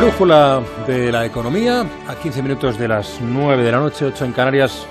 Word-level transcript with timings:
brújula 0.00 0.62
de 0.86 1.12
la 1.12 1.26
economía, 1.26 1.84
a 2.08 2.14
15 2.14 2.42
minutos 2.42 2.78
de 2.78 2.88
las 2.88 3.20
9 3.20 3.62
de 3.62 3.70
la 3.70 3.80
noche, 3.80 4.06
8 4.06 4.24
en 4.24 4.32
Canarias. 4.32 4.86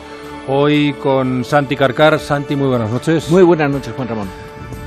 Hoy 0.47 0.93
con 1.01 1.43
Santi 1.43 1.75
Carcar. 1.75 2.19
Santi, 2.19 2.55
muy 2.55 2.67
buenas 2.67 2.91
noches. 2.91 3.27
Muy 3.31 3.41
buenas 3.41 3.71
noches, 3.71 3.91
Juan 3.95 4.07
Ramón. 4.07 4.27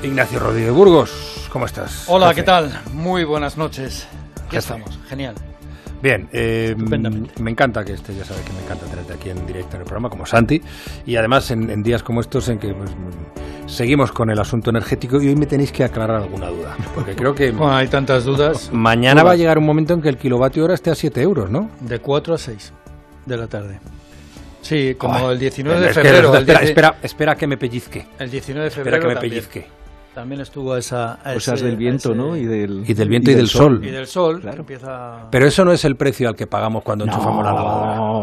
Ignacio 0.01 0.39
Rodríguez 0.39 0.71
Burgos, 0.71 1.49
¿cómo 1.51 1.65
estás? 1.65 2.05
Hola, 2.07 2.29
Jefe. 2.29 2.39
¿qué 2.39 2.43
tal? 2.43 2.71
Muy 2.93 3.25
buenas 3.25 3.57
noches. 3.57 4.07
¿Qué 4.49 4.55
Jefe. 4.55 4.57
estamos? 4.59 4.97
Genial. 5.09 5.35
Bien, 6.01 6.29
eh, 6.31 6.73
me 6.77 7.51
encanta 7.51 7.83
que 7.83 7.91
esté, 7.91 8.15
ya 8.15 8.23
sabes 8.23 8.43
que 8.43 8.53
me 8.53 8.61
encanta 8.61 8.85
tenerte 8.85 9.13
aquí 9.13 9.29
en 9.29 9.45
directo 9.45 9.75
en 9.75 9.81
el 9.81 9.85
programa, 9.85 10.09
como 10.09 10.25
Santi, 10.25 10.61
y 11.05 11.17
además 11.17 11.51
en, 11.51 11.69
en 11.69 11.83
días 11.83 12.01
como 12.01 12.21
estos 12.21 12.47
en 12.47 12.59
que 12.59 12.73
pues, 12.73 12.91
seguimos 13.67 14.11
con 14.11 14.29
el 14.29 14.39
asunto 14.39 14.69
energético 14.69 15.21
y 15.21 15.27
hoy 15.29 15.35
me 15.35 15.45
tenéis 15.45 15.71
que 15.71 15.83
aclarar 15.83 16.21
alguna 16.21 16.47
duda, 16.47 16.75
porque 16.93 17.15
creo 17.15 17.33
que 17.33 17.51
Bueno, 17.51 17.75
hay 17.75 17.87
tantas 17.87 18.23
dudas. 18.25 18.69
mañana 18.73 19.23
va 19.23 19.31
a 19.31 19.35
llegar 19.35 19.57
un 19.57 19.65
momento 19.65 19.93
en 19.93 20.01
que 20.01 20.09
el 20.09 20.17
kilovatio 20.17 20.63
hora 20.65 20.73
esté 20.73 20.91
a 20.91 20.95
7 20.95 21.21
euros, 21.21 21.49
¿no? 21.49 21.69
De 21.79 21.99
4 21.99 22.33
a 22.33 22.37
6 22.37 22.73
de 23.25 23.37
la 23.37 23.47
tarde. 23.47 23.79
Sí, 24.61 24.95
como 24.97 25.27
Ay, 25.27 25.33
el 25.33 25.39
19 25.39 25.79
de 25.79 25.89
Es 25.89 25.97
que, 25.97 26.03
febrero. 26.03 26.31
el, 26.35 26.41
espera, 26.41 26.59
10 26.59 26.69
espera, 26.69 26.95
espera 27.01 27.35
que 27.35 27.47
me 27.47 27.57
pellizque. 27.57 28.07
el 28.19 28.31
19 28.31 28.61
de 28.63 28.67
Espera 28.69 28.83
febrero 28.83 29.01
que 29.01 29.07
me 29.07 29.13
también, 29.15 29.31
pellizque. 29.33 29.67
También 30.13 30.41
estuvo 30.41 30.75
esa... 30.77 31.13
a 31.23 31.33
Cosas 31.33 31.55
ese- 31.55 31.65
del 31.65 31.77
viento, 31.77 32.11
ese- 32.11 32.17
¿no? 32.17 32.35
Y 32.35 32.45
del, 32.45 32.83
Y 32.89 32.93
del 32.93 33.09
viento 33.09 33.31
y 33.31 33.35
del 33.35 33.47
sol. 33.47 33.79
Y 33.83 33.91
del 33.91 34.05
sol, 34.07 34.39
Claro. 34.41 34.55
que 34.55 34.61
empieza... 34.61 35.27
Pero 35.31 35.45
eso 35.47 35.63
no 35.65 35.71
es 35.71 35.83
el 35.85 35.95
precio 35.95 36.27
al 36.29 36.35
que 36.35 36.47
pagamos 36.47 36.83
cuando 36.83 37.05
enchufamos 37.05 37.43
la 37.45 37.53
lavadora. 37.53 37.95
No, 37.95 38.19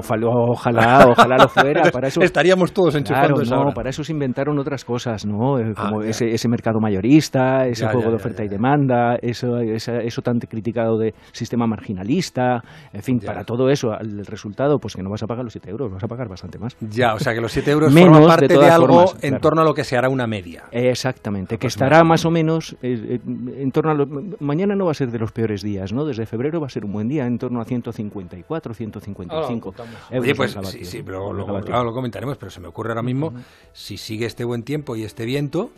ojalá, 0.50 1.06
ojalá, 1.08 1.36
lo 1.38 1.48
fuera. 1.48 1.82
Para 1.90 2.08
eso, 2.08 2.20
Estaríamos 2.22 2.72
todos 2.72 2.94
enchufando 2.94 3.28
claro, 3.34 3.42
esa 3.42 3.54
no, 3.56 3.60
hora. 3.62 3.72
para 3.74 3.90
eso 3.90 4.04
se 4.04 4.12
inventaron 4.12 4.58
otras 4.58 4.84
cosas, 4.84 5.24
¿no? 5.26 5.58
Eh, 5.58 5.72
Ah, 5.76 5.88
Como 5.90 6.02
ese, 6.02 6.30
ese 6.32 6.48
mercado 6.48 6.80
mayorista, 6.80 7.66
ese 7.66 7.82
Ya, 7.84 7.88
juego 7.90 8.06
ya, 8.06 8.10
de 8.10 8.16
oferta 8.16 8.38
ya, 8.42 8.44
y 8.44 8.48
demanda, 8.48 9.16
eso, 9.22 9.58
esa- 9.58 9.98
eso 10.00 10.20
tan 10.22 10.38
criticado 10.38 10.98
de 10.98 11.14
sistema 11.32 11.66
marginalista, 11.66 12.62
en 12.92 13.02
fin, 13.02 13.20
Ya. 13.20 13.26
para 13.26 13.44
todo 13.44 13.68
eso, 13.70 13.92
el 13.98 14.24
resultado, 14.26 14.78
pues 14.78 14.94
que 14.96 15.02
no 15.02 15.10
vas 15.10 15.22
a 15.22 15.26
pagar 15.26 15.44
los 15.44 15.52
7 15.52 15.70
euros, 15.70 15.90
vas 15.92 16.02
a 16.02 16.08
pagar 16.08 16.28
bastante 16.28 16.58
más. 16.58 16.76
Ya, 16.80 17.14
o 17.14 17.18
sea 17.18 17.34
que 17.34 17.40
los 17.40 17.52
7 17.52 17.70
euros 17.70 17.92
Menos, 17.92 18.10
forman 18.18 18.28
parte 18.28 18.48
de, 18.48 18.68
algo 18.70 18.86
formas, 18.86 19.14
en 19.24 19.30
claro. 19.30 19.40
torno 19.40 19.60
a 19.62 19.64
lo 19.64 19.74
que 19.74 19.84
se 19.84 19.96
hará 19.96 20.08
una 20.08 20.26
media. 20.26 20.64
Exactamente, 20.72 21.56
que 21.56 21.66
Pues 21.66 21.74
estará 21.86 22.04
más 22.04 22.24
o 22.24 22.30
menos 22.30 22.76
eh, 22.82 23.18
eh, 23.26 23.62
en 23.62 23.72
torno 23.72 23.90
a 23.90 23.94
lo- 23.94 24.06
mañana 24.40 24.74
no 24.76 24.84
va 24.86 24.90
a 24.92 24.94
ser 24.94 25.10
de 25.10 25.18
los 25.18 25.32
peores 25.32 25.62
días, 25.62 25.92
¿no? 25.92 26.04
Desde 26.04 26.26
febrero 26.26 26.60
va 26.60 26.66
a 26.66 26.70
ser 26.70 26.84
un 26.84 26.92
buen 26.92 27.08
día, 27.08 27.26
en 27.26 27.38
torno 27.38 27.60
a 27.60 27.64
154, 27.64 28.74
155 28.74 29.34
Ahora 29.34 29.90
lo 29.90 30.16
euros 30.16 30.22
Oye, 30.22 30.34
pues 30.34 30.56
sí, 30.70 30.84
sí, 30.84 31.02
pero 31.04 31.32
lo, 31.32 31.46
claro, 31.62 31.84
lo 31.84 31.92
comentaremos, 31.92 32.36
pero 32.38 32.50
se 32.50 32.60
me 32.60 32.68
ocurre 32.68 32.90
ahora 32.90 33.02
mismo, 33.02 33.32
si 33.72 33.96
sigue 33.96 34.26
este 34.26 34.44
buen 34.44 34.62
tiempo 34.62 34.96
y 34.96 35.04
este 35.04 35.24
viento, 35.24 35.70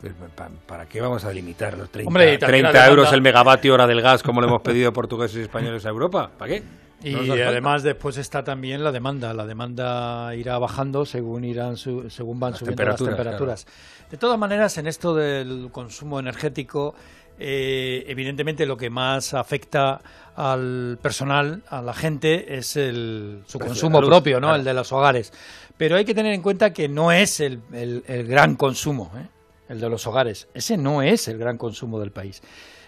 pues, 0.00 0.12
pa- 0.34 0.50
¿para 0.66 0.86
qué 0.86 1.00
vamos 1.00 1.24
a 1.24 1.28
delimitar 1.28 1.76
los 1.78 1.88
30, 1.90 2.08
Hombre, 2.08 2.34
y 2.34 2.38
también 2.38 2.62
30 2.64 2.72
la 2.72 2.72
demanda- 2.84 2.90
euros 2.90 3.12
el 3.12 3.22
megavatio 3.22 3.74
hora 3.74 3.86
del 3.86 4.00
gas 4.02 4.22
como 4.22 4.40
le 4.40 4.46
hemos 4.48 4.60
pedido 4.62 4.92
portugueses 4.92 5.36
y 5.38 5.40
españoles 5.42 5.84
a 5.86 5.88
Europa? 5.88 6.30
¿Para 6.38 6.54
qué? 6.54 6.62
Y 7.04 7.12
No 7.12 7.18
falta. 7.26 7.48
además 7.48 7.82
después 7.82 8.16
está 8.16 8.42
también 8.42 8.82
la 8.82 8.90
demanda. 8.90 9.32
La 9.34 9.46
demanda 9.46 10.34
irá 10.34 10.58
bajando 10.58 11.04
según 11.04 11.44
irán 11.44 11.76
su- 11.76 12.08
según 12.10 12.40
van 12.40 12.52
Las 12.52 12.60
subiendo 12.60 12.76
temperaturas, 12.82 13.10
las 13.12 13.16
temperaturas. 13.24 13.66
De 14.10 14.16
todas 14.16 14.38
maneras, 14.38 14.78
en 14.78 14.86
esto 14.86 15.14
del 15.14 15.68
consumo 15.70 16.18
energético, 16.18 16.94
eh, 17.38 18.04
evidentemente 18.06 18.64
lo 18.64 18.76
que 18.76 18.90
más 18.90 19.34
afecta 19.34 20.00
al 20.36 20.98
personal, 21.02 21.62
a 21.68 21.82
la 21.82 21.92
gente, 21.94 22.56
es 22.56 22.76
el, 22.76 23.42
su 23.46 23.58
Precio 23.58 23.72
consumo 23.72 24.00
luz, 24.00 24.08
propio, 24.10 24.36
¿no? 24.40 24.46
claro. 24.48 24.56
El 24.60 24.64
de 24.64 24.74
los 24.74 24.92
hogares. 24.92 25.32
Pero 25.76 25.96
hay 25.96 26.04
que 26.04 26.14
tener 26.14 26.32
en 26.32 26.42
cuenta 26.42 26.72
que 26.72 26.88
no 26.88 27.10
es 27.12 27.40
el, 27.40 27.60
el- 27.72 28.04
el 28.06 28.26
gran 28.26 28.54
consumo, 28.56 29.10
¿eh? 29.16 29.26
el 29.68 29.80
de 29.80 29.88
los 29.90 30.06
hogares. 30.06 30.48
Ese 30.54 30.76
no 30.76 31.02
es 31.02 31.26
el 31.28 31.36
gran 31.38 31.58
consumo 31.58 31.98
del 31.98 32.12
país. 32.12 32.40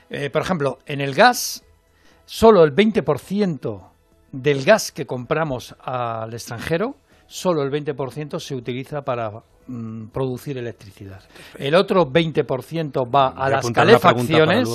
Eh, 0.09 0.31
por 0.31 0.43
ejemplo, 0.43 0.79
en 0.87 1.01
el 1.01 1.15
gas, 1.15 1.65
solo 2.25 2.63
el 2.65 2.73
20% 2.75 3.91
del 4.43 4.65
gas 4.65 4.93
que 4.93 5.07
compramos 5.07 5.75
al 5.81 6.33
extranjero, 6.35 6.97
solo 7.27 7.63
el 7.63 7.71
20% 7.71 8.39
se 8.39 8.55
utiliza 8.55 9.03
para 9.03 9.43
mm, 9.67 10.07
producir 10.09 10.59
electricidad. 10.59 11.23
El 11.59 11.75
otro 11.75 12.11
20% 12.11 13.09
va 13.13 13.29
a 13.29 13.49
las 13.49 13.71
calefacciones, 13.71 14.69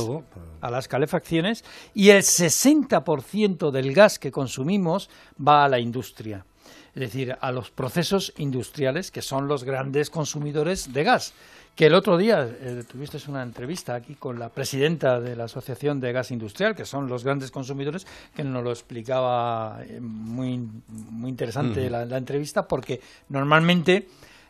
a 0.61 0.71
las 0.71 0.87
calefacciones 0.87 1.63
y 1.93 2.09
el 2.09 2.21
60% 2.21 3.71
del 3.71 3.93
gas 3.93 4.19
que 4.19 4.31
consumimos 4.31 5.09
va 5.39 5.65
a 5.65 5.69
la 5.69 5.79
industria. 5.79 6.45
Es 6.93 6.99
decir, 6.99 7.37
a 7.39 7.51
los 7.53 7.71
procesos 7.71 8.33
industriales 8.37 9.11
que 9.11 9.21
son 9.21 9.47
los 9.47 9.63
grandes 9.63 10.09
consumidores 10.09 10.91
de 10.91 11.03
gas. 11.05 11.33
Que 11.75 11.85
el 11.87 11.93
otro 11.95 12.17
día 12.17 12.47
eh, 12.61 12.83
tuviste 12.91 13.17
una 13.27 13.41
entrevista 13.41 13.95
aquí 13.95 14.15
con 14.15 14.37
la 14.37 14.49
presidenta 14.49 15.19
de 15.19 15.35
la 15.35 15.45
Asociación 15.45 15.99
de 15.99 16.11
Gas 16.11 16.29
Industrial, 16.31 16.75
que 16.75 16.85
son 16.85 17.07
los 17.07 17.23
grandes 17.23 17.49
consumidores, 17.49 18.05
que 18.35 18.43
nos 18.43 18.63
lo 18.63 18.69
explicaba 18.71 19.79
eh, 19.87 19.99
muy, 19.99 20.59
muy 20.89 21.29
interesante 21.29 21.89
la, 21.89 22.05
la 22.05 22.17
entrevista, 22.17 22.67
porque 22.67 22.99
normalmente 23.29 24.07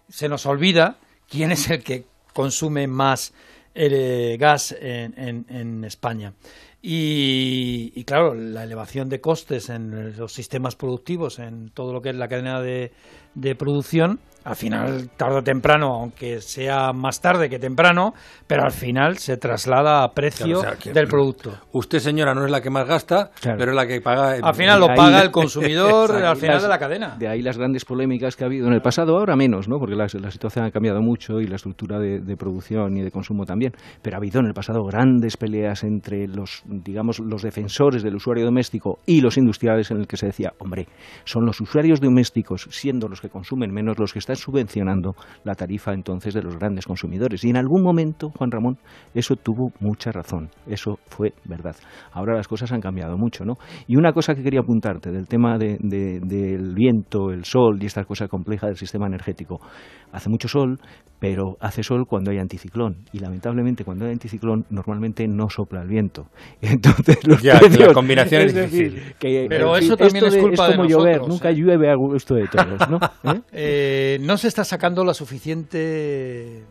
se 0.09 0.28
nos 0.28 0.46
olvida 0.46 0.98
quién 1.30 1.52
es 1.52 1.70
el 1.70 1.84
que 1.84 2.06
consume 2.34 2.88
más 2.88 3.34
eh, 3.76 4.36
gas 4.40 4.76
en, 4.78 5.14
en- 5.18 5.46
en 5.48 5.84
España. 5.86 6.34
Y, 6.82 7.94
y, 7.96 8.03
claro, 8.03 8.34
la 8.34 8.64
elevación 8.64 9.08
de 9.08 9.22
costes 9.22 9.70
en 9.70 10.18
los 10.18 10.34
sistemas 10.34 10.76
productivos, 10.76 11.38
en 11.40 11.70
todo 11.70 11.94
lo 11.94 12.02
que 12.02 12.09
es 12.09 12.16
la 12.16 12.28
cadena 12.28 12.59
de, 12.59 12.92
de 13.36 13.56
producción, 13.56 14.20
al 14.44 14.56
final, 14.56 15.09
tarde 15.18 15.38
o 15.40 15.44
temprano, 15.44 15.94
aunque 15.94 16.41
sea 16.41 16.94
más 16.94 17.22
tarde 17.22 17.50
que 17.50 17.59
temprano, 17.59 18.13
pero 18.47 18.63
al 18.63 18.72
final 18.72 19.18
se 19.18 19.38
traslada 19.38 20.03
a 20.03 20.13
precio 20.13 20.46
Claro, 20.46 20.59
o 20.59 20.62
sea, 20.63 20.75
que- 20.75 20.94
del 20.94 21.07
producto. 21.07 21.52
Usted, 21.74 22.00
señora, 22.00 22.34
no 22.34 22.44
es 22.46 22.52
la 22.52 22.62
que 22.62 22.69
más 22.69 22.88
gasta, 22.88 23.29
Claro. 23.40 23.57
pero 23.59 23.72
es 23.72 23.75
la 23.75 23.85
que 23.88 24.02
paga... 24.02 24.38
Al 24.41 24.56
final 24.56 24.79
lo 24.79 24.90
ahí- 24.90 24.97
paga 24.97 25.22
el 25.22 25.29
consumidor 25.31 26.12
al 26.25 26.35
final 26.38 26.56
Las- 26.56 26.63
de 26.63 26.69
la 26.69 26.79
cadena. 26.79 27.16
De 27.19 27.28
ahí 27.28 27.41
las 27.41 27.57
grandes 27.57 27.85
polémicas 27.85 28.35
que 28.35 28.44
ha 28.44 28.47
habido 28.47 28.68
en 28.68 28.74
el 28.74 28.81
pasado, 28.81 29.18
ahora 29.18 29.35
menos, 29.35 29.68
¿no? 29.68 29.78
Porque 29.78 29.96
la, 29.96 30.07
la 30.12 30.31
situación 30.31 30.66
ha 30.66 30.72
cambiado 30.72 31.02
mucho 31.02 31.40
y 31.40 31.46
la 31.47 31.58
estructura 31.58 32.00
de, 32.00 32.19
de 32.19 32.35
producción 32.35 32.97
y 32.97 33.02
de 33.03 33.12
consumo 33.12 33.46
también. 33.46 33.73
Pero 34.02 34.16
ha 34.16 34.19
habido 34.19 34.40
en 34.40 34.47
el 34.47 34.53
pasado 34.53 34.84
grandes 34.84 35.38
peleas 35.38 35.84
entre 35.84 36.28
los, 36.28 36.63
digamos, 36.66 37.19
los 37.19 37.44
defensores 37.44 38.02
del 38.02 38.16
usuario 38.16 38.46
doméstico 38.46 38.97
y 39.06 39.22
los 39.22 39.38
industriales 39.38 39.91
en 39.91 39.97
el 39.97 40.08
que 40.08 40.18
se 40.18 40.25
decía, 40.25 40.53
hombre, 40.58 40.88
son 41.25 41.46
los 41.46 41.62
usuarios 41.62 42.02
domésticos, 42.02 42.68
siendo 42.72 43.08
los 43.08 43.22
que 43.22 43.29
consumen 43.29 43.72
menos, 43.72 44.00
los 44.00 44.13
que 44.13 44.19
están 44.19 44.31
subvencionando 44.36 45.14
la 45.44 45.56
tarifa 45.56 45.94
entonces 45.94 46.34
de 46.34 46.42
los 46.42 46.58
grandes 46.58 46.86
consumidores. 46.86 47.44
Y 47.44 47.50
en 47.50 47.58
algún 47.58 47.84
momento, 47.84 48.30
Juan 48.38 48.52
Ramón, 48.52 48.78
eso 49.14 49.36
tuvo 49.36 49.72
mucha 49.80 50.12
razón. 50.12 50.50
Eso 50.68 50.97
fue 51.08 51.34
verdad. 51.46 51.75
Ahora 52.12 52.36
las 52.36 52.47
cosas 52.47 52.72
han 52.72 52.81
cambiado 52.81 53.18
mucho, 53.18 53.46
¿no? 53.46 53.56
Y 53.88 53.96
una 53.97 54.14
cosa 54.14 54.36
que 54.36 54.44
quería 54.44 54.62
apuntarte 54.62 55.12
del 55.12 55.28
tema 55.28 55.58
de- 55.58 55.78
de- 55.80 56.20
del 56.22 56.74
viento, 56.75 57.31
el 57.31 57.46
sol 57.46 57.78
y 57.81 57.86
esta 57.86 58.03
cosa 58.06 58.28
compleja 58.28 58.68
del 58.68 58.75
sistema 58.78 59.08
energético. 59.08 59.59
Hace 60.12 60.30
mucho 60.30 60.47
sol, 60.47 60.78
pero 61.22 61.56
hace 61.59 61.84
sol 61.84 62.08
cuando 62.08 62.32
hay 62.32 62.40
anticiclón. 62.40 63.06
Y 63.14 63.20
lamentablemente 63.20 63.86
cuando 63.86 64.06
hay 64.06 64.12
anticiclón 64.14 64.66
normalmente 64.72 65.28
no 65.28 65.52
sopla 65.52 65.84
el 65.84 65.88
viento. 65.88 66.26
Entonces 66.62 67.20
los 67.28 67.42
Ya, 67.44 67.59
que 67.59 67.70
la 67.70 67.70
precios- 67.70 67.94
combinación 67.94 68.42
es 68.42 68.54
decir, 68.56 68.92
difícil. 68.94 69.16
que, 69.20 69.46
Pero 69.48 69.78
en 69.78 69.84
eso 69.84 69.96
también 69.96 70.26
es 70.26 70.36
culpa 70.36 70.68
de 70.70 70.76
como 70.78 70.90
llover, 70.90 71.18
nosotros, 71.18 71.30
nunca 71.30 71.50
¿eh? 71.52 71.54
llueve 71.56 71.92
a 71.92 71.96
gusto 71.96 72.34
de 72.34 72.48
todos, 72.48 72.90
¿no? 72.90 73.00
¿Eh? 73.34 73.42
Eh, 73.52 74.18
no 74.22 74.36
se 74.38 74.48
está 74.48 74.64
sacando 74.64 75.06
la 75.06 75.14
suficiente 75.14 76.64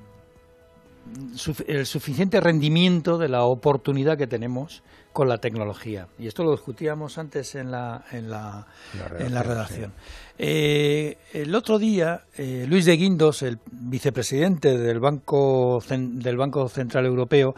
suf- 1.36 1.64
el 1.68 1.86
suficiente 1.86 2.40
rendimiento 2.40 3.18
de 3.18 3.28
la 3.28 3.44
oportunidad 3.44 4.18
que 4.18 4.26
tenemos 4.26 4.82
con 5.12 5.28
la 5.28 5.38
tecnología. 5.38 6.06
Y 6.18 6.26
esto 6.26 6.44
lo 6.44 6.52
discutíamos 6.52 7.18
antes 7.18 7.54
en 7.54 7.70
la, 7.70 8.04
en 8.12 8.30
la, 8.30 8.66
La 8.96 9.24
en 9.24 9.34
la 9.34 9.42
redacción, 9.42 9.92
redacción. 9.92 9.92
Eh, 10.38 11.18
el 11.32 11.54
otro 11.54 11.78
día, 11.78 12.22
eh, 12.36 12.64
Luis 12.68 12.84
de 12.84 12.96
Guindos, 12.96 13.42
el 13.42 13.58
vicepresidente 13.70 14.78
del 14.78 15.00
Banco, 15.00 15.82
del 15.88 16.36
Banco 16.36 16.68
Central 16.68 17.06
Europeo, 17.06 17.54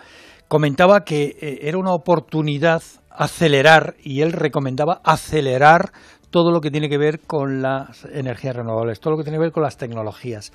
comentaba 0.49 1.05
que 1.05 1.37
eh, 1.41 1.59
era 1.62 1.79
una 1.79 1.93
oportunidad 1.93 2.82
acelerar, 3.11 3.97
y 4.03 4.23
él 4.23 4.32
recomendaba 4.32 5.00
acelerar 5.05 5.93
todo 6.32 6.50
lo 6.50 6.61
que 6.61 6.70
tiene 6.73 6.88
que 6.88 6.99
ver 6.99 7.20
con 7.20 7.62
las 7.62 8.05
energías 8.06 8.56
renovables, 8.56 8.99
todo 8.99 9.12
lo 9.12 9.17
que 9.19 9.23
tiene 9.25 9.37
que 9.37 9.43
ver 9.43 9.52
con 9.52 9.62
las 9.62 9.76
tecnologías. 9.76 10.50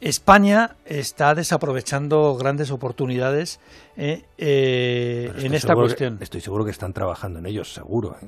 España 0.00 0.76
está 0.86 1.34
desaprovechando 1.34 2.36
grandes 2.36 2.70
oportunidades 2.70 3.58
eh, 3.96 4.22
eh, 4.38 5.32
en 5.38 5.52
esta 5.52 5.74
que- 5.74 5.80
cuestión. 5.80 6.18
estoy 6.20 6.40
seguro 6.40 6.64
que 6.64 6.70
están 6.70 6.92
trabajando 6.92 7.40
en 7.40 7.46
ellos, 7.46 7.74
seguro. 7.74 8.16
¿eh? 8.22 8.26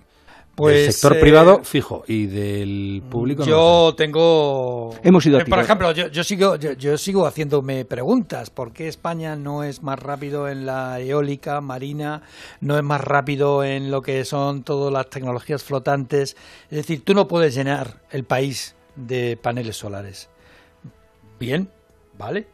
Pues, 0.59 0.75
del 0.75 0.93
sector 0.93 1.17
eh, 1.17 1.21
privado, 1.21 1.63
fijo, 1.63 2.03
y 2.09 2.27
del 2.27 3.05
público 3.09 3.45
no 3.45 3.49
Yo 3.49 3.95
tengo. 3.97 4.93
Hemos 5.05 5.25
ido 5.25 5.39
a 5.39 5.43
Eh, 5.43 5.45
Por 5.45 5.61
ejemplo, 5.61 5.93
yo, 5.93 6.09
yo 6.09 6.25
sigo, 6.25 6.57
yo, 6.57 6.73
yo 6.73 6.99
sigo 6.99 7.27
haciéndome 7.27 7.85
preguntas. 7.85 8.51
¿Por 8.51 8.73
qué 8.73 8.89
España 8.89 9.37
no 9.37 9.63
es 9.63 9.85
más 9.85 10.01
rápido 10.01 10.49
en 10.49 10.67
la 10.67 10.99
eólica 10.99 11.61
marina? 11.61 12.23
¿No 12.61 12.77
es 12.77 12.83
más 12.83 13.01
rápido 13.01 13.63
en 13.63 13.93
lo 13.93 14.03
que 14.03 14.25
son 14.25 14.65
todas 14.65 14.93
las 14.93 15.09
tecnologías 15.09 15.63
flotantes? 15.63 16.37
Es 16.71 16.77
decir, 16.77 17.05
tú 17.05 17.15
no 17.15 17.29
puedes 17.29 17.55
llenar 17.55 18.03
el 18.11 18.25
país 18.25 18.75
de 18.97 19.37
paneles 19.41 19.77
solares. 19.77 20.29
Bien, 21.39 21.71
¿vale? 22.19 22.49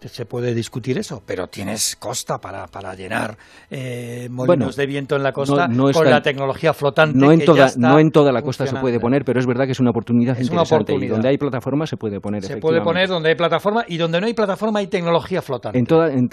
Se 0.00 0.26
puede 0.26 0.54
discutir 0.54 0.98
eso, 0.98 1.22
pero 1.26 1.48
tienes 1.48 1.96
costa 1.96 2.38
para, 2.38 2.66
para 2.66 2.94
llenar 2.94 3.36
eh, 3.70 4.28
molinos 4.30 4.76
de 4.76 4.86
viento 4.86 5.16
en 5.16 5.22
la 5.22 5.32
costa 5.32 5.68
con 5.68 6.10
la 6.10 6.22
tecnología 6.22 6.72
flotante. 6.72 7.18
No 7.18 7.32
en, 7.32 7.44
toda, 7.44 7.70
no 7.76 7.98
en 7.98 8.10
toda 8.10 8.32
la 8.32 8.42
costa 8.42 8.66
se 8.66 8.76
puede 8.76 9.00
poner, 9.00 9.24
pero 9.24 9.40
es 9.40 9.46
verdad 9.46 9.64
que 9.64 9.72
es 9.72 9.80
una 9.80 9.90
oportunidad 9.90 10.38
interesante. 10.38 10.94
Y 10.94 11.08
donde 11.08 11.28
hay 11.28 11.38
plataforma 11.38 11.86
se 11.86 11.96
puede 11.96 12.20
poner. 12.20 12.44
Se 12.44 12.58
puede 12.58 12.80
poner 12.80 13.08
donde 13.08 13.30
hay 13.30 13.34
plataforma 13.34 13.84
y 13.88 13.96
donde 13.96 14.20
no 14.20 14.26
hay 14.26 14.34
plataforma 14.34 14.80
hay 14.80 14.86
tecnología 14.86 15.42
flotante. 15.42 15.78
En, 15.78 15.86
toda, 15.86 16.12
en, 16.12 16.28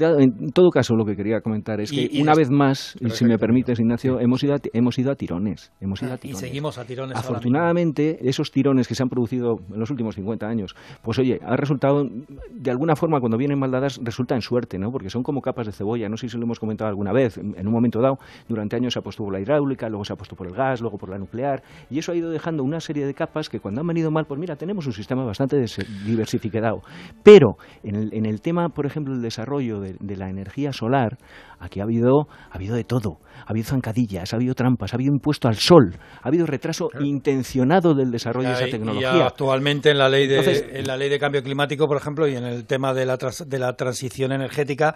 todo 0.54 0.70
caso, 0.70 0.96
lo 0.96 1.06
que 1.06 1.16
quería 1.16 1.42
comentar 1.42 1.80
es 1.80 1.92
que 1.92 2.10
una 2.22 2.34
vez 2.34 2.50
más, 2.50 2.96
si 3.10 3.26
me 3.26 3.38
permites, 3.38 3.80
Ignacio, 3.80 4.20
hemos 4.20 4.44
ido 4.44 4.56
a, 4.56 4.58
hemos 4.74 4.98
ido 5.00 5.12
a 5.12 5.16
tirones. 5.16 5.72
Hemos 5.80 6.02
ido 6.02 6.14
a 6.14 6.18
tirones. 6.18 6.44
Y 6.44 6.46
seguimos 6.46 6.78
a 6.78 6.86
tirones. 6.86 7.18
Afortunadamente, 7.18 8.18
esos 8.22 8.52
tirones 8.52 8.88
que 8.88 8.96
se 8.96 9.04
han 9.04 9.10
producido 9.10 9.56
en 9.72 9.80
los 9.80 9.90
últimos 9.90 10.16
50 10.16 10.46
años, 10.46 10.76
pues 11.02 11.20
oye, 11.20 11.40
ha 11.44 11.56
resultado 11.56 12.04
de 12.52 12.72
alguna 12.72 12.96
forma 12.96 13.20
cuando 13.20 13.38
vienen 13.38 13.55
mal 13.56 13.72
dadas 13.72 14.00
resulta 14.04 14.36
en 14.36 14.42
suerte, 14.42 14.78
¿no? 14.78 14.92
Porque 14.92 15.10
son 15.10 15.24
como 15.24 15.42
capas 15.42 15.68
de 15.68 15.72
cebolla, 15.72 16.10
no 16.10 16.18
sé 16.18 16.30
si 16.30 16.38
lo 16.38 16.44
hemos 16.44 16.60
comentado 16.60 16.90
alguna 16.90 17.12
vez, 17.12 17.38
en 17.38 17.68
un 17.68 17.74
momento 17.74 18.02
dado, 18.02 18.18
durante 18.48 18.76
años 18.76 18.94
se 18.94 19.00
ha 19.00 19.02
puesto 19.02 19.24
por 19.24 19.34
la 19.34 19.40
hidráulica, 19.40 19.90
luego 19.90 20.06
se 20.06 20.14
ha 20.14 20.16
puesto 20.16 20.36
por 20.36 20.48
el 20.48 20.54
gas, 20.54 20.82
luego 20.82 20.98
por 20.98 21.10
la 21.10 21.18
nuclear, 21.18 21.64
y 21.90 22.00
eso 22.00 22.12
ha 22.12 22.16
ido 22.16 22.30
dejando 22.30 22.64
una 22.64 22.80
serie 22.80 23.06
de 23.06 23.14
capas 23.14 23.50
que 23.50 23.60
cuando 23.60 23.82
han 23.82 23.88
venido 23.88 24.12
mal, 24.12 24.26
pues 24.26 24.40
mira, 24.40 24.56
tenemos 24.56 24.86
un 24.86 24.94
sistema 24.94 25.24
bastante 25.24 25.58
diversificado. 26.06 26.82
Pero 27.24 27.58
en 27.84 28.26
el, 28.26 28.42
tema, 28.42 28.70
por 28.70 28.86
ejemplo, 28.86 29.14
del 29.14 29.22
desarrollo 29.22 29.80
de, 29.80 30.16
la 30.16 30.30
energía 30.30 30.72
solar, 30.72 31.18
aquí 31.60 31.80
ha 31.80 31.84
habido, 31.84 32.28
ha 32.50 32.56
habido 32.56 32.76
de 32.76 32.84
todo. 32.84 33.20
Ha 33.46 33.52
habido 33.52 33.66
zancadillas, 33.66 34.34
ha 34.34 34.38
habido 34.38 34.54
trampas, 34.54 34.94
ha 34.94 34.96
habido 34.96 35.14
impuesto 35.14 35.48
al 35.48 35.56
sol, 35.56 35.98
ha 36.22 36.28
habido 36.28 36.46
retraso 36.46 36.90
intencionado 37.00 37.94
del 37.94 38.12
desarrollo 38.12 38.50
de 38.50 38.54
esa 38.56 38.66
tecnología. 38.66 39.18
Y 39.18 39.22
actualmente 39.22 39.92
en 39.92 39.98
la 39.98 40.10
ley 40.10 40.28
de, 40.28 40.70
en 40.74 40.88
la 40.88 40.96
ley 40.98 41.10
de 41.10 41.20
cambio 41.20 41.44
climático, 41.44 41.88
por 41.88 41.98
ejemplo, 41.98 42.28
y 42.28 42.36
en 42.36 42.46
el 42.46 42.66
tema 42.66 42.94
de 42.94 43.06
la, 43.06 43.18
de 43.46 43.60
la 43.60 43.76
transición 43.76 44.32
energética, 44.32 44.96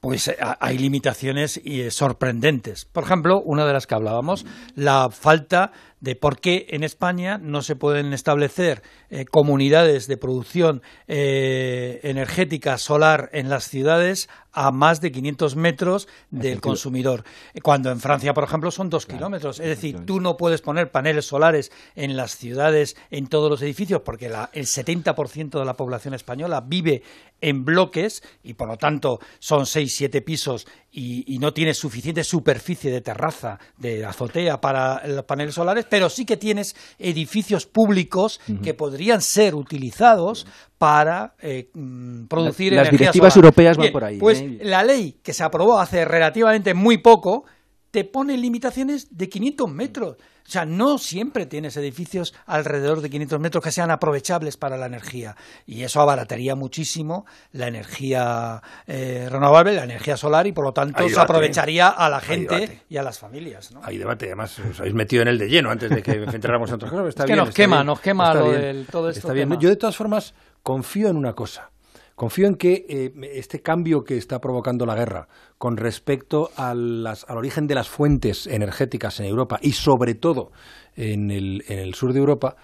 pues 0.00 0.28
eh, 0.28 0.36
hay 0.60 0.78
limitaciones 0.78 1.60
eh, 1.64 1.90
sorprendentes. 1.90 2.84
Por 2.84 3.04
ejemplo, 3.04 3.40
una 3.40 3.66
de 3.66 3.72
las 3.72 3.86
que 3.86 3.94
hablábamos, 3.94 4.46
la 4.74 5.10
falta 5.10 5.72
de 6.00 6.16
por 6.16 6.40
qué 6.40 6.66
en 6.70 6.82
España 6.84 7.38
no 7.38 7.62
se 7.62 7.76
pueden 7.76 8.12
establecer 8.12 8.82
eh, 9.10 9.24
comunidades 9.24 10.06
de 10.06 10.16
producción 10.16 10.82
energética 11.06 12.78
solar 12.78 13.30
en 13.32 13.48
las 13.48 13.68
ciudades 13.68 14.28
a 14.56 14.70
más 14.70 15.02
de 15.02 15.12
500 15.12 15.54
metros 15.54 16.08
del 16.30 16.62
consumidor, 16.62 17.24
cuando 17.62 17.90
en 17.90 18.00
Francia, 18.00 18.32
por 18.32 18.44
ejemplo, 18.44 18.70
son 18.70 18.88
dos 18.88 19.04
kilómetros. 19.04 19.60
Es 19.60 19.66
decir, 19.66 20.06
tú 20.06 20.18
no 20.18 20.38
puedes 20.38 20.62
poner 20.62 20.90
paneles 20.90 21.26
solares 21.26 21.70
en 21.94 22.16
las 22.16 22.36
ciudades, 22.38 22.96
en 23.10 23.26
todos 23.26 23.50
los 23.50 23.60
edificios, 23.60 24.00
porque 24.00 24.30
la, 24.30 24.48
el 24.54 24.64
70% 24.64 25.58
de 25.58 25.64
la 25.64 25.74
población 25.74 26.14
española 26.14 26.62
vive 26.62 27.02
en 27.42 27.66
bloques 27.66 28.22
y, 28.42 28.54
por 28.54 28.68
lo 28.68 28.78
tanto, 28.78 29.20
son 29.40 29.66
seis, 29.66 29.94
siete 29.94 30.22
pisos 30.22 30.66
y, 30.98 31.38
no 31.38 31.52
tienes 31.52 31.76
suficiente 31.76 32.24
superficie 32.24 32.90
de 32.90 33.02
terraza, 33.02 33.58
de 33.76 34.06
azotea 34.06 34.62
para 34.62 35.06
los 35.06 35.24
paneles 35.26 35.54
solares, 35.54 35.84
pero 35.88 36.08
sí 36.08 36.24
que 36.24 36.38
tienes 36.38 36.74
edificios 36.98 37.66
públicos 37.66 38.40
que 38.62 38.72
podrían 38.72 39.20
ser 39.20 39.54
utilizados 39.54 40.46
para 40.78 41.34
eh, 41.40 41.68
mm, 41.74 42.24
producir 42.26 42.72
Las 42.72 42.90
directivas 42.90 43.36
europeas 43.36 43.76
van 43.76 43.92
por 43.92 44.04
ahí. 44.04 44.18
Pues 44.18 44.40
¿eh? 44.40 44.58
la 44.62 44.82
ley 44.82 45.18
que 45.22 45.34
se 45.34 45.44
aprobó 45.44 45.78
hace 45.78 46.06
relativamente 46.06 46.72
muy 46.72 46.98
poco 46.98 47.44
te 47.90 48.04
pone 48.04 48.36
limitaciones 48.38 49.16
de 49.16 49.28
500 49.28 49.70
metros. 49.70 50.16
O 50.46 50.50
sea, 50.50 50.64
no 50.64 50.98
siempre 50.98 51.46
tienes 51.46 51.76
edificios 51.76 52.34
alrededor 52.46 53.00
de 53.00 53.10
500 53.10 53.40
metros 53.40 53.64
que 53.64 53.72
sean 53.72 53.90
aprovechables 53.90 54.56
para 54.56 54.76
la 54.76 54.86
energía. 54.86 55.36
Y 55.66 55.82
eso 55.82 56.00
abarataría 56.00 56.54
muchísimo 56.54 57.26
la 57.52 57.68
energía 57.68 58.62
eh, 58.86 59.28
renovable, 59.30 59.74
la 59.74 59.84
energía 59.84 60.16
solar, 60.16 60.46
y 60.46 60.52
por 60.52 60.64
lo 60.64 60.72
tanto 60.72 61.08
se 61.08 61.18
aprovecharía 61.18 61.88
a 61.88 62.08
la 62.08 62.20
gente 62.20 62.82
y 62.88 62.96
a 62.96 63.02
las 63.02 63.18
familias. 63.18 63.72
¿no? 63.72 63.80
Hay 63.82 63.98
debate, 63.98 64.26
además 64.26 64.58
os 64.58 64.80
habéis 64.80 64.94
metido 64.94 65.22
en 65.22 65.28
el 65.28 65.38
de 65.38 65.48
lleno 65.48 65.70
antes 65.70 65.90
de 65.90 66.02
que 66.02 66.12
entráramos 66.12 66.68
en 66.70 66.76
otras 66.76 66.90
cosas. 66.90 67.14
es 67.16 67.24
que 67.24 67.36
nos 67.36 67.54
quema, 67.54 67.82
nos 67.84 68.00
quema 68.00 68.32
todo 68.32 69.08
esto. 69.08 69.08
Está 69.08 69.32
bien. 69.32 69.58
Yo 69.58 69.68
de 69.68 69.76
todas 69.76 69.96
formas 69.96 70.34
confío 70.62 71.08
en 71.08 71.16
una 71.16 71.32
cosa. 71.32 71.70
Confío 72.16 72.48
en 72.48 72.56
que 72.56 72.86
eh, 72.88 73.12
este 73.34 73.60
cambio 73.60 74.02
que 74.02 74.16
está 74.16 74.40
provocando 74.40 74.86
la 74.86 74.94
guerra 74.94 75.28
con 75.58 75.76
respecto 75.76 76.50
al 76.56 77.06
origen 77.28 77.66
de 77.66 77.74
las 77.74 77.88
fuentes 77.88 78.46
energéticas 78.46 79.20
en 79.20 79.26
Europa 79.26 79.58
y 79.62 79.72
sobre 79.72 80.14
todo 80.14 80.50
en 80.96 81.30
el, 81.30 81.62
en 81.68 81.78
el 81.78 81.94
sur 81.94 82.14
de 82.14 82.18
Europa, 82.18 82.56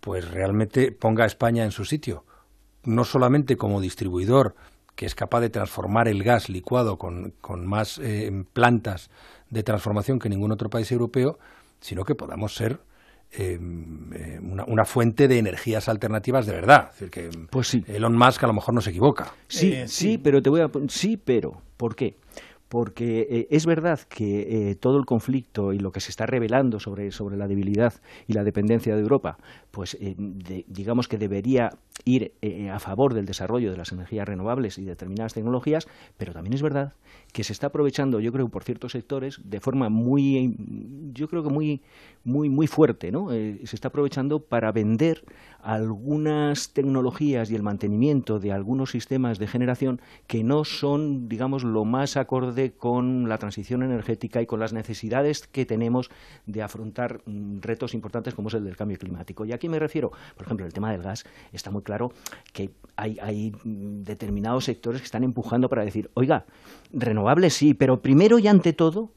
pues 0.00 0.28
realmente 0.30 0.90
ponga 0.90 1.24
a 1.24 1.26
España 1.26 1.64
en 1.64 1.70
su 1.70 1.84
sitio. 1.84 2.24
No 2.84 3.04
solamente 3.04 3.56
como 3.56 3.80
distribuidor 3.80 4.54
que 4.94 5.06
es 5.06 5.14
capaz 5.14 5.40
de 5.40 5.50
transformar 5.50 6.08
el 6.08 6.22
gas 6.22 6.48
licuado 6.48 6.98
con, 6.98 7.34
más 7.66 7.98
eh, 7.98 8.44
plantas 8.52 9.10
de 9.50 9.62
transformación 9.62 10.18
que 10.18 10.28
ningún 10.28 10.52
otro 10.52 10.70
país 10.70 10.90
europeo, 10.92 11.38
sino 11.80 12.04
que 12.04 12.14
podamos 12.14 12.54
ser 12.54 12.80
eh, 13.36 13.58
una, 14.66 14.84
fuente 14.84 15.28
de 15.28 15.38
energías 15.38 15.88
alternativas 15.88 16.46
de 16.46 16.52
verdad. 16.52 16.90
Es 16.92 17.00
decir, 17.00 17.10
que 17.10 17.30
pues 17.50 17.68
sí. 17.68 17.84
Elon 17.86 18.16
Musk 18.16 18.42
a 18.44 18.46
lo 18.46 18.52
mejor 18.52 18.74
no 18.74 18.80
se 18.80 18.90
equivoca. 18.90 19.32
Sí, 19.48 19.72
eh, 19.72 19.88
sí, 19.88 20.18
pero 20.18 20.42
te 20.42 20.50
voy 20.50 20.60
a 20.60 20.70
sí, 20.88 21.16
pero 21.16 21.60
¿por 21.76 21.96
qué? 21.96 22.16
porque 22.74 23.28
eh, 23.30 23.46
es 23.50 23.66
verdad 23.66 24.00
que 24.00 24.70
eh, 24.70 24.74
todo 24.74 24.98
el 24.98 25.04
conflicto 25.04 25.72
y 25.72 25.78
lo 25.78 25.92
que 25.92 26.00
se 26.00 26.10
está 26.10 26.26
revelando 26.26 26.80
sobre, 26.80 27.12
sobre 27.12 27.36
la 27.36 27.46
debilidad 27.46 27.94
y 28.26 28.32
la 28.32 28.42
dependencia 28.42 28.96
de 28.96 29.00
Europa, 29.00 29.38
pues 29.74 29.96
eh, 30.00 30.14
digamos 30.66 31.08
que 31.08 31.18
debería 31.18 31.70
ir 32.04 32.32
a 32.72 32.78
favor 32.78 33.14
del 33.14 33.26
desarrollo 33.26 33.70
de 33.70 33.76
las 33.76 33.92
energías 33.92 34.26
renovables 34.26 34.78
y 34.78 34.84
determinadas 34.84 35.34
tecnologías, 35.34 35.88
pero 36.16 36.32
también 36.32 36.54
es 36.54 36.62
verdad 36.62 36.94
que 37.32 37.44
se 37.44 37.52
está 37.52 37.68
aprovechando, 37.68 38.20
yo 38.20 38.32
creo, 38.32 38.48
por 38.48 38.64
ciertos 38.64 38.92
sectores 38.92 39.40
de 39.44 39.60
forma 39.60 39.88
muy, 39.88 40.56
yo 41.12 41.28
creo 41.28 41.42
que 41.42 41.50
muy, 41.50 41.82
muy, 42.24 42.48
muy 42.48 42.66
fuerte, 42.66 43.10
¿no? 43.10 43.30
se 43.30 43.76
está 43.76 43.88
aprovechando 43.88 44.40
para 44.40 44.72
vender 44.72 45.24
algunas 45.64 46.72
tecnologías 46.74 47.50
y 47.50 47.56
el 47.56 47.62
mantenimiento 47.62 48.38
de 48.38 48.52
algunos 48.52 48.90
sistemas 48.90 49.38
de 49.38 49.46
generación 49.46 50.00
que 50.26 50.44
no 50.44 50.64
son, 50.64 51.28
digamos, 51.28 51.64
lo 51.64 51.84
más 51.84 52.16
acorde 52.16 52.72
con 52.72 53.28
la 53.28 53.38
transición 53.38 53.82
energética 53.82 54.42
y 54.42 54.46
con 54.46 54.60
las 54.60 54.72
necesidades 54.72 55.46
que 55.46 55.64
tenemos 55.64 56.10
de 56.46 56.62
afrontar 56.62 57.22
mm, 57.24 57.60
retos 57.60 57.94
importantes 57.94 58.34
como 58.34 58.48
es 58.48 58.54
el 58.54 58.64
del 58.64 58.76
cambio 58.76 58.98
climático. 58.98 59.44
Me 59.68 59.78
refiero, 59.78 60.10
por 60.36 60.46
ejemplo, 60.46 60.66
el 60.66 60.72
tema 60.72 60.90
del 60.92 61.02
gas. 61.02 61.24
Está 61.52 61.70
muy 61.70 61.82
claro 61.82 62.12
que 62.52 62.70
hay, 62.96 63.52
determinados 63.64 64.64
sectores 64.64 65.00
que 65.00 65.06
están 65.06 65.24
empujando 65.24 65.68
para 65.68 65.84
decir, 65.84 66.10
oiga, 66.14 66.44
renovables 66.92 67.54
sí, 67.54 67.74
pero 67.74 68.00
primero 68.00 68.38
y 68.38 68.48
ante 68.48 68.72
todo 68.72 69.10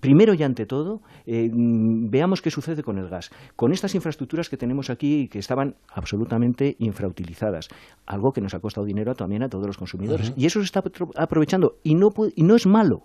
primero 0.00 0.32
y 0.32 0.42
ante 0.42 0.64
todo, 0.64 1.02
eh, 1.26 1.50
veamos 1.52 2.40
qué 2.40 2.50
sucede 2.50 2.82
con 2.82 2.96
el 2.96 3.10
gas. 3.10 3.30
Con 3.56 3.72
estas 3.72 3.94
infraestructuras 3.94 4.48
que 4.48 4.56
tenemos 4.56 4.88
aquí 4.88 5.28
que 5.28 5.38
estaban 5.38 5.76
absolutamente 5.92 6.76
infrautilizadas, 6.78 7.68
algo 8.06 8.32
que 8.32 8.40
nos 8.40 8.54
ha 8.54 8.60
costado 8.60 8.86
dinero 8.86 9.14
también 9.14 9.42
a 9.42 9.50
todos 9.50 9.66
los 9.66 9.76
consumidores. 9.76 10.32
Y 10.34 10.46
eso 10.46 10.60
se 10.60 10.64
está 10.64 10.82
aprovechando 11.16 11.76
y 11.82 11.94
no, 11.94 12.10
y 12.34 12.42
no 12.42 12.56
es 12.56 12.66
malo. 12.66 13.02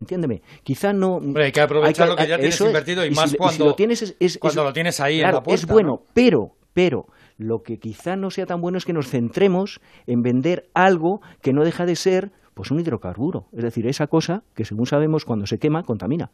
Entiéndeme, 0.00 0.42
quizá 0.62 0.92
no. 0.92 1.20
hay 1.36 1.52
que 1.52 1.60
aprovechar 1.60 2.08
lo 2.08 2.16
que 2.16 2.28
ya 2.28 2.36
tienes 2.36 2.60
invertido 2.60 3.04
y, 3.04 3.10
más 3.10 3.34
cuando, 3.34 3.64
lo 3.64 3.74
tienes 3.74 4.14
cuando 4.38 4.64
lo 4.64 4.72
tienes 4.72 5.00
ahí 5.00 5.20
en 5.20 5.32
la 5.32 5.42
puerta. 5.42 5.54
Es 5.54 5.66
bueno, 5.66 6.02
pero, 6.12 6.52
pero 6.74 7.06
lo 7.38 7.62
que 7.62 7.78
quizá 7.78 8.16
no 8.16 8.30
sea 8.30 8.46
tan 8.46 8.60
bueno 8.60 8.78
es 8.78 8.84
que 8.84 8.92
nos 8.92 9.08
centremos 9.08 9.80
en 10.06 10.20
vender 10.22 10.68
algo 10.74 11.20
que 11.42 11.52
no 11.52 11.64
deja 11.64 11.86
de 11.86 11.96
ser 11.96 12.30
pues 12.56 12.70
un 12.70 12.80
hidrocarburo, 12.80 13.48
es 13.52 13.62
decir, 13.62 13.86
esa 13.86 14.06
cosa 14.06 14.42
que 14.54 14.64
según 14.64 14.86
sabemos 14.86 15.26
cuando 15.26 15.44
se 15.46 15.58
quema 15.58 15.82
contamina. 15.82 16.30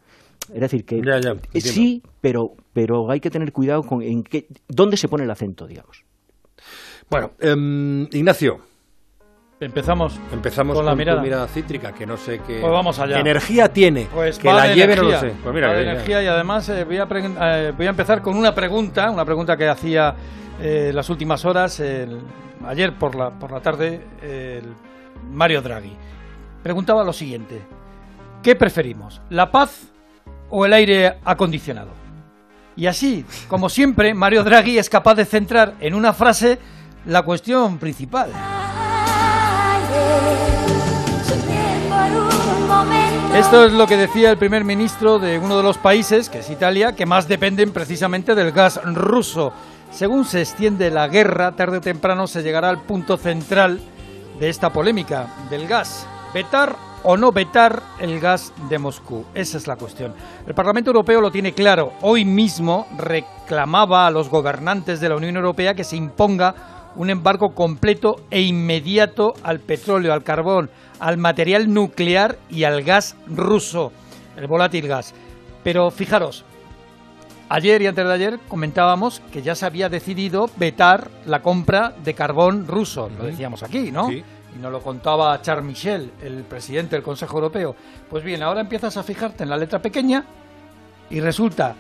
Es 0.54 0.60
decir, 0.60 0.84
que 0.84 0.98
eh, 0.98 1.60
sí, 1.60 2.00
pero, 2.20 2.52
pero 2.72 3.10
hay 3.10 3.18
que 3.18 3.28
tener 3.28 3.50
cuidado 3.52 3.82
con 3.82 4.02
en 4.02 4.22
qué, 4.22 4.46
dónde 4.68 4.96
se 4.96 5.08
pone 5.08 5.24
el 5.24 5.30
acento, 5.32 5.66
digamos. 5.66 6.04
Bueno, 7.10 7.32
em, 7.40 8.06
Ignacio. 8.12 8.71
Empezamos, 9.62 10.18
Empezamos 10.32 10.76
con, 10.76 10.84
la 10.84 10.94
mirada. 10.94 11.46
cítrica, 11.46 11.92
que 11.92 12.04
no 12.04 12.16
sé 12.16 12.40
qué, 12.46 12.58
pues 12.60 12.72
vamos 12.72 12.98
allá. 12.98 13.20
energía 13.20 13.72
tiene. 13.72 14.08
Pues 14.12 14.38
que 14.38 14.52
la 14.52 14.74
lleve 14.74 14.96
no 14.96 15.04
lo 15.04 15.20
sé. 15.20 15.32
Pues 15.42 15.54
mira, 15.54 15.80
energía 15.80 16.22
y 16.22 16.26
además 16.26 16.68
eh, 16.68 16.84
voy, 16.84 16.98
a 16.98 17.06
eh, 17.10 17.72
voy 17.76 17.86
a 17.86 17.90
empezar 17.90 18.22
con 18.22 18.36
una 18.36 18.54
pregunta, 18.54 19.10
una 19.10 19.24
pregunta 19.24 19.56
que 19.56 19.68
hacía 19.68 20.14
las 20.60 21.10
últimas 21.10 21.44
horas, 21.44 21.82
ayer 22.66 22.92
por 22.94 23.14
la, 23.14 23.30
por 23.30 23.50
la 23.50 23.60
tarde, 23.60 24.00
el 24.22 24.64
Mario 25.30 25.62
Draghi. 25.62 25.96
Preguntaba 26.62 27.02
lo 27.02 27.12
siguiente, 27.12 27.60
¿qué 28.42 28.54
preferimos, 28.54 29.20
la 29.30 29.50
paz 29.50 29.88
o 30.50 30.64
el 30.64 30.72
aire 30.72 31.18
acondicionado? 31.24 31.90
Y 32.76 32.86
así, 32.86 33.24
como 33.48 33.68
siempre, 33.68 34.14
Mario 34.14 34.44
Draghi 34.44 34.78
es 34.78 34.88
capaz 34.88 35.14
de 35.14 35.24
centrar 35.24 35.74
en 35.80 35.94
una 35.94 36.12
frase 36.12 36.58
la 37.06 37.22
cuestión 37.22 37.78
principal. 37.78 38.30
Esto 43.34 43.64
es 43.64 43.72
lo 43.72 43.86
que 43.86 43.96
decía 43.96 44.30
el 44.30 44.36
primer 44.36 44.62
ministro 44.62 45.18
de 45.18 45.38
uno 45.38 45.56
de 45.56 45.62
los 45.62 45.78
países, 45.78 46.28
que 46.28 46.40
es 46.40 46.50
Italia, 46.50 46.92
que 46.92 47.06
más 47.06 47.28
dependen 47.28 47.72
precisamente 47.72 48.34
del 48.34 48.52
gas 48.52 48.78
ruso. 48.84 49.52
Según 49.90 50.24
se 50.24 50.40
extiende 50.40 50.90
la 50.90 51.08
guerra, 51.08 51.52
tarde 51.52 51.78
o 51.78 51.80
temprano 51.80 52.26
se 52.26 52.42
llegará 52.42 52.68
al 52.68 52.82
punto 52.82 53.16
central 53.16 53.80
de 54.38 54.48
esta 54.48 54.70
polémica 54.72 55.26
del 55.50 55.66
gas. 55.66 56.06
¿Vetar 56.34 56.76
o 57.04 57.16
no 57.16 57.32
vetar 57.32 57.82
el 57.98 58.20
gas 58.20 58.52
de 58.68 58.78
Moscú? 58.78 59.24
Esa 59.34 59.56
es 59.56 59.66
la 59.66 59.76
cuestión. 59.76 60.14
El 60.46 60.54
Parlamento 60.54 60.90
Europeo 60.90 61.20
lo 61.20 61.30
tiene 61.30 61.52
claro. 61.52 61.94
Hoy 62.02 62.24
mismo 62.24 62.86
reclamaba 62.96 64.06
a 64.06 64.10
los 64.10 64.28
gobernantes 64.28 65.00
de 65.00 65.08
la 65.08 65.16
Unión 65.16 65.36
Europea 65.36 65.74
que 65.74 65.84
se 65.84 65.96
imponga 65.96 66.71
un 66.96 67.10
embargo 67.10 67.54
completo 67.54 68.16
e 68.30 68.42
inmediato 68.42 69.34
al 69.42 69.60
petróleo, 69.60 70.12
al 70.12 70.22
carbón, 70.22 70.70
al 71.00 71.18
material 71.18 71.72
nuclear 71.72 72.38
y 72.48 72.64
al 72.64 72.82
gas 72.82 73.16
ruso, 73.26 73.92
el 74.36 74.46
volátil 74.46 74.88
gas. 74.88 75.14
Pero 75.64 75.90
fijaros, 75.90 76.44
ayer 77.48 77.82
y 77.82 77.86
antes 77.86 78.04
de 78.04 78.12
ayer 78.12 78.38
comentábamos 78.48 79.20
que 79.32 79.42
ya 79.42 79.54
se 79.54 79.66
había 79.66 79.88
decidido 79.88 80.50
vetar 80.56 81.10
la 81.26 81.42
compra 81.42 81.92
de 82.02 82.14
carbón 82.14 82.66
ruso, 82.66 83.10
lo 83.16 83.24
decíamos 83.24 83.62
aquí, 83.62 83.90
¿no? 83.90 84.08
Sí. 84.08 84.22
Y 84.54 84.58
nos 84.58 84.70
lo 84.70 84.80
contaba 84.80 85.40
Charles 85.40 85.64
Michel, 85.64 86.12
el 86.22 86.44
presidente 86.44 86.94
del 86.94 87.02
Consejo 87.02 87.38
Europeo. 87.38 87.74
Pues 88.10 88.22
bien, 88.22 88.42
ahora 88.42 88.60
empiezas 88.60 88.98
a 88.98 89.02
fijarte 89.02 89.44
en 89.44 89.48
la 89.50 89.56
letra 89.56 89.80
pequeña 89.80 90.26
y 91.08 91.20
resulta 91.20 91.74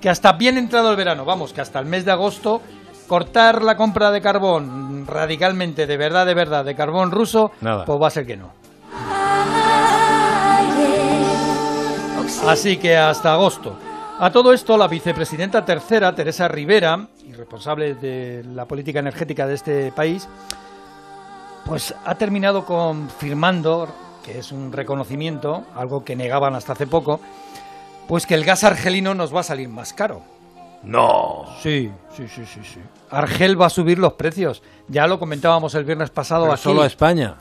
que 0.00 0.08
hasta 0.08 0.32
bien 0.32 0.58
entrado 0.58 0.90
el 0.90 0.96
verano, 0.96 1.24
vamos, 1.24 1.52
que 1.52 1.60
hasta 1.60 1.80
el 1.80 1.86
mes 1.86 2.04
de 2.04 2.12
agosto, 2.12 2.60
cortar 3.06 3.62
la 3.62 3.76
compra 3.76 4.10
de 4.10 4.20
carbón 4.20 5.06
radicalmente, 5.06 5.86
de 5.86 5.96
verdad, 5.96 6.26
de 6.26 6.34
verdad, 6.34 6.64
de 6.64 6.74
carbón 6.74 7.10
ruso, 7.10 7.52
Nada. 7.60 7.84
pues 7.84 8.00
va 8.00 8.08
a 8.08 8.10
ser 8.10 8.26
que 8.26 8.36
no. 8.36 8.50
Así 12.46 12.76
que 12.76 12.96
hasta 12.96 13.32
agosto. 13.32 13.76
A 14.18 14.30
todo 14.30 14.52
esto, 14.52 14.76
la 14.76 14.86
vicepresidenta 14.86 15.64
tercera, 15.64 16.14
Teresa 16.14 16.46
Rivera, 16.46 17.08
y 17.26 17.32
responsable 17.32 17.94
de 17.94 18.44
la 18.54 18.64
política 18.64 19.00
energética 19.00 19.46
de 19.46 19.54
este 19.54 19.92
país, 19.92 20.28
pues 21.64 21.94
ha 22.04 22.14
terminado 22.14 22.64
confirmando, 22.64 23.88
que 24.24 24.38
es 24.38 24.52
un 24.52 24.72
reconocimiento, 24.72 25.64
algo 25.74 26.04
que 26.04 26.16
negaban 26.16 26.54
hasta 26.54 26.74
hace 26.74 26.86
poco, 26.86 27.20
pues 28.06 28.26
que 28.26 28.34
el 28.34 28.44
gas 28.44 28.64
argelino 28.64 29.14
nos 29.14 29.34
va 29.34 29.40
a 29.40 29.44
salir 29.44 29.68
más 29.68 29.92
caro. 29.92 30.22
No. 30.84 31.44
Sí, 31.62 31.90
sí, 32.16 32.26
sí, 32.28 32.44
sí, 32.46 32.60
sí. 32.62 32.80
Argel 33.10 33.60
va 33.60 33.66
a 33.66 33.70
subir 33.70 33.98
los 33.98 34.14
precios. 34.14 34.62
Ya 34.88 35.06
lo 35.06 35.18
comentábamos 35.18 35.74
el 35.74 35.84
viernes 35.84 36.10
pasado 36.10 36.42
Pero 36.44 36.54
aquí. 36.54 36.62
solo 36.62 36.82
a 36.82 36.86
España. 36.86 37.36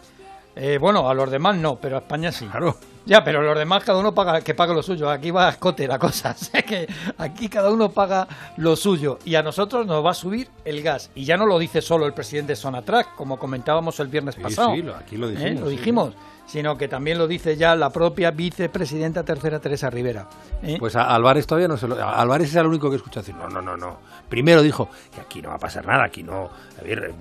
Eh, 0.55 0.77
bueno, 0.79 1.09
a 1.09 1.13
los 1.15 1.31
demás 1.31 1.55
no, 1.57 1.77
pero 1.77 1.95
a 1.95 2.00
España 2.00 2.31
sí. 2.31 2.45
Claro. 2.45 2.75
Ya, 3.05 3.21
pero 3.23 3.41
los 3.41 3.57
demás 3.57 3.83
cada 3.83 4.00
uno 4.00 4.13
paga 4.13 4.39
que 4.41 4.53
pague 4.53 4.73
lo 4.73 4.81
suyo. 4.83 5.09
Aquí 5.09 5.29
va 5.31 5.47
a 5.47 5.51
escote 5.51 5.88
la 5.88 5.97
cosa. 6.00 6.35
O 6.39 6.43
sea 6.45 6.62
que 6.62 6.88
aquí 7.17 7.50
cada 7.50 7.69
uno 7.71 7.89
paga 7.89 8.27
lo 8.57 8.75
suyo. 8.75 9.17
Y 9.25 9.35
a 9.35 9.43
nosotros 9.43 9.85
nos 9.88 10.05
va 10.05 10.12
a 10.12 10.13
subir 10.13 10.47
el 10.63 10.81
gas. 10.83 11.09
Y 11.15 11.25
ya 11.25 11.35
no 11.35 11.45
lo 11.45 11.57
dice 11.59 11.81
solo 11.81 12.05
el 12.05 12.13
presidente 12.13 12.55
Sonatrack, 12.55 13.15
como 13.15 13.38
comentábamos 13.38 14.00
el 14.00 14.07
viernes 14.07 14.35
Sí, 14.35 14.41
pasado. 14.41 14.73
sí, 14.75 14.85
aquí 14.97 15.17
lo 15.17 15.27
¿Eh? 15.27 15.31
dijimos, 15.31 15.59
Lo 15.62 15.69
sí, 15.69 15.75
dijimos. 15.75 16.13
Sino 16.45 16.77
que 16.77 16.88
también 16.88 17.17
lo 17.17 17.27
dice 17.27 17.55
ya 17.55 17.75
la 17.75 17.89
propia 17.89 18.31
vicepresidenta 18.31 19.23
tercera 19.23 19.59
Teresa 19.59 19.89
Rivera. 19.89 20.27
¿eh? 20.62 20.75
Pues 20.77 20.95
a 20.95 21.03
Álvarez 21.03 21.47
todavía 21.47 21.67
no 21.67 21.77
se 21.77 21.88
lo. 21.88 21.95
a 21.95 22.21
Álvarez 22.21 22.50
es 22.50 22.55
el 22.55 22.67
único 22.67 22.89
que 22.89 22.97
escucha 22.97 23.21
decir, 23.21 23.35
no, 23.35 23.47
no, 23.47 23.62
no, 23.62 23.77
no. 23.77 24.00
Primero 24.29 24.62
dijo 24.62 24.89
que 25.13 25.21
aquí 25.21 25.41
no 25.41 25.50
va 25.50 25.55
a 25.55 25.59
pasar 25.59 25.85
nada, 25.85 26.03
aquí 26.05 26.21
no. 26.21 26.50
A 26.79 26.83
ver, 26.83 27.00
eh, 27.05 27.13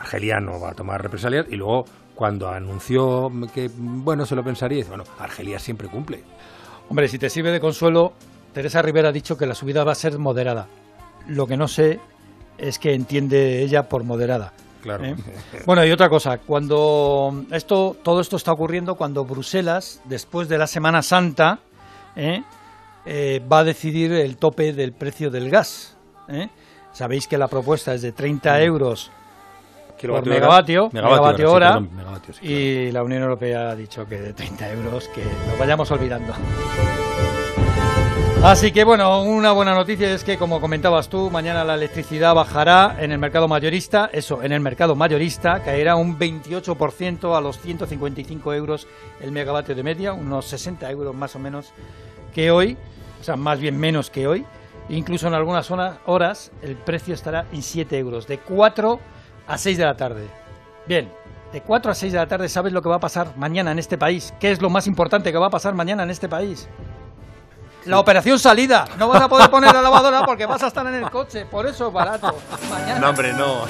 Argelia 0.00 0.40
no 0.40 0.58
va 0.58 0.70
a 0.70 0.74
tomar 0.74 1.02
represalias. 1.02 1.46
Y 1.50 1.56
luego, 1.56 1.84
cuando 2.14 2.48
anunció 2.48 3.30
que, 3.54 3.70
bueno, 3.74 4.24
se 4.26 4.34
lo 4.34 4.42
pensaría, 4.42 4.78
dice, 4.78 4.90
bueno, 4.90 5.04
Argelia 5.18 5.58
siempre 5.58 5.88
cumple. 5.88 6.22
Hombre, 6.88 7.08
si 7.08 7.18
te 7.18 7.30
sirve 7.30 7.52
de 7.52 7.60
consuelo, 7.60 8.14
Teresa 8.52 8.82
Rivera 8.82 9.10
ha 9.10 9.12
dicho 9.12 9.36
que 9.36 9.46
la 9.46 9.54
subida 9.54 9.84
va 9.84 9.92
a 9.92 9.96
ser 9.96 10.18
moderada. 10.18 10.66
Lo 11.28 11.46
que 11.46 11.56
no 11.56 11.68
sé 11.68 12.00
es 12.58 12.78
que 12.78 12.94
entiende 12.94 13.62
ella 13.62 13.88
por 13.88 14.04
moderada. 14.04 14.52
Claro. 14.82 15.04
¿eh? 15.04 15.16
Bueno, 15.66 15.84
y 15.84 15.90
otra 15.90 16.08
cosa, 16.08 16.38
cuando 16.38 17.44
esto, 17.50 17.96
todo 18.02 18.20
esto 18.20 18.36
está 18.36 18.52
ocurriendo 18.52 18.94
cuando 18.94 19.24
Bruselas, 19.24 20.00
después 20.04 20.48
de 20.48 20.58
la 20.58 20.66
Semana 20.66 21.02
Santa, 21.02 21.58
¿eh? 22.16 22.42
Eh, 23.06 23.42
va 23.50 23.60
a 23.60 23.64
decidir 23.64 24.12
el 24.12 24.36
tope 24.36 24.72
del 24.72 24.92
precio 24.92 25.30
del 25.30 25.50
gas. 25.50 25.96
Sabéis 26.92 27.26
que 27.26 27.38
la 27.38 27.48
propuesta 27.48 27.94
es 27.94 28.02
de 28.02 28.12
30 28.12 28.62
euros 28.62 29.10
por 30.08 30.26
megavatio, 30.26 30.86
hora. 30.86 30.92
megavatio 30.92 31.52
hora, 31.52 31.68
sí, 31.68 31.72
perdón, 31.74 31.96
megavatio, 31.96 32.34
sí, 32.34 32.40
claro. 32.40 32.54
y 32.54 32.92
la 32.92 33.02
Unión 33.02 33.22
Europea 33.22 33.70
ha 33.70 33.76
dicho 33.76 34.06
que 34.06 34.18
de 34.18 34.32
30 34.32 34.72
euros, 34.72 35.08
que 35.08 35.24
nos 35.24 35.58
vayamos 35.58 35.90
olvidando. 35.90 36.32
Así 38.42 38.72
que 38.72 38.84
bueno, 38.84 39.22
una 39.22 39.52
buena 39.52 39.74
noticia 39.74 40.14
es 40.14 40.24
que 40.24 40.38
como 40.38 40.62
comentabas 40.62 41.10
tú, 41.10 41.30
mañana 41.30 41.62
la 41.62 41.74
electricidad 41.74 42.34
bajará 42.34 42.96
en 42.98 43.12
el 43.12 43.18
mercado 43.18 43.48
mayorista, 43.48 44.08
eso, 44.14 44.42
en 44.42 44.52
el 44.52 44.60
mercado 44.60 44.96
mayorista 44.96 45.62
caerá 45.62 45.94
un 45.96 46.18
28% 46.18 47.36
a 47.36 47.40
los 47.42 47.60
155 47.60 48.54
euros 48.54 48.88
el 49.20 49.30
megavatio 49.30 49.74
de 49.74 49.82
media, 49.82 50.14
unos 50.14 50.46
60 50.46 50.90
euros 50.90 51.14
más 51.14 51.36
o 51.36 51.38
menos 51.38 51.74
que 52.34 52.50
hoy, 52.50 52.78
o 53.20 53.24
sea, 53.24 53.36
más 53.36 53.60
bien 53.60 53.78
menos 53.78 54.08
que 54.08 54.26
hoy. 54.26 54.46
Incluso 54.88 55.28
en 55.28 55.34
algunas 55.34 55.70
horas 55.70 56.50
el 56.62 56.76
precio 56.76 57.12
estará 57.12 57.44
en 57.52 57.60
7 57.60 57.98
euros, 57.98 58.26
de 58.26 58.38
4 58.38 59.00
a 59.48 59.58
6 59.58 59.76
de 59.76 59.84
la 59.84 59.96
tarde. 59.98 60.26
Bien, 60.86 61.12
de 61.52 61.60
4 61.60 61.92
a 61.92 61.94
6 61.94 62.12
de 62.14 62.18
la 62.18 62.26
tarde, 62.26 62.48
¿sabes 62.48 62.72
lo 62.72 62.80
que 62.80 62.88
va 62.88 62.96
a 62.96 63.00
pasar 63.00 63.36
mañana 63.36 63.70
en 63.70 63.78
este 63.78 63.98
país? 63.98 64.32
¿Qué 64.40 64.50
es 64.50 64.62
lo 64.62 64.70
más 64.70 64.86
importante 64.86 65.30
que 65.30 65.36
va 65.36 65.48
a 65.48 65.50
pasar 65.50 65.74
mañana 65.74 66.04
en 66.04 66.10
este 66.10 66.26
país? 66.26 66.70
La 67.86 67.98
operación 67.98 68.38
salida. 68.38 68.86
No 68.98 69.08
vas 69.08 69.22
a 69.22 69.28
poder 69.28 69.50
poner 69.50 69.74
la 69.74 69.82
lavadora 69.82 70.24
porque 70.24 70.46
vas 70.46 70.62
a 70.62 70.68
estar 70.68 70.86
en 70.86 70.94
el 70.94 71.10
coche. 71.10 71.46
Por 71.46 71.66
eso 71.66 71.88
es 71.88 71.92
barato. 71.92 72.36
Mañana. 72.70 73.08
hombre, 73.08 73.32
no. 73.32 73.64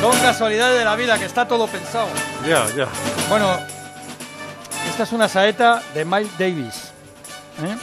Son 0.00 0.16
casualidades 0.20 0.78
de 0.78 0.84
la 0.84 0.94
vida 0.96 1.18
que 1.18 1.24
está 1.24 1.46
todo 1.46 1.66
pensado. 1.66 2.08
ya, 2.46 2.66
ya. 2.74 2.86
Bueno, 3.28 3.48
esta 4.88 5.02
es 5.02 5.12
una 5.12 5.28
saeta 5.28 5.82
de 5.92 6.04
Miles 6.04 6.38
Davis. 6.38 6.92
¿eh? 7.62 7.76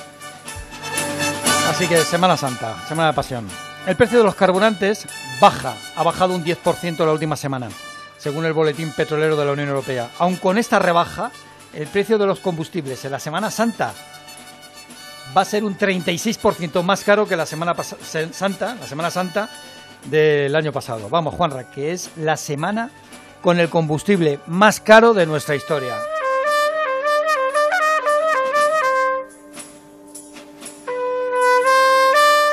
Así 1.69 1.87
que 1.87 1.97
Semana 2.03 2.37
Santa, 2.37 2.75
Semana 2.87 3.09
de 3.09 3.15
Pasión. 3.15 3.47
El 3.85 3.95
precio 3.95 4.17
de 4.17 4.23
los 4.23 4.35
carburantes 4.35 5.07
baja, 5.39 5.73
ha 5.95 6.03
bajado 6.03 6.33
un 6.33 6.43
10% 6.43 7.05
la 7.05 7.11
última 7.11 7.35
semana, 7.35 7.69
según 8.17 8.45
el 8.45 8.53
boletín 8.53 8.91
petrolero 8.91 9.35
de 9.35 9.45
la 9.45 9.51
Unión 9.51 9.69
Europea. 9.69 10.09
Aun 10.19 10.37
con 10.37 10.57
esta 10.57 10.79
rebaja, 10.79 11.31
el 11.75 11.87
precio 11.87 12.17
de 12.17 12.25
los 12.25 12.39
combustibles 12.39 13.03
en 13.05 13.11
la 13.11 13.19
Semana 13.19 13.51
Santa 13.51 13.93
va 15.35 15.41
a 15.41 15.45
ser 15.45 15.63
un 15.63 15.77
36% 15.77 16.81
más 16.83 17.03
caro 17.03 17.27
que 17.27 17.35
la 17.35 17.45
Semana 17.45 17.75
Santa, 18.31 18.75
la 18.75 18.87
Semana 18.87 19.11
Santa 19.11 19.49
del 20.05 20.55
año 20.55 20.71
pasado. 20.71 21.09
Vamos, 21.09 21.35
Juanra, 21.35 21.69
que 21.69 21.91
es 21.91 22.11
la 22.15 22.37
semana 22.37 22.91
con 23.41 23.59
el 23.59 23.69
combustible 23.69 24.39
más 24.47 24.79
caro 24.79 25.13
de 25.13 25.25
nuestra 25.25 25.55
historia. 25.55 25.95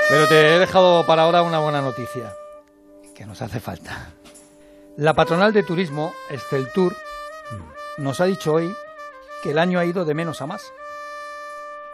Pero 0.09 0.29
te 0.29 0.57
he 0.57 0.59
dejado 0.59 1.07
para 1.07 1.23
ahora 1.23 1.43
una 1.43 1.61
buena 1.61 1.81
noticia, 1.81 2.35
que 3.15 3.25
nos 3.25 3.41
hace 3.41 3.61
falta. 3.61 4.11
La 4.97 5.15
patronal 5.15 5.53
de 5.53 5.63
turismo, 5.63 6.13
Esteltur, 6.29 6.95
nos 7.97 8.21
ha 8.21 8.27
dicho 8.27 8.53
hoy 8.53 8.75
que 9.43 9.51
el 9.51 9.59
año 9.59 9.79
ha 9.79 9.85
ido 9.85 10.05
de 10.05 10.15
menos 10.15 10.41
a 10.43 10.47
más 10.47 10.73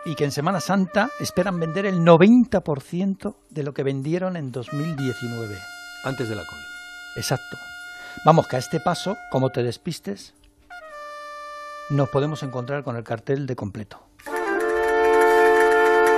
y 0.05 0.14
que 0.14 0.25
en 0.25 0.33
Semana 0.33 0.61
Santa 0.61 1.11
esperan 1.21 1.59
vender 1.61 1.87
el 1.87 2.00
90% 2.00 3.35
de 3.50 3.62
lo 3.62 3.75
que 3.75 3.83
vendieron 3.83 4.37
en 4.37 4.52
2019. 4.52 5.59
Antes 6.05 6.28
de 6.28 6.37
la 6.37 6.43
COVID. 6.45 6.62
Exacto. 7.17 7.57
Vamos, 8.25 8.47
que 8.49 8.57
a 8.57 8.59
este 8.59 8.81
paso, 8.81 9.17
como 9.31 9.50
te 9.50 9.62
despistes, 9.62 10.35
nos 11.90 12.09
podemos 12.09 12.43
encontrar 12.43 12.85
con 12.85 12.97
el 12.97 13.05
cartel 13.05 13.47
de 13.47 13.57
completo. 13.57 14.00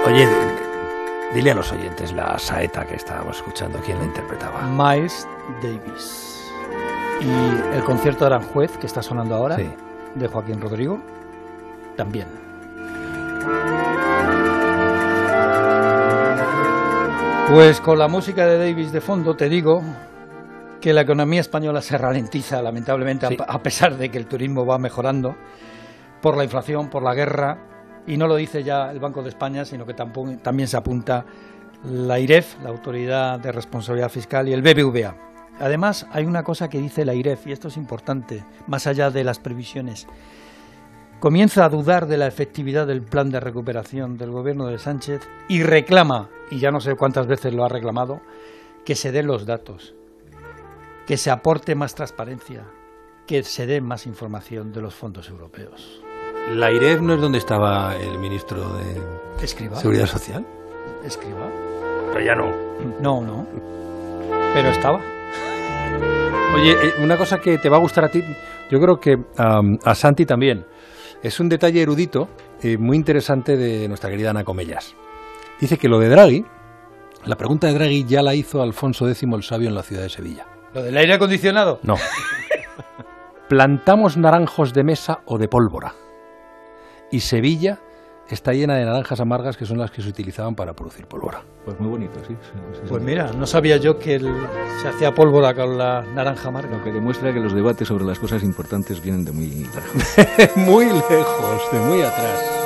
Oye, 0.06 0.26
dile 1.34 1.50
a 1.50 1.54
los 1.54 1.70
oyentes 1.72 2.12
la 2.12 2.38
saeta 2.38 2.86
que 2.86 2.94
estábamos 2.96 3.36
escuchando, 3.36 3.80
quién 3.84 3.98
la 3.98 4.04
interpretaba. 4.04 4.62
Miles 4.62 5.26
Davis. 5.62 6.36
Y 7.20 7.74
el 7.76 7.84
concierto 7.84 8.20
de 8.24 8.34
Aranjuez, 8.34 8.76
que 8.78 8.86
está 8.86 9.02
sonando 9.02 9.34
ahora, 9.34 9.56
Sí. 9.56 9.70
de 10.14 10.26
Joaquín 10.26 10.60
Rodrigo, 10.60 11.00
también. 12.00 12.26
Pues 17.52 17.80
con 17.80 17.98
la 17.98 18.06
música 18.08 18.46
de 18.46 18.58
Davis 18.58 18.92
de 18.92 19.00
fondo 19.00 19.34
te 19.36 19.48
digo 19.48 19.82
que 20.80 20.92
la 20.94 21.00
economía 21.02 21.40
española 21.40 21.82
se 21.82 21.98
ralentiza 21.98 22.62
lamentablemente 22.62 23.26
a- 23.26 23.28
Sí. 23.28 23.36
a 23.46 23.62
pesar 23.62 23.96
de 23.98 24.08
que 24.08 24.16
el 24.18 24.26
turismo 24.26 24.64
va 24.64 24.78
mejorando 24.78 25.34
por 26.22 26.36
la 26.36 26.44
inflación, 26.44 26.88
por 26.88 27.02
la 27.02 27.12
guerra 27.14 27.58
y 28.06 28.16
no 28.16 28.26
lo 28.28 28.36
dice 28.36 28.62
ya 28.62 28.90
el 28.90 28.98
Banco 29.00 29.22
de 29.22 29.28
España, 29.30 29.64
sino 29.64 29.84
que 29.84 29.94
tampoco- 29.94 30.36
también 30.38 30.68
se 30.68 30.76
apunta 30.76 31.26
la 31.84 32.18
IREF, 32.18 32.62
la 32.62 32.70
Autoridad 32.70 33.38
de 33.40 33.52
Responsabilidad 33.52 34.08
Fiscal 34.10 34.48
y 34.48 34.52
el 34.52 34.62
BBVA. 34.62 35.14
Además, 35.58 36.06
hay 36.12 36.24
una 36.24 36.42
cosa 36.42 36.68
que 36.68 36.78
dice 36.78 37.04
la 37.04 37.12
IREF 37.14 37.46
y 37.48 37.52
esto 37.52 37.68
es 37.68 37.76
importante, 37.76 38.44
más 38.68 38.86
allá 38.86 39.10
de 39.10 39.24
las 39.24 39.38
previsiones. 39.40 40.06
Comienza 41.20 41.66
a 41.66 41.68
dudar 41.68 42.06
de 42.06 42.16
la 42.16 42.26
efectividad 42.26 42.86
del 42.86 43.02
plan 43.02 43.28
de 43.28 43.40
recuperación 43.40 44.16
del 44.16 44.30
gobierno 44.30 44.66
de 44.68 44.78
Sánchez 44.78 45.28
y 45.48 45.62
reclama, 45.62 46.30
y 46.50 46.58
ya 46.58 46.70
no 46.70 46.80
sé 46.80 46.94
cuántas 46.96 47.26
veces 47.26 47.52
lo 47.52 47.62
ha 47.62 47.68
reclamado, 47.68 48.20
que 48.86 48.94
se 48.94 49.12
den 49.12 49.26
los 49.26 49.44
datos. 49.44 49.94
que 51.06 51.16
se 51.16 51.30
aporte 51.32 51.74
más 51.74 51.96
transparencia, 51.96 52.64
que 53.26 53.42
se 53.42 53.66
dé 53.66 53.80
más 53.80 54.06
información 54.06 54.70
de 54.70 54.80
los 54.80 54.94
fondos 54.94 55.28
europeos. 55.28 56.00
¿La 56.54 56.70
IREF 56.70 57.00
no 57.00 57.14
es 57.14 57.20
donde 57.20 57.38
estaba 57.38 57.96
el 57.96 58.16
ministro 58.18 58.74
de 58.74 59.46
Seguridad 59.74 60.06
Social? 60.06 60.46
Escriba. 61.04 61.50
Pero 62.12 62.24
ya 62.24 62.34
no. 62.36 62.52
No, 63.00 63.20
no. 63.22 63.46
Pero 64.54 64.68
estaba. 64.68 65.00
Oye, 66.54 66.72
eh, 66.72 66.92
una 67.02 67.16
cosa 67.16 67.38
que 67.38 67.58
te 67.58 67.68
va 67.68 67.78
a 67.78 67.80
gustar 67.80 68.04
a 68.04 68.08
ti, 68.08 68.22
yo 68.70 68.78
creo 68.78 69.00
que 69.00 69.16
a 69.36 69.94
Santi 69.96 70.24
también. 70.24 70.64
Es 71.22 71.38
un 71.38 71.50
detalle 71.50 71.82
erudito 71.82 72.28
eh, 72.62 72.78
muy 72.78 72.96
interesante 72.96 73.56
de 73.56 73.88
nuestra 73.88 74.08
querida 74.08 74.30
Ana 74.30 74.44
Comellas. 74.44 74.96
Dice 75.60 75.76
que 75.76 75.88
lo 75.88 75.98
de 75.98 76.08
Draghi, 76.08 76.46
la 77.26 77.36
pregunta 77.36 77.66
de 77.66 77.74
Draghi 77.74 78.04
ya 78.04 78.22
la 78.22 78.34
hizo 78.34 78.62
Alfonso 78.62 79.06
X 79.06 79.24
el 79.24 79.42
Sabio 79.42 79.68
en 79.68 79.74
la 79.74 79.82
ciudad 79.82 80.02
de 80.02 80.08
Sevilla. 80.08 80.46
¿Lo 80.72 80.82
del 80.82 80.96
aire 80.96 81.12
acondicionado? 81.12 81.78
No. 81.82 81.96
¿Plantamos 83.50 84.16
naranjos 84.16 84.72
de 84.72 84.84
mesa 84.84 85.20
o 85.26 85.36
de 85.36 85.48
pólvora? 85.48 85.94
Y 87.10 87.20
Sevilla 87.20 87.80
está 88.34 88.52
llena 88.52 88.76
de 88.76 88.84
naranjas 88.84 89.20
amargas 89.20 89.56
que 89.56 89.66
son 89.66 89.78
las 89.78 89.90
que 89.90 90.02
se 90.02 90.08
utilizaban 90.08 90.54
para 90.54 90.72
producir 90.72 91.06
pólvora. 91.06 91.42
Pues 91.64 91.78
muy 91.80 91.90
bonito, 91.90 92.18
sí. 92.26 92.36
pues 92.88 93.02
mira, 93.02 93.32
no 93.32 93.46
sabía 93.46 93.76
yo 93.76 93.98
que 93.98 94.18
se 94.18 94.88
hacía 94.88 95.12
pólvora 95.12 95.54
con 95.54 95.76
la 95.76 96.02
naranja 96.02 96.48
amarga. 96.48 96.78
Lo 96.78 96.84
que 96.84 96.92
demuestra 96.92 97.32
que 97.32 97.40
los 97.40 97.54
debates 97.54 97.88
sobre 97.88 98.04
las 98.04 98.18
cosas 98.18 98.42
importantes 98.42 99.02
vienen 99.02 99.24
de 99.24 99.32
muy 99.32 99.46
lejos. 99.46 100.56
muy 100.56 100.86
lejos, 100.86 101.72
de 101.72 101.78
muy 101.80 102.02
atrás. 102.02 102.59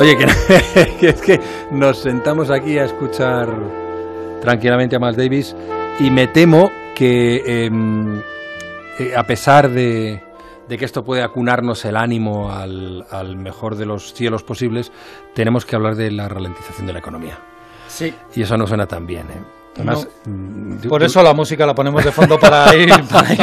Oye, 0.00 0.16
que, 0.98 1.08
es 1.08 1.20
que 1.20 1.38
nos 1.70 1.98
sentamos 1.98 2.50
aquí 2.50 2.78
a 2.78 2.84
escuchar 2.84 3.48
tranquilamente 4.40 4.96
a 4.96 4.98
Miles 4.98 5.16
Davis 5.18 5.56
y 5.98 6.10
me 6.10 6.26
temo 6.26 6.70
que 6.94 7.66
em, 7.66 8.18
eh, 8.98 9.14
a 9.14 9.24
pesar 9.24 9.68
de, 9.68 10.22
que 10.70 10.84
esto 10.86 11.02
puede 11.02 11.22
acunarnos 11.22 11.84
el 11.84 11.96
ánimo 11.96 12.50
al, 12.50 13.36
mejor 13.36 13.76
de 13.76 13.84
los 13.84 14.14
cielos 14.14 14.42
posibles, 14.42 14.90
tenemos 15.34 15.66
que 15.66 15.76
hablar 15.76 15.96
de 15.96 16.10
la 16.10 16.28
ralentización 16.28 16.86
de 16.86 16.94
la 16.94 17.00
economía. 17.00 17.38
Sí. 17.86 18.14
Y 18.34 18.40
eso 18.40 18.56
no 18.56 18.66
suena 18.66 18.86
tan 18.86 19.04
bien. 19.04 19.26
¿eh? 19.30 19.82
Mm, 20.24 20.88
por 20.88 21.02
eso 21.02 21.22
la 21.22 21.34
música 21.34 21.66
la 21.66 21.74
ponemos 21.74 22.02
de 22.02 22.10
fondo 22.10 22.38
para 22.40 22.74
ir, 22.74 22.90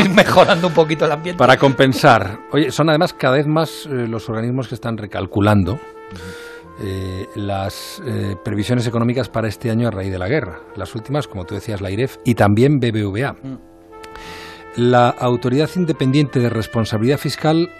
mejorando 0.10 0.70
un 0.70 0.74
poquito 0.74 1.06
el 1.06 1.12
ambiente. 1.12 1.38
Para 1.38 1.56
compensar. 1.56 2.40
Oye, 2.52 2.72
son 2.72 2.90
además 2.90 3.14
cada 3.14 3.36
vez 3.36 3.46
más 3.46 3.86
eh, 3.86 4.08
los 4.08 4.28
organismos 4.28 4.68
que 4.68 4.74
están 4.74 4.98
recalculando. 4.98 5.80
Eh, 6.80 7.28
las 7.36 8.02
eh, 8.06 8.36
previsiones 8.44 8.86
económicas 8.86 9.30
para 9.30 9.48
este 9.48 9.72
año 9.72 9.88
a 9.88 9.92
raíz 9.92 10.12
de 10.12 10.20
la 10.20 10.28
guerra. 10.28 10.60
Las 10.76 10.94
últimas, 10.94 11.28
como 11.28 11.46
tú 11.46 11.56
decías, 11.56 11.82
la 11.82 11.90
IREF 11.90 12.18
y 12.24 12.36
también 12.36 12.80
BBVA. 12.80 13.34
Mm. 13.34 13.60
La 14.76 15.10
Autoridad 15.10 15.70
Independiente 15.76 16.40
de 16.40 16.50
Responsabilidad 16.50 17.18
Fiscal, 17.18 17.72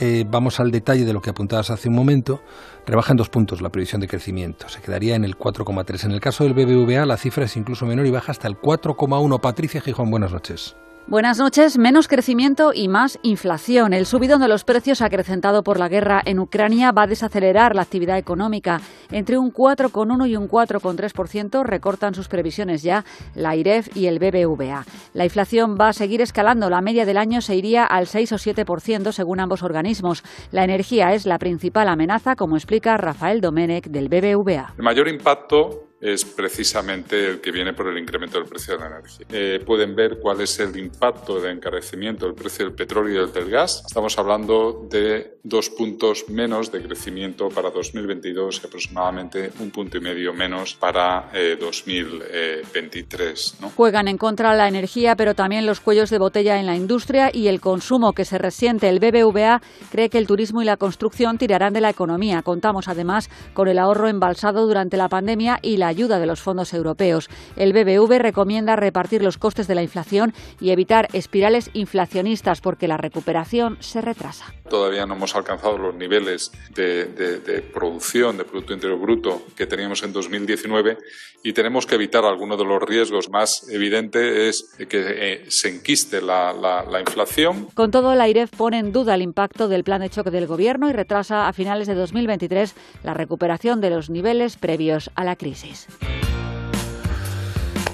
eh, 0.00 0.24
vamos 0.28 0.58
al 0.58 0.72
detalle 0.72 1.04
de 1.04 1.12
lo 1.12 1.20
que 1.20 1.30
apuntabas 1.30 1.70
hace 1.70 1.88
un 1.88 1.94
momento, 1.94 2.42
rebaja 2.86 3.12
en 3.12 3.18
dos 3.18 3.28
puntos 3.28 3.62
la 3.62 3.68
previsión 3.68 4.00
de 4.00 4.08
crecimiento. 4.08 4.68
Se 4.68 4.80
quedaría 4.80 5.14
en 5.14 5.24
el 5.24 5.36
4,3. 5.38 6.06
En 6.06 6.10
el 6.10 6.20
caso 6.20 6.42
del 6.42 6.54
BBVA, 6.54 7.06
la 7.06 7.16
cifra 7.16 7.44
es 7.44 7.56
incluso 7.56 7.86
menor 7.86 8.06
y 8.06 8.10
baja 8.10 8.32
hasta 8.32 8.48
el 8.48 8.56
4,1. 8.56 9.40
Patricia 9.40 9.80
Gijón, 9.80 10.10
buenas 10.10 10.32
noches. 10.32 10.74
Buenas 11.06 11.38
noches. 11.38 11.76
Menos 11.76 12.06
crecimiento 12.06 12.70
y 12.72 12.86
más 12.86 13.18
inflación. 13.22 13.92
El 13.92 14.06
subidón 14.06 14.40
de 14.40 14.46
los 14.46 14.62
precios 14.62 15.02
acrecentado 15.02 15.64
por 15.64 15.80
la 15.80 15.88
guerra 15.88 16.22
en 16.24 16.38
Ucrania 16.38 16.92
va 16.92 17.02
a 17.02 17.06
desacelerar 17.08 17.74
la 17.74 17.82
actividad 17.82 18.16
económica. 18.16 18.80
Entre 19.10 19.36
un 19.36 19.50
4,1 19.52 20.28
y 20.28 20.36
un 20.36 20.46
4,3% 20.46 21.64
recortan 21.64 22.14
sus 22.14 22.28
previsiones 22.28 22.84
ya 22.84 23.04
la 23.34 23.56
IREF 23.56 23.96
y 23.96 24.06
el 24.06 24.20
BBVA. 24.20 24.84
La 25.12 25.24
inflación 25.24 25.74
va 25.80 25.88
a 25.88 25.92
seguir 25.92 26.20
escalando. 26.20 26.70
La 26.70 26.80
media 26.80 27.04
del 27.04 27.18
año 27.18 27.40
se 27.40 27.56
iría 27.56 27.84
al 27.84 28.06
6 28.06 28.32
o 28.32 28.36
7% 28.36 29.10
según 29.10 29.40
ambos 29.40 29.64
organismos. 29.64 30.22
La 30.52 30.62
energía 30.62 31.12
es 31.12 31.26
la 31.26 31.38
principal 31.38 31.88
amenaza, 31.88 32.36
como 32.36 32.54
explica 32.54 32.96
Rafael 32.96 33.40
Domenech 33.40 33.88
del 33.88 34.08
BBVA. 34.08 34.74
El 34.78 34.84
mayor 34.84 35.08
impacto 35.08 35.89
es 36.00 36.24
precisamente 36.24 37.26
el 37.26 37.40
que 37.40 37.50
viene 37.50 37.74
por 37.74 37.88
el 37.88 37.98
incremento 37.98 38.38
del 38.38 38.48
precio 38.48 38.74
de 38.74 38.80
la 38.80 38.86
energía. 38.86 39.26
Eh, 39.30 39.60
pueden 39.64 39.94
ver 39.94 40.18
cuál 40.18 40.40
es 40.40 40.58
el 40.58 40.76
impacto 40.78 41.40
de 41.40 41.50
encarecimiento 41.50 42.26
del 42.26 42.34
precio 42.34 42.64
del 42.64 42.74
petróleo 42.74 43.26
y 43.26 43.30
del 43.30 43.50
gas. 43.50 43.82
Estamos 43.86 44.18
hablando 44.18 44.86
de 44.90 45.38
dos 45.42 45.68
puntos 45.70 46.28
menos 46.28 46.72
de 46.72 46.82
crecimiento 46.82 47.48
para 47.50 47.70
2022 47.70 48.60
y 48.62 48.66
aproximadamente 48.66 49.50
un 49.60 49.70
punto 49.70 49.98
y 49.98 50.00
medio 50.00 50.32
menos 50.32 50.74
para 50.74 51.30
2023. 51.60 53.58
Eh, 53.60 53.66
Juegan 53.76 54.08
en 54.08 54.16
contra 54.18 54.54
la 54.54 54.68
energía, 54.68 55.16
pero 55.16 55.34
también 55.34 55.66
los 55.66 55.80
cuellos 55.80 56.08
de 56.10 56.18
botella 56.18 56.58
en 56.58 56.66
la 56.66 56.76
industria 56.76 57.30
y 57.32 57.48
el 57.48 57.60
consumo 57.60 58.12
que 58.14 58.24
se 58.24 58.38
resiente. 58.38 58.88
El 58.88 59.00
BBVA 59.00 59.60
cree 59.90 60.08
que 60.08 60.18
el 60.18 60.26
turismo 60.26 60.62
y 60.62 60.64
la 60.64 60.76
construcción 60.76 61.36
tirarán 61.38 61.74
de 61.74 61.80
la 61.80 61.90
economía. 61.90 62.42
Contamos 62.42 62.88
además 62.88 63.28
con 63.52 63.68
el 63.68 63.78
ahorro 63.78 64.08
embalsado 64.08 64.66
durante 64.66 64.96
la 64.96 65.08
pandemia 65.08 65.58
y 65.62 65.76
la 65.76 65.89
ayuda 65.90 66.18
de 66.18 66.26
los 66.26 66.40
fondos 66.40 66.72
europeos. 66.72 67.28
El 67.56 67.72
BBV 67.72 68.18
recomienda 68.18 68.76
repartir 68.76 69.22
los 69.22 69.38
costes 69.38 69.68
de 69.68 69.74
la 69.74 69.82
inflación 69.82 70.32
y 70.60 70.70
evitar 70.70 71.08
espirales 71.12 71.70
inflacionistas 71.74 72.60
porque 72.60 72.88
la 72.88 72.96
recuperación 72.96 73.76
se 73.80 74.00
retrasa. 74.00 74.54
Todavía 74.68 75.04
no 75.04 75.14
hemos 75.14 75.34
alcanzado 75.34 75.76
los 75.78 75.94
niveles 75.94 76.52
de, 76.74 77.64
producción 77.74 78.36
de 78.36 78.44
Producto 78.44 78.72
Interior 78.72 78.98
Bruto 78.98 79.42
que 79.56 79.66
teníamos 79.66 80.02
en 80.02 80.12
2019 80.12 80.98
y 81.42 81.52
tenemos 81.52 81.86
que 81.86 81.96
evitar 81.96 82.24
algunos 82.24 82.58
de 82.58 82.64
los 82.64 82.82
riesgos. 82.82 83.28
Más 83.30 83.68
evidente 83.70 84.48
es 84.48 84.74
que 84.88 85.04
eh, 85.06 85.44
se 85.48 85.68
enquiste 85.68 86.20
la, 86.22 86.52
la 86.52 87.00
inflación. 87.00 87.66
Con 87.74 87.90
todo, 87.90 88.14
la 88.14 88.28
IREF 88.28 88.50
pone 88.50 88.78
en 88.78 88.92
duda 88.92 89.14
el 89.14 89.22
impacto 89.22 89.68
del 89.68 89.84
plan 89.84 90.00
de 90.00 90.10
choque 90.10 90.30
del 90.30 90.46
Gobierno 90.46 90.88
y 90.88 90.92
retrasa 90.92 91.48
a 91.48 91.52
finales 91.52 91.86
de 91.86 91.94
2023 91.94 92.74
la 93.02 93.14
recuperación 93.14 93.80
de 93.80 93.90
los 93.90 94.10
niveles 94.10 94.56
previos 94.56 95.10
a 95.14 95.24
la 95.24 95.36
crisis. 95.36 95.79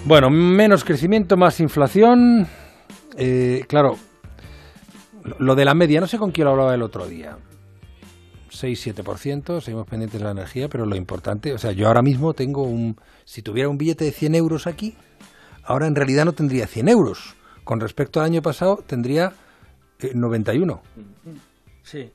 Bueno, 0.05 0.31
menos 0.31 0.85
crecimiento, 0.85 1.37
más 1.37 1.59
inflación. 1.61 2.46
Eh, 3.16 3.64
claro, 3.68 3.96
lo 5.38 5.55
de 5.55 5.64
la 5.64 5.75
media, 5.75 6.01
no 6.01 6.07
sé 6.07 6.18
con 6.18 6.31
quién 6.31 6.44
lo 6.44 6.53
hablaba 6.53 6.75
el 6.75 6.83
otro 6.83 7.07
día. 7.07 7.37
6-7%, 8.51 9.61
seguimos 9.61 9.87
pendientes 9.87 10.20
de 10.20 10.25
la 10.25 10.31
energía, 10.31 10.68
pero 10.68 10.87
lo 10.87 10.96
importante, 10.96 11.53
o 11.53 11.59
sea, 11.59 11.72
yo 11.72 11.88
ahora 11.88 12.03
mismo 12.03 12.33
tengo 12.33 12.62
un, 12.62 12.96
si 13.25 13.42
tuviera 13.42 13.68
un 13.68 13.77
billete 13.77 14.05
de 14.05 14.12
100 14.12 14.35
euros 14.35 14.66
aquí, 14.66 14.96
ahora 15.64 15.87
en 15.87 15.94
realidad 15.94 16.25
no 16.25 16.33
tendría 16.33 16.66
100 16.66 16.88
euros. 16.88 17.35
Con 17.64 17.81
respecto 17.81 18.20
al 18.20 18.27
año 18.27 18.42
pasado, 18.42 18.83
tendría 18.87 19.33
eh, 19.99 20.12
91. 20.14 20.83
Sí. 21.83 22.11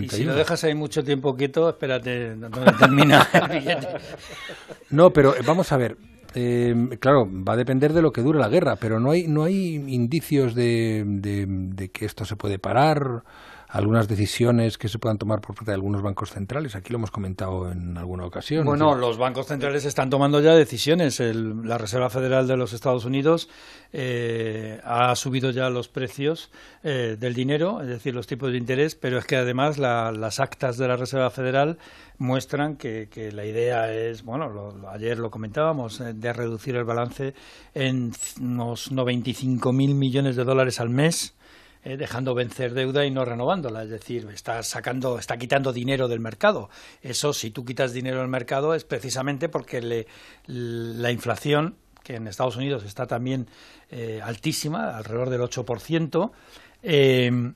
Y 0.00 0.08
si 0.08 0.24
lo 0.24 0.34
dejas 0.34 0.62
ahí 0.64 0.74
mucho 0.74 1.02
tiempo 1.04 1.36
quieto, 1.36 1.68
espérate, 1.68 2.36
no, 2.36 2.50
termina. 2.78 3.28
no, 4.90 5.12
pero 5.12 5.34
eh, 5.34 5.40
vamos 5.44 5.72
a 5.72 5.76
ver. 5.76 5.96
Eh, 6.34 6.96
claro, 7.00 7.28
va 7.30 7.52
a 7.52 7.56
depender 7.56 7.92
de 7.92 8.02
lo 8.02 8.12
que 8.12 8.22
dure 8.22 8.38
la 8.38 8.48
guerra, 8.48 8.76
pero 8.76 8.98
no 8.98 9.10
hay, 9.10 9.28
no 9.28 9.44
hay 9.44 9.74
indicios 9.74 10.54
de, 10.54 11.04
de 11.06 11.88
que 11.90 12.04
esto 12.04 12.24
se 12.24 12.36
puede 12.36 12.58
parar 12.58 13.22
algunas 13.74 14.06
decisiones 14.06 14.78
que 14.78 14.88
se 14.88 15.00
puedan 15.00 15.18
tomar 15.18 15.40
por 15.40 15.56
parte 15.56 15.72
de 15.72 15.74
algunos 15.74 16.00
bancos 16.00 16.30
centrales. 16.30 16.76
Aquí 16.76 16.92
lo 16.92 16.98
hemos 16.98 17.10
comentado 17.10 17.72
en 17.72 17.98
alguna 17.98 18.24
ocasión. 18.24 18.64
Bueno, 18.64 18.94
los 18.94 19.18
bancos 19.18 19.48
centrales 19.48 19.84
están 19.84 20.10
tomando 20.10 20.40
ya 20.40 20.54
decisiones. 20.54 21.18
la 21.18 21.76
Reserva 21.76 22.08
Federal 22.08 22.46
de 22.46 22.56
los 22.56 22.72
Estados 22.72 23.04
Unidos 23.04 23.48
eh, 23.92 24.80
ha 24.84 25.16
subido 25.16 25.50
ya 25.50 25.70
los 25.70 25.88
precios 25.88 26.52
eh, 26.84 27.16
del 27.18 27.34
dinero, 27.34 27.80
es 27.80 27.88
decir, 27.88 28.14
los 28.14 28.28
tipos 28.28 28.52
de 28.52 28.58
interés, 28.58 28.94
pero 28.94 29.18
es 29.18 29.24
que 29.24 29.34
además 29.34 29.76
las 29.76 30.38
actas 30.38 30.78
de 30.78 30.86
la 30.86 30.96
Reserva 30.96 31.30
Federal 31.30 31.76
muestran 32.18 32.76
que, 32.76 33.08
la 33.32 33.44
idea 33.44 33.92
es, 33.92 34.22
bueno, 34.22 34.72
ayer 34.92 35.18
lo 35.18 35.32
comentábamos, 35.32 36.00
eh, 36.00 36.12
de 36.14 36.32
reducir 36.32 36.76
el 36.76 36.84
balance 36.84 37.34
en 37.74 38.12
unos 38.40 38.92
95.000 38.92 39.72
millones 39.96 40.36
de 40.36 40.44
dólares 40.44 40.78
al 40.78 40.90
mes 40.90 41.34
eh, 41.84 41.98
dejando 41.98 42.34
vencer 42.34 42.72
deuda 42.72 43.04
y 43.04 43.10
no 43.10 43.24
renovándola. 43.24 43.82
Es 43.82 43.90
decir, 43.90 44.26
está 44.32 44.62
sacando, 44.62 45.18
está 45.18 45.36
quitando 45.36 45.72
dinero 45.72 46.08
del 46.08 46.20
mercado. 46.20 46.70
Eso, 47.02 47.32
si 47.34 47.50
tú 47.50 47.64
quitas 47.64 47.92
dinero 47.92 48.20
del 48.20 48.28
mercado, 48.28 48.74
es 48.74 48.84
precisamente 48.84 49.50
porque 49.50 50.06
la 50.46 51.10
inflación, 51.10 51.76
que 52.02 52.16
en 52.16 52.26
Estados 52.26 52.56
Unidos 52.56 52.84
está 52.84 53.06
también 53.06 53.48
eh, 53.90 54.20
altísima, 54.22 54.96
alrededor 54.96 55.28
del 55.28 55.42
8%, 55.42 56.30
eh, 56.82 57.52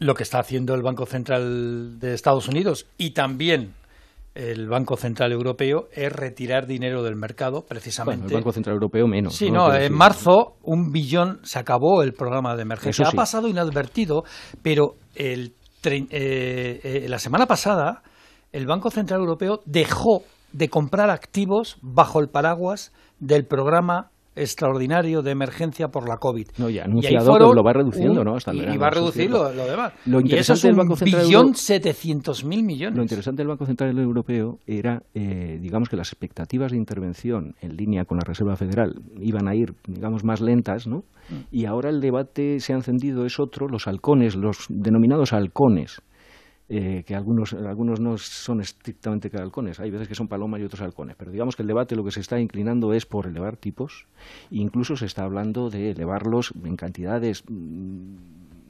lo 0.00 0.14
que 0.14 0.22
está 0.22 0.40
haciendo 0.40 0.74
el 0.74 0.82
Banco 0.82 1.06
Central 1.06 1.98
de 2.00 2.14
Estados 2.14 2.48
Unidos 2.48 2.86
y 2.98 3.10
también 3.10 3.74
el 4.38 4.68
Banco 4.68 4.96
Central 4.96 5.32
Europeo 5.32 5.88
es 5.92 6.12
retirar 6.12 6.68
dinero 6.68 7.02
del 7.02 7.16
mercado, 7.16 7.64
precisamente. 7.66 8.22
Bueno, 8.22 8.28
el 8.28 8.42
Banco 8.42 8.52
Central 8.52 8.74
Europeo 8.74 9.08
menos. 9.08 9.34
Sí, 9.34 9.50
no, 9.50 9.74
en 9.74 9.92
marzo 9.92 10.54
un 10.62 10.92
billón 10.92 11.40
se 11.42 11.58
acabó 11.58 12.04
el 12.04 12.12
programa 12.12 12.54
de 12.54 12.62
emergencia. 12.62 13.08
Ha 13.08 13.10
pasado 13.10 13.48
inadvertido, 13.48 14.22
pero 14.62 14.94
el, 15.16 15.54
eh, 15.84 16.80
eh, 16.84 17.06
la 17.08 17.18
semana 17.18 17.46
pasada 17.46 18.02
el 18.52 18.66
Banco 18.66 18.92
Central 18.92 19.18
Europeo 19.20 19.60
dejó 19.66 20.22
de 20.52 20.68
comprar 20.68 21.10
activos 21.10 21.76
bajo 21.82 22.20
el 22.20 22.28
paraguas 22.28 22.92
del 23.18 23.44
programa 23.44 24.12
extraordinario 24.38 25.22
de 25.22 25.30
emergencia 25.30 25.88
por 25.88 26.08
la 26.08 26.16
COVID. 26.16 26.48
No, 26.58 26.70
ya 26.70 26.84
anunciado 26.84 27.32
que 27.34 27.54
lo 27.54 27.62
va 27.62 27.72
reduciendo, 27.72 28.24
¿no? 28.24 28.36
Hasta 28.36 28.54
y, 28.54 28.76
va 28.76 28.86
a 28.88 28.90
reducir 28.90 29.30
lo, 29.30 29.50
demás. 29.50 29.92
Lo 30.06 30.20
interesante 30.20 30.68
del 30.68 30.76
Banco 30.76 30.96
Central 30.96 31.24
billón 31.24 31.54
setecientos 31.54 32.44
mil 32.44 32.62
millones. 32.62 32.96
Lo 32.96 33.02
interesante 33.02 33.42
del 33.42 33.48
Banco 33.48 33.66
Central 33.66 33.98
Europeo 33.98 34.58
era, 34.66 35.02
eh, 35.14 35.58
digamos, 35.60 35.88
que 35.88 35.96
las 35.96 36.08
expectativas 36.08 36.72
de 36.72 36.78
intervención 36.78 37.54
en 37.60 37.76
línea 37.76 38.04
con 38.04 38.18
la 38.18 38.24
Reserva 38.24 38.56
Federal 38.56 38.94
iban 39.20 39.48
a 39.48 39.54
ir, 39.54 39.74
digamos, 39.86 40.24
más 40.24 40.40
lentas, 40.40 40.86
¿no? 40.86 40.98
Mm. 41.28 41.34
Y 41.50 41.66
ahora 41.66 41.90
el 41.90 42.00
debate 42.00 42.60
se 42.60 42.72
ha 42.72 42.76
encendido 42.76 43.26
es 43.26 43.38
otro, 43.38 43.68
los 43.68 43.86
halcones, 43.86 44.36
los 44.36 44.66
denominados 44.68 45.32
halcones 45.32 46.00
eh, 46.70 47.02
que 47.06 47.14
algunos, 47.14 47.54
algunos 47.54 47.98
no 47.98 48.18
son 48.18 48.60
estrictamente 48.60 49.30
halcones, 49.38 49.80
hay 49.80 49.90
veces 49.90 50.06
que 50.06 50.14
son 50.14 50.28
palomas 50.28 50.60
y 50.60 50.64
otros 50.64 50.82
halcones, 50.82 51.16
pero 51.16 51.30
digamos 51.30 51.56
que 51.56 51.62
el 51.62 51.68
debate 51.68 51.96
lo 51.96 52.04
que 52.04 52.10
se 52.10 52.20
está 52.20 52.38
inclinando 52.38 52.92
es 52.92 53.06
por 53.06 53.26
elevar 53.26 53.56
tipos, 53.56 54.06
incluso 54.50 54.96
se 54.96 55.06
está 55.06 55.24
hablando 55.24 55.70
de 55.70 55.90
elevarlos 55.92 56.52
en 56.62 56.76
cantidades 56.76 57.44
mm, 57.48 58.16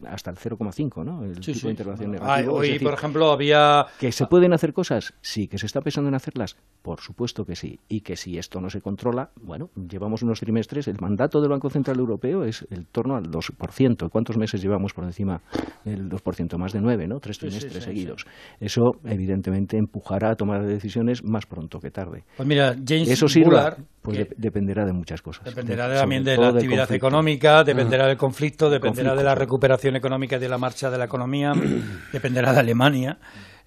hasta 0.07 0.31
el 0.31 0.37
0,5, 0.37 1.05
¿no? 1.05 1.25
El 1.25 1.41
tipo 1.41 1.67
de 1.67 1.71
intervención 1.71 2.11
negativo. 2.13 2.55
hoy, 2.55 2.79
por 2.79 2.95
ejemplo, 2.95 3.31
había... 3.31 3.87
¿Que 3.99 4.13
se 4.13 4.27
pueden 4.27 4.53
hacer 4.53 4.73
cosas? 4.73 5.15
Sí. 5.21 5.49
¿Que 5.49 5.59
se 5.59 5.67
está 5.67 5.81
pensando 5.81 6.09
en 6.09 6.15
hacerlas? 6.15 6.57
Por 6.83 7.01
supuesto 7.01 7.45
que 7.45 7.57
sí. 7.57 7.79
Y 7.89 8.01
que 8.01 8.17
si 8.17 8.39
esto 8.39 8.61
no 8.61 8.71
se 8.71 8.81
controla, 8.81 9.31
bueno, 9.41 9.71
llevamos 9.75 10.23
unos 10.23 10.41
trimestres, 10.41 10.89
el 10.89 10.97
mandato 11.01 11.41
del 11.41 11.51
Banco 11.51 11.71
Central 11.71 11.99
Europeo 11.99 12.45
es 12.45 12.67
el 12.71 12.87
torno 12.87 13.17
al 13.17 13.25
2%. 13.25 14.09
¿Cuántos 14.11 14.37
meses 14.37 14.63
llevamos 14.63 14.93
por 14.93 15.05
encima 15.05 15.43
del 15.85 16.09
2%? 16.09 16.59
Más 16.59 16.73
de 16.73 16.81
nueve, 16.81 17.07
¿no? 17.07 17.21
Tres 17.21 17.39
trimestres 17.39 17.85
seguidos. 17.85 18.27
Eso, 18.61 18.93
evidentemente, 19.05 19.77
empujará 19.77 20.31
a 20.31 20.35
tomar 20.35 20.67
decisiones 20.67 21.25
más 21.25 21.47
pronto 21.47 21.79
que 21.81 21.91
tarde. 21.91 22.25
Pues 22.37 22.49
mira, 22.49 22.75
James 22.87 23.09
Eso 23.09 23.29
sirva, 23.29 23.77
pues 24.15 24.29
dependerá 24.37 24.85
de 24.85 24.93
muchas 24.93 25.23
cosas. 25.23 25.45
Dependerá 25.45 25.93
también 25.95 26.25
de 26.25 26.37
la 26.37 26.49
actividad 26.49 26.91
económica, 26.93 27.65
dependerá 27.65 28.07
del 28.07 28.17
conflicto, 28.17 28.71
dependerá 28.71 29.15
de 29.15 29.25
la 29.25 29.35
recuperación 29.35 29.97
económica 29.97 30.37
y 30.37 30.41
de 30.41 30.49
la 30.49 30.59
marcha 30.59 30.91
de 30.91 30.99
la 30.99 31.05
economía, 31.05 31.53
dependerá 32.13 32.53
de 32.53 32.61
Alemania. 32.61 33.19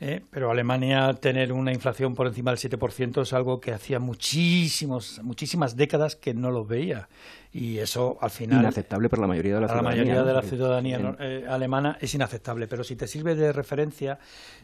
¿eh? 0.02 0.20
pero 0.30 0.50
Alemania 0.50 1.14
tener 1.14 1.54
una 1.54 1.72
inflación 1.72 2.16
por 2.16 2.28
encima 2.28 2.52
del 2.52 2.60
7% 2.60 3.22
es 3.22 3.34
algo 3.34 3.60
que 3.60 3.72
hacía 3.72 4.00
muchísimos, 4.00 5.22
muchísimas 5.24 5.76
décadas 5.76 6.16
que 6.16 6.34
no 6.34 6.50
lo 6.50 6.66
veía. 6.66 7.08
Y 7.54 7.78
eso 7.78 8.18
al 8.20 8.32
final. 8.32 8.62
Inaceptable 8.62 9.10
para 9.10 9.22
la 9.22 9.28
mayoría 9.28 9.56
de 9.56 9.62
la 9.62 9.68
ciudadanía. 9.68 9.92
la 9.92 10.04
mayoría 10.04 10.24
de 10.24 10.34
la 10.34 10.42
ciudadanía 10.42 11.16
eh, 11.20 11.46
alemana 11.48 11.98
es 12.00 12.16
inaceptable. 12.16 12.68
Pero 12.68 12.84
si 12.84 12.96
te 12.96 13.08
sirve 13.08 13.36
de 13.36 13.52
referencia, 13.52 14.18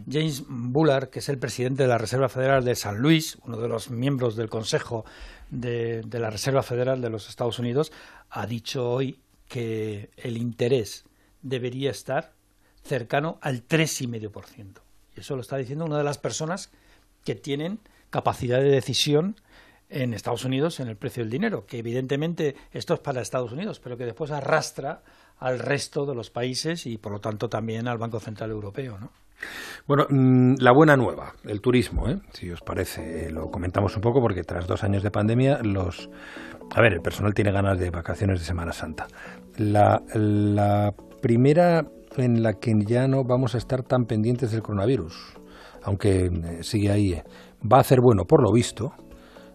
James 0.09 0.43
Bullard, 0.47 1.09
que 1.09 1.19
es 1.19 1.29
el 1.29 1.37
presidente 1.37 1.83
de 1.83 1.89
la 1.89 1.97
Reserva 1.97 2.29
Federal 2.29 2.63
de 2.63 2.75
San 2.75 2.97
Luis, 2.97 3.37
uno 3.43 3.57
de 3.57 3.67
los 3.67 3.91
miembros 3.91 4.37
del 4.37 4.49
Consejo 4.49 5.03
de, 5.49 6.05
la 6.12 6.29
Reserva 6.29 6.63
Federal 6.63 7.01
de 7.01 7.10
los 7.10 7.29
Estados 7.29 7.60
Unidos, 7.60 7.91
ha 8.29 8.45
dicho 8.45 8.89
hoy 8.89 9.19
que 9.47 10.10
el 10.17 10.38
interés 10.38 11.05
debería 11.41 11.91
estar 11.91 12.33
cercano 12.83 13.38
al 13.41 13.67
3,5%. 13.67 14.81
Y 15.15 15.19
eso 15.21 15.36
lo 15.36 15.41
está 15.41 15.57
diciendo 15.57 15.86
una 15.86 15.97
de 15.97 16.03
las 16.03 16.17
personas 16.17 16.69
que 17.23 17.36
tienen 17.36 17.79
capacidad 18.10 18.60
de 18.60 18.69
decisión 18.69 19.36
en 19.89 20.13
Estados 20.13 20.43
Unidos 20.43 20.79
en 20.79 20.89
el 20.89 20.97
precio 20.97 21.23
del 21.23 21.29
dinero, 21.29 21.65
que 21.65 21.79
evidentemente 21.79 22.55
esto 22.71 22.93
es 22.93 22.99
para 22.99 23.21
Estados 23.21 23.51
Unidos, 23.51 23.79
pero 23.79 23.97
que 23.97 24.05
después 24.05 24.31
arrastra 24.31 25.01
al 25.38 25.60
resto 25.60 26.05
de 26.05 26.15
los 26.15 26.29
países 26.29 26.86
y 26.86 26.97
por 26.97 27.12
lo 27.12 27.21
tanto 27.21 27.49
también 27.49 27.88
al 27.88 27.97
Banco 27.97 28.19
Central 28.19 28.51
Europeo, 28.51 28.97
¿no? 28.99 29.12
Bueno, 29.88 30.06
mm, 30.10 30.56
la 30.60 30.71
buena 30.73 30.97
nueva, 30.97 31.34
el 31.45 31.62
turismo, 31.62 32.10
¿eh? 32.10 32.19
si 32.32 32.50
os 32.52 32.62
parece, 32.62 33.30
lo 33.32 33.50
comentamos 33.50 33.95
un 33.95 34.02
poco 34.02 34.21
porque 34.21 34.43
tras 34.43 34.67
dos 34.67 34.84
años 34.84 35.04
de 35.04 35.12
pandemia, 35.12 35.60
los, 35.63 36.10
a 36.76 36.82
ver, 36.82 36.93
el 36.93 37.02
personal 37.02 37.34
tiene 37.34 37.52
ganas 37.52 37.80
de 37.80 37.89
vacaciones 37.89 38.39
de 38.39 38.45
Semana 38.45 38.73
Santa. 38.73 39.08
La, 39.58 40.02
la 40.13 40.91
primera 41.21 41.86
en 42.17 42.43
la 42.43 42.54
que 42.54 42.73
ya 42.86 43.08
no 43.08 43.23
vamos 43.23 43.56
a 43.56 43.58
estar 43.58 43.84
tan 43.84 44.06
pendientes 44.06 44.52
del 44.52 44.62
coronavirus, 44.62 45.38
aunque 45.84 46.26
eh, 46.26 46.63
sigue 46.63 46.91
ahí. 46.91 47.13
Eh. 47.13 47.23
Va 47.62 47.78
a 47.78 47.82
hacer 47.82 48.00
bueno, 48.02 48.26
por 48.26 48.43
lo 48.43 48.52
visto, 48.52 48.93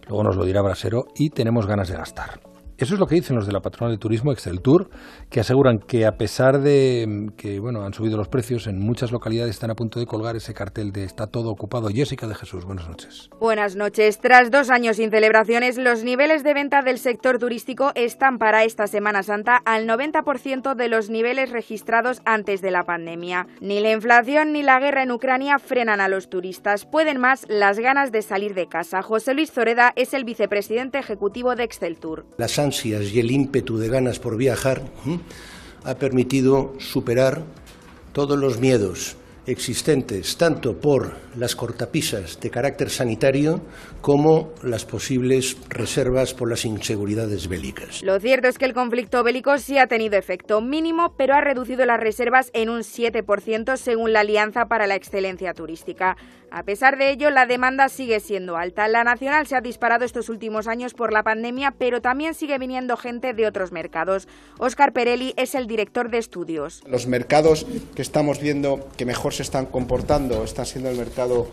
luego 0.07 0.23
nos 0.23 0.35
lo 0.35 0.45
dirá 0.45 0.61
Brasero, 0.61 1.05
y 1.15 1.29
tenemos 1.29 1.67
ganas 1.67 1.89
de 1.89 1.95
gastar. 1.95 2.52
Eso 2.83 2.95
es 2.95 2.99
lo 2.99 3.07
que 3.07 3.15
dicen 3.15 3.37
los 3.37 3.47
de 3.47 3.53
la 3.53 3.61
patronal 3.61 3.95
de 3.95 3.97
turismo 3.97 4.33
Excel 4.33 4.59
Tour, 4.59 4.89
que 5.29 5.39
aseguran 5.39 5.79
que 5.79 6.05
a 6.05 6.17
pesar 6.17 6.59
de 6.59 7.05
mm, 7.07 7.27
que 7.37 7.57
bueno 7.61 7.85
han 7.85 7.93
subido 7.93 8.17
los 8.17 8.27
precios, 8.27 8.67
en 8.67 8.77
muchas 8.77 9.13
localidades 9.13 9.51
están 9.51 9.71
a 9.71 9.73
punto 9.73 10.01
de 10.01 10.05
colgar 10.05 10.35
ese 10.35 10.53
cartel 10.53 10.91
de 10.91 11.05
está 11.05 11.27
todo 11.27 11.49
ocupado. 11.49 11.87
Jessica 11.87 12.27
de 12.27 12.35
Jesús, 12.35 12.65
buenas 12.65 12.89
noches. 12.89 13.29
Buenas 13.39 13.77
noches. 13.77 14.19
Tras 14.19 14.51
dos 14.51 14.69
años 14.69 14.97
sin 14.97 15.11
celebraciones, 15.11 15.77
los 15.77 16.03
niveles 16.03 16.43
de 16.43 16.53
venta 16.53 16.81
del 16.81 16.97
sector 16.97 17.39
turístico 17.39 17.93
están 17.95 18.37
para 18.37 18.65
esta 18.65 18.85
Semana 18.87 19.23
Santa 19.23 19.61
al 19.63 19.87
90% 19.87 20.75
de 20.75 20.89
los 20.89 21.09
niveles 21.09 21.51
registrados 21.51 22.21
antes 22.25 22.61
de 22.61 22.71
la 22.71 22.83
pandemia. 22.83 23.47
Ni 23.61 23.79
la 23.79 23.93
inflación 23.93 24.51
ni 24.51 24.61
la 24.61 24.81
guerra 24.81 25.03
en 25.03 25.11
Ucrania 25.13 25.57
frenan 25.57 26.01
a 26.01 26.09
los 26.09 26.29
turistas. 26.29 26.85
Pueden 26.85 27.17
más 27.17 27.45
las 27.47 27.79
ganas 27.79 28.11
de 28.11 28.21
salir 28.21 28.53
de 28.53 28.67
casa. 28.67 29.01
José 29.01 29.33
Luis 29.33 29.53
Zoreda 29.53 29.93
es 29.95 30.13
el 30.13 30.25
vicepresidente 30.25 30.99
ejecutivo 30.99 31.55
de 31.55 31.63
Excel 31.63 31.97
Y 32.85 32.93
el 32.93 33.31
ímpetu 33.31 33.77
de 33.77 33.89
ganas 33.89 34.19
por 34.19 34.37
viajar 34.37 34.83
ha 35.83 35.95
permitido 35.95 36.73
superar 36.79 37.43
todos 38.13 38.37
los 38.37 38.59
miedos 38.59 39.17
existentes, 39.45 40.37
tanto 40.37 40.79
por 40.79 41.17
las 41.35 41.55
cortapisas 41.55 42.39
de 42.39 42.49
carácter 42.49 42.89
sanitario 42.89 43.61
como 44.01 44.53
las 44.63 44.85
posibles 44.85 45.57
reservas 45.69 46.33
por 46.33 46.49
las 46.49 46.63
inseguridades 46.65 47.47
bélicas. 47.49 48.01
Lo 48.03 48.19
cierto 48.19 48.47
es 48.47 48.57
que 48.57 48.65
el 48.65 48.73
conflicto 48.73 49.23
bélico 49.23 49.57
sí 49.57 49.77
ha 49.77 49.87
tenido 49.87 50.17
efecto 50.17 50.61
mínimo, 50.61 51.15
pero 51.17 51.33
ha 51.33 51.41
reducido 51.41 51.85
las 51.85 51.99
reservas 51.99 52.51
en 52.53 52.69
un 52.69 52.81
7% 52.81 53.75
según 53.75 54.13
la 54.13 54.21
Alianza 54.21 54.65
para 54.65 54.87
la 54.87 54.95
Excelencia 54.95 55.53
Turística. 55.53 56.15
A 56.55 56.61
pesar 56.61 56.99
de 56.99 57.09
ello, 57.09 57.31
la 57.31 57.47
demanda 57.47 57.89
sigue 57.89 58.19
siendo 58.19 58.57
alta. 58.57 58.87
La 58.87 59.03
nacional 59.03 59.47
se 59.47 59.55
ha 59.55 59.61
disparado 59.61 60.05
estos 60.05 60.29
últimos 60.29 60.67
años 60.67 60.93
por 60.93 61.11
la 61.11 61.23
pandemia, 61.23 61.73
pero 61.75 61.99
también 61.99 62.35
sigue 62.35 62.59
viniendo 62.59 62.95
gente 62.95 63.33
de 63.33 63.47
otros 63.47 63.71
mercados. 63.71 64.27
Óscar 64.59 64.93
Perelli 64.93 65.33
es 65.35 65.55
el 65.55 65.65
director 65.65 66.11
de 66.11 66.19
estudios. 66.19 66.83
Los 66.85 67.07
mercados 67.07 67.65
que 67.95 68.03
estamos 68.03 68.39
viendo 68.39 68.87
que 68.95 69.03
mejor 69.03 69.33
se 69.33 69.41
están 69.41 69.65
comportando 69.65 70.43
están 70.43 70.67
siendo 70.67 70.91
el 70.91 70.97
mercado 70.97 71.47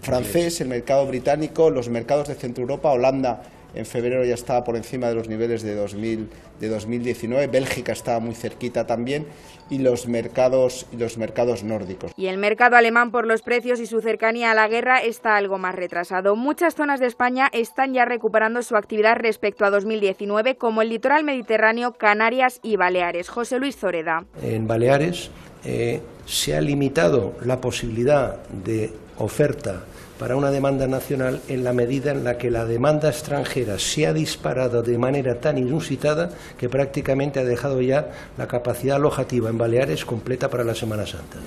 francés, 0.00 0.62
el 0.62 0.68
mercado 0.68 1.06
británico, 1.06 1.68
los 1.68 1.90
mercados 1.90 2.28
de 2.28 2.36
Centro 2.36 2.62
Europa, 2.62 2.92
Holanda 2.92 3.42
en 3.74 3.86
febrero 3.86 4.24
ya 4.24 4.34
estaba 4.34 4.64
por 4.64 4.76
encima 4.76 5.08
de 5.08 5.14
los 5.14 5.28
niveles 5.28 5.62
de, 5.62 5.74
2000, 5.74 6.28
de 6.60 6.68
2019, 6.68 7.46
Bélgica 7.48 7.92
estaba 7.92 8.20
muy 8.20 8.34
cerquita 8.34 8.86
también 8.86 9.26
y 9.68 9.78
los 9.78 10.08
mercados 10.08 10.86
y 10.92 10.96
los 10.96 11.18
mercados 11.18 11.64
nórdicos. 11.64 12.12
Y 12.16 12.26
el 12.26 12.38
mercado 12.38 12.76
alemán 12.76 13.10
por 13.10 13.26
los 13.26 13.42
precios 13.42 13.80
y 13.80 13.86
su 13.86 14.00
cercanía 14.00 14.52
a 14.52 14.54
la 14.54 14.68
guerra 14.68 14.98
está 15.02 15.36
algo 15.36 15.58
más 15.58 15.74
retrasado. 15.74 16.36
Muchas 16.36 16.74
zonas 16.74 17.00
de 17.00 17.06
España 17.06 17.48
están 17.52 17.92
ya 17.92 18.04
recuperando 18.04 18.62
su 18.62 18.76
actividad 18.76 19.16
respecto 19.16 19.64
a 19.64 19.70
2019, 19.70 20.56
como 20.56 20.82
el 20.82 20.88
litoral 20.88 21.24
mediterráneo, 21.24 21.92
Canarias 21.92 22.60
y 22.62 22.76
Baleares. 22.76 23.28
José 23.28 23.58
Luis 23.58 23.76
Zoreda. 23.76 24.24
En 24.42 24.66
Baleares 24.66 25.30
eh, 25.64 26.00
se 26.26 26.56
ha 26.56 26.60
limitado 26.60 27.34
la 27.44 27.60
posibilidad 27.60 28.46
de 28.48 28.92
oferta 29.18 29.84
para 30.18 30.36
una 30.36 30.50
demanda 30.50 30.86
nacional 30.86 31.40
en 31.48 31.64
la 31.64 31.72
medida 31.72 32.10
en 32.10 32.24
la 32.24 32.38
que 32.38 32.50
la 32.50 32.64
demanda 32.64 33.08
extranjera 33.08 33.78
se 33.78 34.06
ha 34.06 34.12
disparado 34.12 34.82
de 34.82 34.98
manera 34.98 35.40
tan 35.40 35.58
inusitada 35.58 36.30
que 36.58 36.68
prácticamente 36.68 37.40
ha 37.40 37.44
dejado 37.44 37.80
ya 37.82 38.10
la 38.38 38.48
capacidad 38.48 38.96
alojativa 38.96 39.50
en 39.50 39.58
Baleares 39.58 40.04
completa 40.04 40.48
para 40.48 40.64
la 40.64 40.74
Semana 40.74 41.06
Santa. 41.06 41.38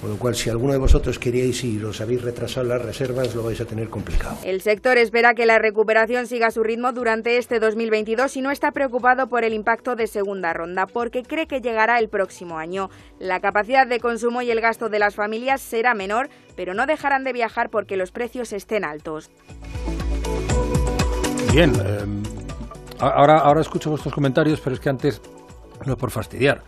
Con 0.00 0.10
lo 0.10 0.18
cual, 0.18 0.34
si 0.34 0.50
alguno 0.50 0.72
de 0.72 0.78
vosotros 0.78 1.18
queríais 1.18 1.64
ir 1.64 1.84
os 1.84 2.00
habéis 2.02 2.22
retrasado 2.22 2.66
las 2.66 2.82
reservas, 2.82 3.34
lo 3.34 3.42
vais 3.42 3.60
a 3.60 3.64
tener 3.64 3.88
complicado. 3.88 4.36
El 4.44 4.60
sector 4.60 4.98
espera 4.98 5.34
que 5.34 5.46
la 5.46 5.58
recuperación 5.58 6.26
siga 6.26 6.50
su 6.50 6.62
ritmo 6.62 6.92
durante 6.92 7.38
este 7.38 7.60
2022 7.60 8.36
y 8.36 8.42
no 8.42 8.50
está 8.50 8.72
preocupado 8.72 9.28
por 9.28 9.42
el 9.42 9.54
impacto 9.54 9.96
de 9.96 10.06
segunda 10.06 10.52
ronda, 10.52 10.86
porque 10.86 11.22
cree 11.22 11.46
que 11.46 11.62
llegará 11.62 11.98
el 11.98 12.08
próximo 12.10 12.58
año. 12.58 12.90
La 13.18 13.40
capacidad 13.40 13.86
de 13.86 13.98
consumo 13.98 14.42
y 14.42 14.50
el 14.50 14.60
gasto 14.60 14.90
de 14.90 14.98
las 14.98 15.14
familias 15.14 15.62
será 15.62 15.94
menor, 15.94 16.28
pero 16.56 16.74
no 16.74 16.84
dejarán 16.86 17.24
de 17.24 17.32
viajar 17.32 17.70
porque 17.70 17.96
los 17.96 18.12
precios 18.12 18.52
estén 18.52 18.84
altos. 18.84 19.30
Bien, 21.52 21.72
eh, 21.74 22.04
ahora, 22.98 23.38
ahora 23.38 23.62
escucho 23.62 23.88
vuestros 23.88 24.12
comentarios, 24.12 24.60
pero 24.60 24.74
es 24.74 24.80
que 24.80 24.90
antes, 24.90 25.22
no 25.86 25.96
por 25.96 26.10
fastidiar, 26.10 26.62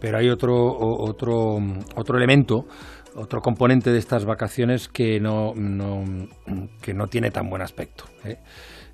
Pero 0.00 0.18
hay 0.18 0.28
otro, 0.28 0.76
otro, 0.78 1.58
otro 1.96 2.18
elemento 2.18 2.66
otro 3.14 3.40
componente 3.40 3.90
de 3.90 3.98
estas 3.98 4.24
vacaciones 4.24 4.88
que 4.88 5.18
no, 5.20 5.52
que 6.80 6.94
no 6.94 7.06
tiene 7.08 7.30
tan 7.30 7.50
buen 7.50 7.62
aspecto. 7.62 8.04
¿eh? 8.24 8.38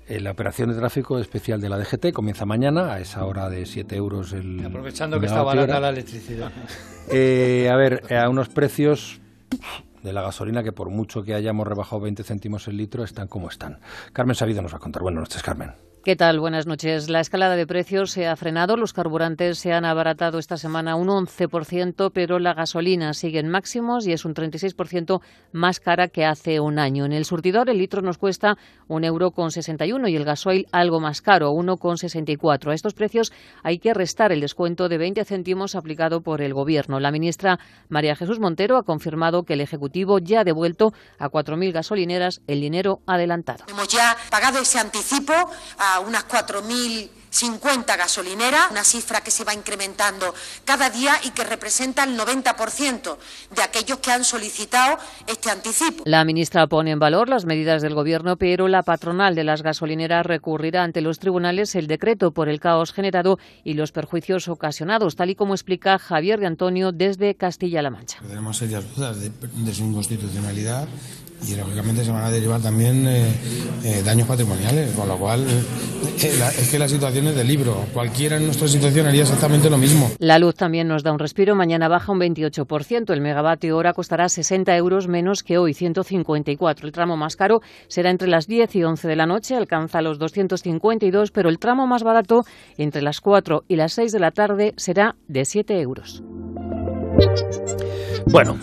Eh, 0.07 0.19
la 0.19 0.31
operación 0.31 0.69
de 0.69 0.75
tráfico 0.75 1.19
especial 1.19 1.59
de 1.61 1.69
la 1.69 1.77
DGT 1.77 2.11
comienza 2.13 2.45
mañana 2.45 2.93
a 2.93 2.99
esa 2.99 3.25
hora 3.25 3.49
de 3.49 3.65
7 3.65 3.95
euros 3.95 4.33
el. 4.33 4.63
Aprovechando 4.63 5.19
que 5.19 5.25
está 5.25 5.41
barata 5.41 5.79
la 5.79 5.89
electricidad. 5.89 6.51
Eh, 7.07 7.69
a 7.71 7.75
ver, 7.75 8.01
a 8.11 8.27
unos 8.29 8.49
precios 8.49 9.21
de 10.01 10.11
la 10.11 10.23
gasolina 10.23 10.63
que 10.63 10.71
por 10.71 10.89
mucho 10.89 11.21
que 11.21 11.35
hayamos 11.35 11.67
rebajado 11.67 12.01
20 12.01 12.23
céntimos 12.23 12.67
el 12.67 12.77
litro 12.77 13.03
están 13.03 13.27
como 13.27 13.47
están. 13.47 13.79
Carmen 14.11 14.33
Sabido 14.33 14.63
nos 14.63 14.73
va 14.73 14.77
a 14.77 14.79
contar. 14.79 15.03
Buenas 15.03 15.19
noches, 15.19 15.43
Carmen. 15.43 15.73
¿Qué 16.05 16.15
tal? 16.15 16.39
Buenas 16.39 16.67
noches. 16.67 17.09
La 17.09 17.19
escalada 17.19 17.55
de 17.55 17.65
precios 17.65 18.11
se 18.11 18.27
ha 18.27 18.35
frenado. 18.35 18.77
Los 18.77 18.93
carburantes 18.93 19.57
se 19.57 19.73
han 19.73 19.85
abaratado 19.85 20.37
esta 20.37 20.55
semana 20.55 20.95
un 20.95 21.07
11%, 21.07 22.11
pero 22.13 22.37
la 22.37 22.53
gasolina 22.53 23.15
sigue 23.15 23.39
en 23.39 23.49
máximos 23.49 24.05
y 24.05 24.11
es 24.11 24.23
un 24.23 24.35
36% 24.35 25.21
más 25.51 25.79
cara 25.79 26.07
que 26.07 26.23
hace 26.23 26.59
un 26.59 26.77
año. 26.77 27.05
En 27.05 27.11
el 27.11 27.25
surtidor 27.25 27.71
el 27.71 27.79
litro 27.79 28.03
nos 28.03 28.19
cuesta 28.19 28.55
un 28.87 29.03
euro 29.03 29.31
con 29.31 29.49
61 29.49 30.07
y 30.07 30.15
el 30.15 30.25
gasoil 30.25 30.67
algo 30.71 30.99
más 30.99 31.23
caro, 31.23 31.51
1,64. 31.53 32.69
A 32.69 32.75
estos 32.75 32.93
precios 32.93 33.33
hay 33.63 33.79
que 33.79 33.95
restar 33.95 34.31
el 34.31 34.41
descuento 34.41 34.89
de 34.89 34.99
20 34.99 35.25
céntimos 35.25 35.73
aplicado 35.73 36.21
por 36.21 36.43
el 36.43 36.53
Gobierno. 36.53 36.99
La 36.99 37.09
ministra 37.09 37.57
María 37.89 38.15
Jesús 38.15 38.39
Montero 38.39 38.77
ha 38.77 38.83
confirmado 38.83 39.41
que 39.41 39.53
el 39.53 39.61
Ejecutivo 39.61 40.19
ya 40.19 40.41
ha 40.41 40.43
devuelto 40.43 40.93
a 41.17 41.31
4.000 41.31 41.71
gasolineras 41.73 42.41
el 42.45 42.61
dinero 42.61 42.99
adelantado. 43.07 43.65
Hemos 43.69 43.87
ya 43.87 44.15
pagado 44.29 44.59
ese 44.59 44.77
anticipo 44.77 45.33
unas 45.99 46.27
4.050 46.27 47.97
gasolineras, 47.97 48.71
una 48.71 48.83
cifra 48.83 49.21
que 49.21 49.31
se 49.31 49.43
va 49.43 49.53
incrementando 49.53 50.33
cada 50.63 50.89
día 50.89 51.13
y 51.23 51.31
que 51.31 51.43
representa 51.43 52.03
el 52.03 52.17
90% 52.17 53.17
de 53.55 53.61
aquellos 53.61 53.99
que 53.99 54.11
han 54.11 54.23
solicitado 54.23 54.97
este 55.27 55.49
anticipo. 55.49 56.03
La 56.05 56.23
ministra 56.25 56.67
pone 56.67 56.91
en 56.91 56.99
valor 56.99 57.29
las 57.29 57.45
medidas 57.45 57.81
del 57.81 57.93
Gobierno, 57.93 58.37
pero 58.37 58.67
la 58.67 58.83
patronal 58.83 59.35
de 59.35 59.43
las 59.43 59.63
gasolineras 59.63 60.25
recurrirá 60.25 60.83
ante 60.83 61.01
los 61.01 61.19
tribunales 61.19 61.75
el 61.75 61.87
decreto 61.87 62.31
por 62.31 62.49
el 62.49 62.59
caos 62.59 62.93
generado 62.93 63.39
y 63.63 63.73
los 63.73 63.91
perjuicios 63.91 64.47
ocasionados, 64.47 65.15
tal 65.15 65.29
y 65.29 65.35
como 65.35 65.53
explica 65.53 65.99
Javier 65.99 66.39
de 66.39 66.47
Antonio 66.47 66.91
desde 66.91 67.35
Castilla-La 67.35 67.89
Mancha. 67.89 68.19
Tenemos 68.27 68.57
serias 68.57 68.83
dudas 68.95 69.19
de, 69.19 69.29
de 69.29 69.73
su 69.73 69.83
inconstitucionalidad 69.83 70.87
y 71.47 71.55
lógicamente 71.55 72.03
se 72.03 72.11
van 72.11 72.23
a 72.23 72.31
derivar 72.31 72.61
también 72.61 73.07
eh, 73.07 73.31
eh, 73.83 74.01
daños 74.03 74.27
patrimoniales, 74.27 74.91
con 74.93 75.07
lo 75.07 75.17
cual 75.17 75.45
eh, 75.47 76.31
es 76.59 76.69
que 76.69 76.79
la 76.79 76.87
situación 76.87 77.27
es 77.27 77.35
de 77.35 77.43
libro. 77.43 77.85
Cualquiera 77.93 78.37
en 78.37 78.45
nuestra 78.45 78.67
situación 78.67 79.07
haría 79.07 79.21
exactamente 79.23 79.69
lo 79.69 79.77
mismo. 79.77 80.11
La 80.19 80.39
luz 80.39 80.55
también 80.55 80.87
nos 80.87 81.03
da 81.03 81.11
un 81.11 81.19
respiro. 81.19 81.55
Mañana 81.55 81.87
baja 81.87 82.11
un 82.11 82.19
28%. 82.19 83.13
El 83.13 83.21
megavatio 83.21 83.77
hora 83.77 83.93
costará 83.93 84.27
60 84.29 84.75
euros 84.77 85.07
menos 85.07 85.43
que 85.43 85.57
hoy, 85.57 85.73
154. 85.73 86.87
El 86.87 86.93
tramo 86.93 87.17
más 87.17 87.35
caro 87.35 87.61
será 87.87 88.09
entre 88.09 88.27
las 88.27 88.47
10 88.47 88.75
y 88.75 88.83
11 88.83 89.07
de 89.07 89.15
la 89.15 89.25
noche, 89.25 89.55
alcanza 89.55 90.01
los 90.01 90.17
252, 90.17 91.31
pero 91.31 91.49
el 91.49 91.59
tramo 91.59 91.85
más 91.85 92.03
barato 92.03 92.43
entre 92.77 93.01
las 93.01 93.21
4 93.21 93.65
y 93.67 93.75
las 93.75 93.93
6 93.93 94.11
de 94.11 94.19
la 94.19 94.31
tarde 94.31 94.73
será 94.77 95.15
de 95.27 95.45
7 95.45 95.79
euros. 95.79 96.23
Bueno, 98.27 98.57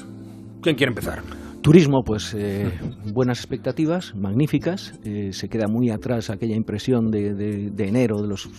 ¿quién 0.61 0.77
quiere 0.77 0.91
empezar? 0.91 1.23
Turismo, 1.62 2.03
pues 2.03 2.35
eh, 2.35 2.72
buenas 3.14 3.38
expectativas, 3.38 4.16
magníficas. 4.16 4.98
Eh, 5.05 5.33
se 5.33 5.48
queda 5.48 5.68
muy 5.68 5.90
atrás 5.90 6.29
aquella 6.29 6.57
impresión 6.57 7.12
de, 7.12 7.35
de, 7.35 7.87
enero, 7.87 8.20
de 8.20 8.27
los 8.27 8.51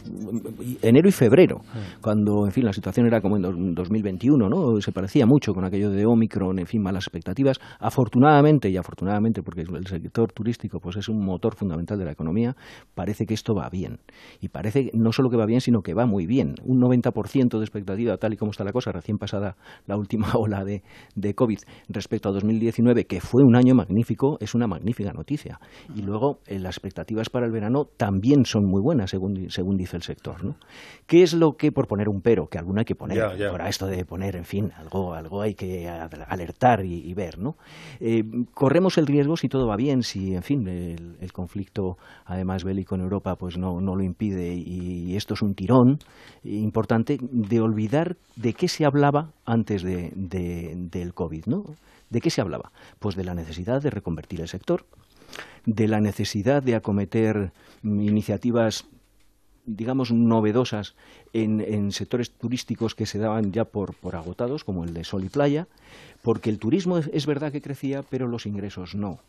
enero 0.82 1.10
y 1.10 1.12
febrero, 1.12 1.64
cuando, 2.00 2.46
en 2.46 2.54
fin, 2.54 2.64
la 2.64 2.72
situación 2.72 3.06
era 3.06 3.20
como 3.20 3.36
en 3.36 3.76
2021, 3.76 4.48
¿no? 4.48 4.80
Se 4.80 4.94
parecía 4.94 5.26
mucho 5.26 5.54
con 5.54 5.66
aquello 5.66 5.90
de 5.90 6.06
Omicron, 6.06 6.60
en 6.60 6.66
fin, 6.66 6.82
malas 6.82 7.04
expectativas. 7.04 7.60
Afortunadamente 7.78 8.70
y 8.70 8.78
afortunadamente, 8.78 9.44
porque 9.44 9.64
el 9.64 9.86
sector 9.86 10.32
turístico, 10.32 10.80
pues 10.80 10.96
es 10.96 11.10
un 11.10 11.26
motor 11.26 11.56
fundamental 11.56 12.00
de 12.00 12.06
la 12.06 12.14
economía, 12.14 12.56
parece 12.96 13.26
que 13.26 13.34
esto 13.34 13.54
va 13.54 13.70
bien 13.70 14.00
y 14.40 14.48
parece 14.48 14.92
no 14.94 15.12
solo 15.12 15.30
que 15.30 15.36
va 15.36 15.46
bien, 15.46 15.60
sino 15.60 15.82
que 15.82 15.94
va 15.94 16.06
muy 16.06 16.26
bien. 16.26 16.56
Un 16.64 16.80
90% 16.80 17.58
de 17.58 17.66
expectativa, 17.66 18.16
tal 18.16 18.34
y 18.34 18.38
como 18.38 18.52
está 18.52 18.64
la 18.64 18.72
cosa, 18.72 18.94
recién 18.94 19.18
pasada 19.18 19.58
la 19.88 19.98
última 19.98 20.28
ola 20.36 20.64
de, 20.64 20.84
de 21.16 21.34
COVID 21.34 21.60
respecto 21.90 22.30
a 22.30 22.32
2019 22.32 22.93
que 23.06 23.20
fue 23.20 23.44
un 23.44 23.56
año 23.56 23.76
magnífico, 23.76 24.38
es 24.40 24.56
una 24.56 24.68
magnífica 24.68 25.12
noticia. 25.12 25.60
Y 25.96 26.02
luego 26.02 26.40
eh, 26.46 26.60
las 26.60 26.76
expectativas 26.76 27.30
para 27.30 27.46
el 27.46 27.52
verano 27.52 27.86
también 27.98 28.46
son 28.46 28.66
muy 28.66 28.82
buenas, 28.82 29.10
según, 29.10 29.50
según 29.50 29.78
dice 29.78 29.98
el 29.98 30.04
sector. 30.04 30.44
¿no? 30.44 30.56
¿Qué 31.08 31.24
es 31.24 31.34
lo 31.34 31.54
que, 31.54 31.72
por 31.72 31.88
poner 31.88 32.10
un 32.10 32.22
pero, 32.22 32.48
que 32.48 32.58
alguna 32.58 32.82
hay 32.82 32.86
que 32.86 32.96
poner, 32.96 33.20
para 33.52 33.70
esto 33.70 33.88
de 33.88 34.06
poner, 34.06 34.36
en 34.36 34.46
fin, 34.46 34.72
algo, 34.76 35.14
algo 35.14 35.42
hay 35.42 35.56
que 35.56 35.90
alertar 35.90 36.86
y, 36.86 37.14
ver, 37.14 37.38
¿no? 37.38 37.56
Eh, 38.00 38.24
corremos 38.54 38.98
el 38.98 39.08
riesgo 39.08 39.38
si 39.38 39.48
todo 39.48 39.68
va 39.68 39.76
bien, 39.76 40.04
si, 40.04 40.36
en 40.36 40.44
fin, 40.44 40.68
el, 40.68 41.32
conflicto, 41.32 41.98
además 42.26 42.64
bélico 42.64 42.96
en 42.96 43.02
Europa, 43.02 43.36
pues 43.36 43.58
no, 43.58 43.82
no 43.82 43.96
lo 43.96 44.04
impide 44.04 44.54
y, 44.56 45.16
esto 45.16 45.34
es 45.36 45.42
un 45.42 45.54
tirón 45.54 46.00
importante 46.44 47.18
de 47.22 47.60
olvidar 47.60 48.16
de 48.36 48.54
qué 48.54 48.68
se 48.68 48.86
hablaba 48.86 49.30
antes 49.46 49.84
de, 49.84 50.12
del 50.16 51.14
COVID, 51.14 51.46
¿no? 51.46 51.64
¿De 52.14 52.22
qué 52.22 52.30
se 52.30 52.42
hablaba? 52.42 52.72
Pues 53.00 53.16
de 53.16 53.24
la 53.24 53.34
necesidad 53.34 53.82
de 53.82 53.90
reconvertir 53.90 54.40
el 54.40 54.48
sector, 54.48 54.86
de 55.66 55.88
la 55.88 56.00
necesidad 56.00 56.62
de 56.62 56.76
acometer 56.76 57.52
iniciativas 57.82 58.86
digamos, 59.66 60.12
novedosas 60.12 60.94
en, 61.32 61.92
sectores 61.92 62.30
turísticos 62.32 62.94
que 62.94 63.08
se 63.08 63.18
daban 63.18 63.52
ya 63.52 63.66
por, 63.66 63.96
agotados, 64.12 64.64
como 64.64 64.84
el 64.84 64.94
de 64.94 65.06
sol 65.06 65.24
y 65.24 65.30
playa, 65.30 65.68
porque 66.22 66.52
el 66.52 66.60
turismo 66.60 67.00
es, 67.00 67.26
verdad 67.26 67.52
que 67.52 67.62
crecía, 67.62 68.04
pero 68.04 68.28
los 68.28 68.46
ingresos 68.46 68.94
no. 68.94 69.20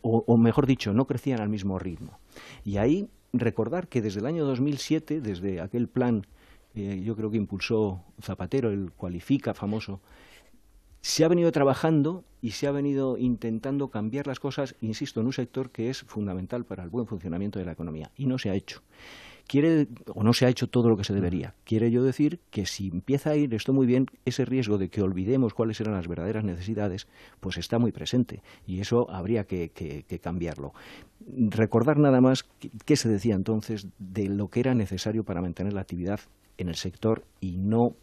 o, 0.00 0.36
mejor 0.38 0.66
dicho, 0.66 0.94
no 0.94 1.06
crecían 1.06 1.40
al 1.40 1.50
mismo 1.50 1.78
ritmo. 1.78 2.18
Y 2.64 2.78
ahí 2.78 3.08
recordar 3.32 3.88
que 3.88 4.00
desde 4.00 4.20
el 4.20 4.26
año 4.26 4.46
2007, 4.46 5.20
desde 5.20 5.60
aquel 5.60 5.88
plan, 5.88 6.26
eh, 6.76 7.02
yo 7.04 7.14
creo 7.16 7.30
que 7.30 7.36
impulsó 7.36 8.04
Zapatero, 8.22 8.70
el 8.70 8.92
Cualifica 8.92 9.52
famoso, 9.52 10.00
se 11.06 11.24
ha 11.24 11.28
venido 11.28 11.52
trabajando 11.52 12.24
y 12.42 12.50
se 12.50 12.66
ha 12.66 12.72
venido 12.72 13.16
intentando 13.16 13.90
cambiar 13.90 14.26
las 14.26 14.40
cosas, 14.40 14.74
insisto, 14.80 15.20
en 15.20 15.26
un 15.26 15.32
sector 15.32 15.70
que 15.70 15.88
es 15.88 16.00
fundamental 16.00 16.64
para 16.64 16.82
el 16.82 16.90
buen 16.90 17.06
funcionamiento 17.06 17.60
de 17.60 17.64
la 17.64 17.70
economía 17.70 18.10
y 18.16 18.26
no 18.26 18.38
se 18.38 18.50
ha 18.50 18.54
hecho. 18.54 18.82
Quiere 19.46 19.86
o 20.08 20.24
no 20.24 20.32
se 20.32 20.46
ha 20.46 20.48
hecho 20.48 20.66
todo 20.66 20.88
lo 20.88 20.96
que 20.96 21.04
se 21.04 21.14
debería. 21.14 21.54
Quiere 21.62 21.92
yo 21.92 22.02
decir 22.02 22.40
que 22.50 22.66
si 22.66 22.88
empieza 22.88 23.30
a 23.30 23.36
ir 23.36 23.54
esto 23.54 23.72
muy 23.72 23.86
bien, 23.86 24.08
ese 24.24 24.44
riesgo 24.44 24.78
de 24.78 24.88
que 24.88 25.00
olvidemos 25.00 25.54
cuáles 25.54 25.80
eran 25.80 25.94
las 25.94 26.08
verdaderas 26.08 26.42
necesidades, 26.42 27.06
pues 27.38 27.56
está 27.56 27.78
muy 27.78 27.92
presente 27.92 28.42
y 28.66 28.80
eso 28.80 29.08
habría 29.08 29.44
que, 29.44 29.70
que 29.70 30.18
cambiarlo. 30.18 30.74
Recordar 31.24 31.98
nada 31.98 32.20
más 32.20 32.44
qué 32.84 32.96
se 32.96 33.08
decía 33.08 33.36
entonces 33.36 33.86
de 34.00 34.28
lo 34.28 34.48
que 34.48 34.58
era 34.58 34.74
necesario 34.74 35.22
para 35.22 35.40
mantener 35.40 35.72
la 35.72 35.82
actividad 35.82 36.18
en 36.58 36.68
el 36.68 36.74
sector 36.74 37.22
y 37.40 37.58
no 37.58 37.94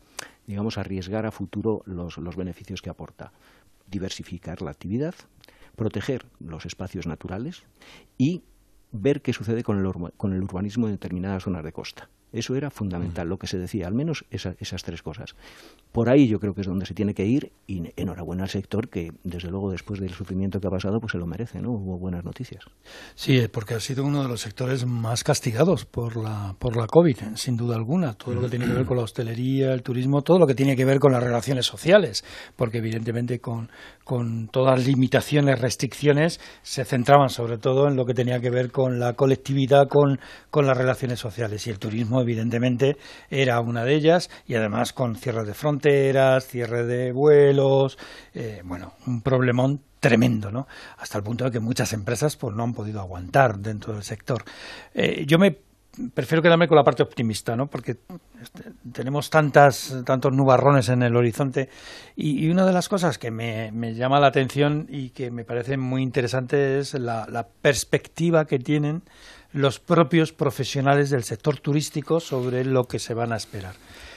digamos, 0.47 0.77
arriesgar 0.77 1.25
a 1.25 1.31
futuro 1.31 1.81
los, 1.86 2.17
los 2.17 2.36
beneficios 2.36 2.81
que 2.81 2.89
aporta. 2.89 3.31
Diversificar 3.88 4.62
la 4.62 4.71
actividad, 4.71 5.15
proteger 5.75 6.25
los 6.39 6.65
espacios 6.65 7.07
naturales 7.07 7.63
y 8.17 8.43
ver 8.91 9.21
qué 9.21 9.33
sucede 9.33 9.63
con 9.63 9.79
el, 9.79 10.12
con 10.17 10.33
el 10.33 10.43
urbanismo 10.43 10.88
en 10.88 10.93
determinadas 10.93 11.43
zonas 11.43 11.63
de 11.63 11.71
costa. 11.71 12.09
Eso 12.33 12.55
era 12.55 12.69
fundamental, 12.69 13.29
lo 13.29 13.37
que 13.37 13.47
se 13.47 13.57
decía, 13.57 13.87
al 13.87 13.93
menos 13.93 14.25
esas 14.29 14.83
tres 14.83 15.01
cosas. 15.01 15.35
Por 15.91 16.09
ahí 16.09 16.27
yo 16.27 16.39
creo 16.39 16.55
que 16.55 16.61
es 16.61 16.67
donde 16.67 16.87
se 16.87 16.95
tiene 16.95 17.13
que 17.13 17.25
ir 17.25 17.51
y 17.67 17.83
enhorabuena 17.95 18.43
al 18.43 18.49
sector 18.49 18.89
que, 18.89 19.11
desde 19.23 19.51
luego, 19.51 19.71
después 19.71 19.99
del 19.99 20.09
sufrimiento 20.09 20.59
que 20.59 20.65
ha 20.65 20.71
pasado, 20.71 20.99
pues 20.99 21.11
se 21.11 21.19
lo 21.19 21.27
merece, 21.27 21.61
¿no? 21.61 21.71
Hubo 21.71 21.99
buenas 21.99 22.25
noticias. 22.25 22.63
Sí, 23.13 23.47
porque 23.51 23.75
ha 23.75 23.79
sido 23.79 24.03
uno 24.03 24.23
de 24.23 24.27
los 24.27 24.41
sectores 24.41 24.85
más 24.87 25.23
castigados 25.23 25.85
por 25.85 26.17
la, 26.17 26.55
por 26.57 26.75
la 26.75 26.87
COVID, 26.87 27.17
sin 27.35 27.55
duda 27.55 27.75
alguna. 27.75 28.13
Todo 28.13 28.33
lo 28.33 28.41
que 28.41 28.49
tiene 28.49 28.65
que 28.65 28.73
ver 28.73 28.85
con 28.85 28.97
la 28.97 29.03
hostelería, 29.03 29.71
el 29.71 29.83
turismo, 29.83 30.23
todo 30.23 30.39
lo 30.39 30.47
que 30.47 30.55
tiene 30.55 30.75
que 30.75 30.85
ver 30.85 30.99
con 30.99 31.11
las 31.11 31.23
relaciones 31.23 31.67
sociales, 31.67 32.25
porque 32.55 32.79
evidentemente 32.79 33.39
con, 33.39 33.69
con 34.03 34.47
todas 34.47 34.79
las 34.79 34.87
limitaciones, 34.87 35.61
restricciones, 35.61 36.39
se 36.63 36.85
centraban 36.85 37.29
sobre 37.29 37.59
todo 37.59 37.87
en 37.87 37.95
lo 37.95 38.05
que 38.05 38.15
tenía 38.15 38.39
que 38.39 38.49
ver 38.49 38.71
con 38.71 38.99
la 38.99 39.13
colectividad, 39.13 39.87
con, 39.87 40.19
con 40.49 40.65
las 40.65 40.75
relaciones 40.75 41.19
sociales. 41.19 41.67
Y 41.67 41.69
el 41.69 41.77
turismo, 41.77 42.22
evidentemente, 42.23 42.97
era 43.29 43.59
una 43.62 43.86
de 43.86 43.95
ellas, 43.95 44.29
y 44.47 44.55
además 44.55 44.91
con 44.91 45.15
cierres 45.15 45.47
de 45.47 45.53
fronteras, 45.53 46.47
cierre 46.47 46.86
de 46.86 47.12
vuelos, 47.12 47.97
eh, 48.33 48.62
bueno, 48.65 48.93
un 49.05 49.21
problemón 49.21 49.81
tremendo, 49.99 50.51
¿no? 50.51 50.67
Hasta 50.97 51.17
el 51.17 51.23
punto 51.23 51.45
de 51.45 51.51
que 51.51 51.59
muchas 51.62 51.93
empresas 51.93 52.36
pues 52.36 52.53
no 52.53 52.63
han 52.63 52.73
podido 52.73 52.99
aguantar 52.99 53.59
dentro 53.59 53.93
del 53.93 54.03
sector. 54.03 54.43
Eh, 54.93 55.23
yo 55.25 55.39
me 55.39 55.57
prefiero 56.13 56.41
quedarme 56.41 56.67
con 56.67 56.75
la 56.75 56.83
parte 56.83 57.03
optimista, 57.03 57.55
¿no? 57.55 57.67
Porque 57.67 57.97
este, 58.41 58.71
tenemos 58.91 59.29
tantas, 59.29 59.95
tantos 60.05 60.33
nubarrones 60.33 60.89
en 60.89 61.03
el 61.03 61.15
horizonte 61.15 61.69
y, 62.15 62.49
una 62.49 62.65
de 62.65 62.73
las 62.73 62.89
cosas 62.89 63.17
que 63.17 63.31
me, 63.31 63.71
llama 63.93 64.19
la 64.19 64.27
atención 64.27 64.88
y 64.89 65.12
que 65.12 65.31
me 65.31 65.45
parece 65.45 65.77
muy 65.77 66.01
interesante 66.01 66.79
es 66.79 66.93
la, 66.95 67.47
perspectiva 67.62 68.45
que 68.45 68.59
tienen 68.59 69.03
los 69.53 69.79
propios 69.79 70.33
profesionales 70.33 71.09
del 71.09 71.23
sector 71.23 71.59
turístico 71.59 72.19
sobre 72.19 72.65
lo 72.65 72.85
que 72.85 72.99
se 72.99 73.13
van 73.13 73.31
a 73.31 73.37
esperar. 73.37 73.75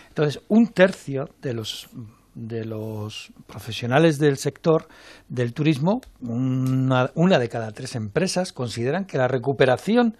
Entonces, 0.09 0.42
un 0.49 0.68
tercio 0.68 1.29
de 1.42 1.55
los 1.55 1.88
de 2.35 2.66
los 2.66 3.33
profesionales 3.46 4.18
del 4.18 4.37
sector 4.37 4.88
del 5.27 5.55
turismo, 5.55 6.03
una, 6.20 7.11
una 7.14 7.38
de 7.38 7.49
cada 7.49 7.72
tres 7.72 7.94
empresas 7.94 8.53
consideran 8.53 9.07
que 9.07 9.16
la 9.16 9.27
recuperación 9.27 10.18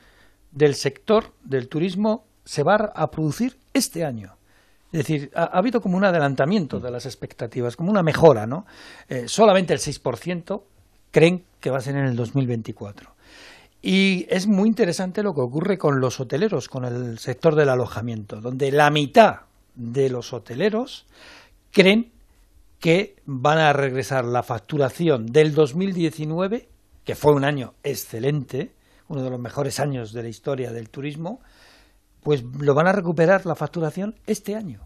del 0.50 0.74
sector 0.76 1.35
del 1.44 1.68
turismo 1.68 2.24
se 2.46 2.62
va 2.62 2.76
a 2.94 3.11
producir 3.11 3.59
este 3.74 4.02
año. 4.02 4.35
Es 4.92 5.00
decir, 5.00 5.31
ha, 5.35 5.42
ha 5.42 5.59
habido 5.59 5.83
como 5.83 5.98
un 5.98 6.05
adelantamiento 6.05 6.81
de 6.81 6.90
las 6.90 7.05
expectativas, 7.05 7.76
como 7.76 7.90
una 7.90 8.02
mejora, 8.02 8.46
¿no? 8.46 8.64
Eh, 9.11 9.24
solamente 9.29 9.74
el 9.74 9.81
6% 9.81 10.62
creen 11.11 11.44
que 11.61 11.70
va 11.70 11.79
a 11.79 11.83
ser 11.83 11.96
en 11.96 12.07
el 12.07 12.16
2024. 12.16 13.15
Y 13.83 14.27
es 14.31 14.47
muy 14.47 14.69
interesante 14.69 15.23
lo 15.23 15.35
que 15.35 15.41
ocurre 15.41 15.79
con 15.79 16.01
los 16.01 16.19
hoteleros, 16.19 16.69
con 16.69 16.85
el 16.85 17.19
sector 17.19 17.55
del 17.55 17.69
alojamiento, 17.69 18.41
donde 18.41 18.73
la 18.73 18.91
mitad 18.91 19.41
de 19.75 20.11
los 20.11 20.33
hoteleros 20.33 21.07
creen 21.71 22.11
que 22.81 23.17
van 23.27 23.59
a 23.59 23.73
regresar 23.73 24.25
la 24.25 24.43
facturación 24.43 25.27
del 25.27 25.55
2019, 25.55 26.69
que 27.05 27.15
fue 27.15 27.33
un 27.33 27.45
año 27.45 27.75
excelente, 27.83 28.73
uno 29.09 29.23
de 29.23 29.31
los 29.31 29.41
mejores 29.41 29.79
años 29.79 30.12
de 30.12 30.23
la 30.23 30.29
historia 30.29 30.73
del 30.73 30.91
turismo, 30.91 31.41
pues 32.23 32.43
lo 32.43 32.75
van 32.75 32.89
a 32.89 32.93
recuperar 32.93 33.47
la 33.47 33.55
facturación 33.55 34.17
este 34.27 34.57
año. 34.57 34.86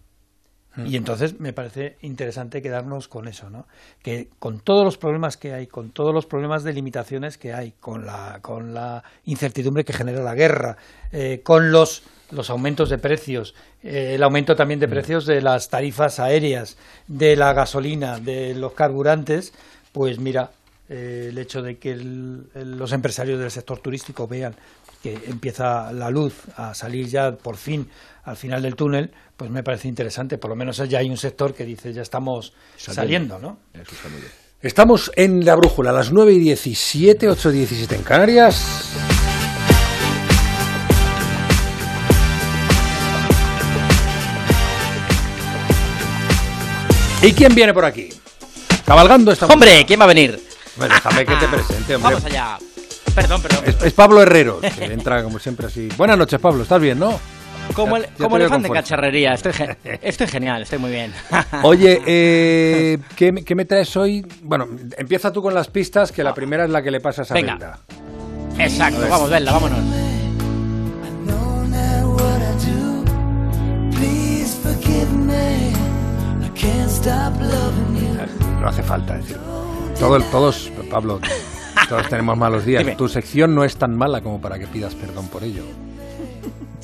Y 0.77 0.97
entonces 0.97 1.41
me 1.41 1.53
parece 1.53 1.97
interesante 2.01 2.63
quedarnos 2.63 3.09
con 3.09 3.27
eso, 3.27 3.51
¿no? 3.51 3.67
Que 4.03 4.29
con 4.39 4.61
todos 4.61 4.85
los 4.85 4.99
problemas 4.99 5.37
que 5.37 5.53
hay, 5.53 5.67
con 5.67 5.91
todos 5.91 6.15
los 6.15 6.27
problemas 6.27 6.63
de 6.63 6.73
limitaciones 6.73 7.39
que 7.39 7.53
hay, 7.53 7.73
con 7.81 8.07
la, 8.07 8.39
con 8.41 8.73
la 8.73 9.03
incertidumbre 9.25 9.85
que 9.85 9.93
genera 9.93 10.23
la 10.23 10.35
guerra, 10.35 10.77
eh, 11.11 11.41
con 11.43 11.73
los, 11.73 12.05
los 12.31 12.51
aumentos 12.51 12.89
de 12.89 12.99
precios, 12.99 13.55
eh, 13.83 14.13
el 14.15 14.23
aumento 14.23 14.55
también 14.55 14.79
de 14.79 14.87
precios 14.87 15.27
de 15.27 15.43
las 15.43 15.69
tarifas 15.69 16.21
aéreas, 16.21 16.79
de 17.09 17.35
la 17.35 17.53
gasolina, 17.53 18.21
de 18.21 18.55
los 18.55 18.73
carburantes, 18.73 19.53
pues 19.93 20.21
mira, 20.21 20.51
eh, 20.91 21.29
el 21.31 21.39
hecho 21.39 21.63
de 21.63 21.79
que 21.79 21.93
el- 21.93 22.43
el- 22.55 22.77
los 22.77 22.93
empresarios 22.93 23.39
del 23.41 23.51
sector 23.51 23.79
turístico 23.79 24.27
vean 24.29 24.55
que 25.03 25.15
empieza 25.29 25.91
la 25.93 26.11
luz 26.11 26.35
a 26.57 26.75
salir 26.75 27.07
ya 27.09 27.33
por 27.33 27.57
fin 27.57 27.89
al 28.25 28.37
final 28.37 28.61
del 28.61 28.75
túnel, 28.77 29.11
pues 29.37 29.51
me 29.51 29.63
parece 29.63 29.89
interesante. 29.89 30.37
Por 30.37 30.51
lo 30.51 30.57
menos 30.57 30.77
ya 30.77 30.99
hay 30.99 31.09
un 31.09 31.17
sector 31.17 31.55
que 31.55 31.65
dice 31.65 31.93
ya 31.95 32.03
estamos 32.03 32.53
saliendo, 32.77 33.39
¿no? 33.39 33.59
Eso 33.73 33.93
está 33.95 34.09
muy 34.11 34.21
bien. 34.21 34.33
Estamos 34.61 35.11
en 35.17 35.43
la 35.47 35.55
brújula 35.55 35.89
a 35.89 35.93
las 35.95 36.13
9 36.13 36.33
y 36.35 36.39
17, 36.41 37.29
8 37.31 37.51
y 37.51 37.53
17 37.61 37.95
en 37.97 38.03
Canarias. 38.03 38.91
¿Y 47.23 47.33
quién 47.33 47.55
viene 47.55 47.75
por 47.75 47.85
aquí? 47.85 48.09
Cabalgando 48.87 49.31
esta 49.33 49.47
Hombre, 49.47 49.85
¿quién 49.87 50.01
va 50.01 50.05
a 50.05 50.09
venir? 50.09 50.41
Bueno, 50.81 50.95
déjame 50.95 51.27
que 51.27 51.37
te 51.37 51.47
presente, 51.47 51.95
hombre. 51.97 52.15
Vamos 52.15 52.25
allá. 52.25 52.59
Perdón, 53.15 53.43
perdón. 53.43 53.65
Es, 53.67 53.83
es 53.83 53.93
Pablo 53.93 54.23
Herrero, 54.23 54.61
que 54.61 54.85
entra 54.87 55.23
como 55.23 55.39
siempre 55.39 55.67
así. 55.67 55.89
Buenas 55.99 56.17
noches, 56.17 56.41
Pablo, 56.41 56.63
¿estás 56.63 56.81
bien, 56.81 56.99
no? 56.99 57.21
Como, 57.75 57.99
el, 57.99 58.07
como 58.19 58.37
elefante 58.39 58.69
en 58.69 58.73
cacharrería. 58.75 59.35
Estoy, 59.35 59.53
ge- 59.53 59.77
estoy 60.03 60.27
genial, 60.27 60.63
estoy 60.63 60.79
muy 60.79 60.91
bien. 60.91 61.13
Oye, 61.65 62.01
eh, 62.07 62.99
¿qué, 63.15 63.31
me- 63.31 63.45
qué 63.45 63.55
me 63.55 63.67
traes 63.67 63.95
hoy? 63.95 64.27
Bueno, 64.43 64.67
empieza 64.97 65.31
tú 65.31 65.43
con 65.43 65.53
las 65.53 65.69
pistas, 65.69 66.13
que 66.13 66.25
la 66.25 66.33
primera 66.33 66.65
es 66.65 66.71
la 66.71 66.81
que 66.83 66.91
le 66.91 67.01
pasas 67.01 67.31
a 67.31 67.35
Venga. 67.35 67.53
Belda. 67.57 67.79
Exacto, 68.59 69.07
vamos, 69.09 69.29
Bella, 69.29 69.53
vámonos. 69.53 69.79
No 78.61 78.69
hace 78.69 78.83
falta 78.83 79.17
decirlo. 79.17 79.50
Todo 80.01 80.19
todos, 80.23 80.73
Pablo, 80.91 81.21
todos 81.89 82.09
tenemos 82.09 82.37
malos 82.37 82.65
días. 82.65 82.83
Dime. 82.83 82.97
Tu 82.97 83.07
sección 83.07 83.55
no 83.55 83.65
es 83.65 83.77
tan 83.77 83.95
mala 83.95 84.23
como 84.23 84.41
para 84.41 84.59
que 84.59 84.67
pidas 84.67 84.95
perdón 84.95 85.29
por 85.29 85.45
ello. 85.45 85.63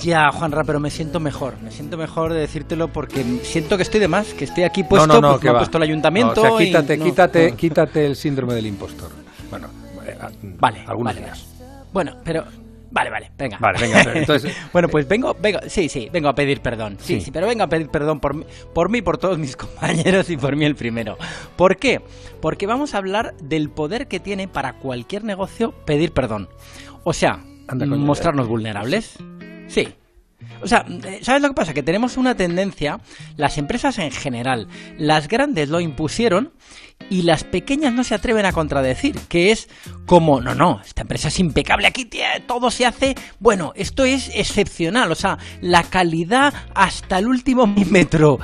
Ya, 0.02 0.30
Juanra, 0.30 0.64
pero 0.64 0.80
me 0.80 0.90
siento 0.90 1.18
mejor. 1.18 1.54
Me 1.62 1.70
siento 1.70 1.96
mejor 1.96 2.34
de 2.34 2.40
decírtelo 2.40 2.88
porque 2.88 3.24
siento 3.42 3.78
que 3.78 3.84
estoy 3.84 4.00
de 4.00 4.08
más, 4.08 4.34
que 4.34 4.44
estoy 4.44 4.64
aquí 4.64 4.82
no, 4.82 4.88
puesto, 4.90 5.06
no, 5.06 5.20
no, 5.20 5.28
pues 5.30 5.40
que 5.40 5.46
me 5.46 5.54
ha 5.54 5.58
puesto 5.58 5.78
el 5.78 5.84
ayuntamiento. 5.84 6.34
No, 6.44 6.54
o 6.54 6.58
sea, 6.58 6.66
quítate, 6.66 6.96
no, 6.98 7.04
quítate, 7.06 7.50
no. 7.50 7.56
quítate 7.56 8.06
el 8.06 8.16
síndrome 8.16 8.54
del 8.54 8.66
impostor. 8.66 9.08
Bueno, 9.48 9.68
eh, 10.06 10.18
ah, 10.20 10.28
Vale, 10.42 10.84
algunos 10.86 11.14
vale, 11.14 11.26
días. 11.26 11.46
Bueno, 11.94 12.16
pero. 12.22 12.44
Vale, 12.90 13.10
vale, 13.10 13.30
venga. 13.36 13.58
Vale, 13.58 13.78
venga, 13.80 14.02
entonces- 14.14 14.54
bueno, 14.72 14.88
pues 14.88 15.06
vengo, 15.08 15.36
vengo, 15.40 15.58
sí, 15.68 15.88
sí, 15.88 16.08
vengo 16.12 16.28
a 16.28 16.34
pedir 16.34 16.60
perdón. 16.60 16.96
Sí, 17.00 17.16
Sí. 17.16 17.26
sí, 17.26 17.30
pero 17.30 17.46
vengo 17.46 17.64
a 17.64 17.68
pedir 17.68 17.88
perdón 17.88 18.20
por 18.20 18.34
mí, 18.34 18.44
por 18.74 18.88
mí, 18.90 19.02
por 19.02 19.18
todos 19.18 19.38
mis 19.38 19.56
compañeros 19.56 20.30
y 20.30 20.36
por 20.36 20.56
mí 20.56 20.64
el 20.64 20.76
primero. 20.76 21.18
¿Por 21.56 21.76
qué? 21.76 22.00
Porque 22.40 22.66
vamos 22.66 22.94
a 22.94 22.98
hablar 22.98 23.34
del 23.42 23.70
poder 23.70 24.06
que 24.08 24.20
tiene 24.20 24.46
para 24.48 24.74
cualquier 24.74 25.24
negocio 25.24 25.72
pedir 25.84 26.12
perdón. 26.12 26.48
O 27.04 27.12
sea, 27.12 27.40
Anda, 27.68 27.86
coño. 27.86 27.98
mostrarnos 28.04 28.46
vulnerables. 28.48 29.16
Sí. 29.68 29.88
O 30.62 30.66
sea, 30.66 30.84
eh, 30.88 31.20
¿sabes 31.22 31.42
lo 31.42 31.48
que 31.48 31.54
pasa? 31.54 31.74
Que 31.74 31.82
tenemos 31.82 32.16
una 32.16 32.36
tendencia, 32.36 33.00
las 33.36 33.58
empresas 33.58 33.98
en 33.98 34.10
general, 34.10 34.68
las 34.98 35.28
grandes 35.28 35.68
lo 35.68 35.80
impusieron 35.80 36.52
y 37.10 37.22
las 37.22 37.44
pequeñas 37.44 37.92
no 37.92 38.04
se 38.04 38.14
atreven 38.14 38.46
a 38.46 38.52
contradecir, 38.52 39.18
que 39.28 39.50
es 39.50 39.68
como, 40.06 40.40
no, 40.40 40.54
no, 40.54 40.80
esta 40.84 41.02
empresa 41.02 41.28
es 41.28 41.38
impecable, 41.38 41.86
aquí 41.86 42.04
tía, 42.04 42.42
todo 42.46 42.70
se 42.70 42.86
hace, 42.86 43.14
bueno, 43.38 43.72
esto 43.76 44.04
es 44.04 44.30
excepcional, 44.34 45.10
o 45.12 45.14
sea, 45.14 45.38
la 45.60 45.82
calidad 45.82 46.52
hasta 46.74 47.18
el 47.18 47.26
último 47.26 47.66
milímetro. 47.66 48.38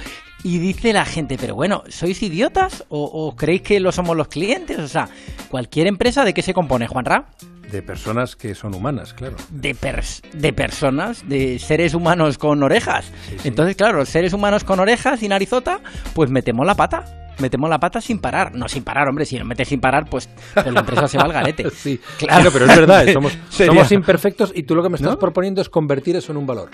Y 0.45 0.59
dice 0.59 0.93
la 0.93 1.05
gente, 1.05 1.37
pero 1.39 1.55
bueno, 1.55 1.85
¿sois 1.89 2.21
idiotas 2.21 2.85
o, 2.89 3.37
creéis 3.37 3.63
que 3.63 3.79
lo 3.79 3.93
somos 3.93 4.17
los 4.17 4.27
clientes? 4.27 4.77
O 4.77 4.89
sea, 4.89 5.09
cualquier 5.49 5.87
empresa, 5.87 6.25
¿de 6.25 6.35
qué 6.35 6.43
se 6.43 6.53
compone, 6.53 6.89
Juanra? 6.89 7.29
De 7.73 7.83
personas 7.83 8.37
que 8.37 8.55
son 8.55 8.75
humanas, 8.75 9.15
claro. 9.15 9.35
de, 9.51 9.75
pers- 9.75 10.21
de 10.33 10.53
personas, 10.53 11.27
de 11.29 11.59
seres 11.59 11.95
humanos 11.95 12.39
con 12.39 12.63
orejas. 12.63 13.07
Sí, 13.29 13.37
sí. 13.41 13.49
Entonces, 13.49 13.75
claro, 13.77 14.05
seres 14.07 14.33
humanos 14.35 14.63
con 14.63 14.79
orejas 14.79 15.23
y 15.23 15.29
narizota, 15.29 15.81
pues 16.15 16.31
metemos 16.31 16.65
la 16.67 16.75
pata. 16.77 17.05
Metemos 17.39 17.71
la 17.71 17.81
pata 17.81 18.01
sin 18.03 18.19
parar. 18.21 18.55
No 18.55 18.69
sin 18.69 18.85
parar, 18.85 19.09
hombre, 19.09 19.25
si 19.25 19.39
no 19.39 19.47
metes 19.47 19.67
sin 19.69 19.81
parar, 19.81 20.05
pues, 20.09 20.29
pues 20.53 20.67
la 20.71 20.81
empresa 20.81 21.09
se 21.09 21.17
va 21.17 21.25
al 21.25 21.33
garete. 21.33 21.65
Sí, 21.75 21.99
Claro. 22.19 22.51
pero 22.53 22.67
es 22.67 22.77
verdad, 22.77 23.09
eh, 23.09 23.15
somos, 23.15 23.37
somos 23.49 23.91
imperfectos 23.91 24.53
y 24.55 24.65
tú 24.65 24.75
lo 24.75 24.83
que 24.83 24.91
me 24.91 24.97
estás 24.97 25.13
¿No? 25.13 25.19
proponiendo 25.19 25.63
es 25.63 25.71
convertir 25.71 26.15
eso 26.15 26.31
en 26.33 26.39
un 26.39 26.47
valor. 26.47 26.69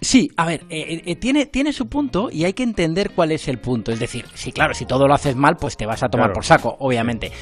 Sí, 0.00 0.30
a 0.36 0.46
ver, 0.46 0.60
eh, 0.70 1.02
eh, 1.04 1.16
tiene, 1.16 1.46
tiene 1.46 1.72
su 1.72 1.88
punto 1.88 2.28
y 2.30 2.44
hay 2.44 2.52
que 2.52 2.62
entender 2.62 3.10
cuál 3.10 3.32
es 3.32 3.48
el 3.48 3.58
punto. 3.58 3.90
Es 3.90 3.98
decir, 3.98 4.24
sí, 4.34 4.52
claro, 4.52 4.72
si 4.72 4.86
todo 4.86 5.08
lo 5.08 5.14
haces 5.14 5.34
mal, 5.34 5.56
pues 5.56 5.76
te 5.76 5.86
vas 5.86 6.04
a 6.04 6.08
tomar 6.08 6.26
Claro. 6.28 6.34
por 6.34 6.44
saco, 6.44 6.76
obviamente. 6.78 7.32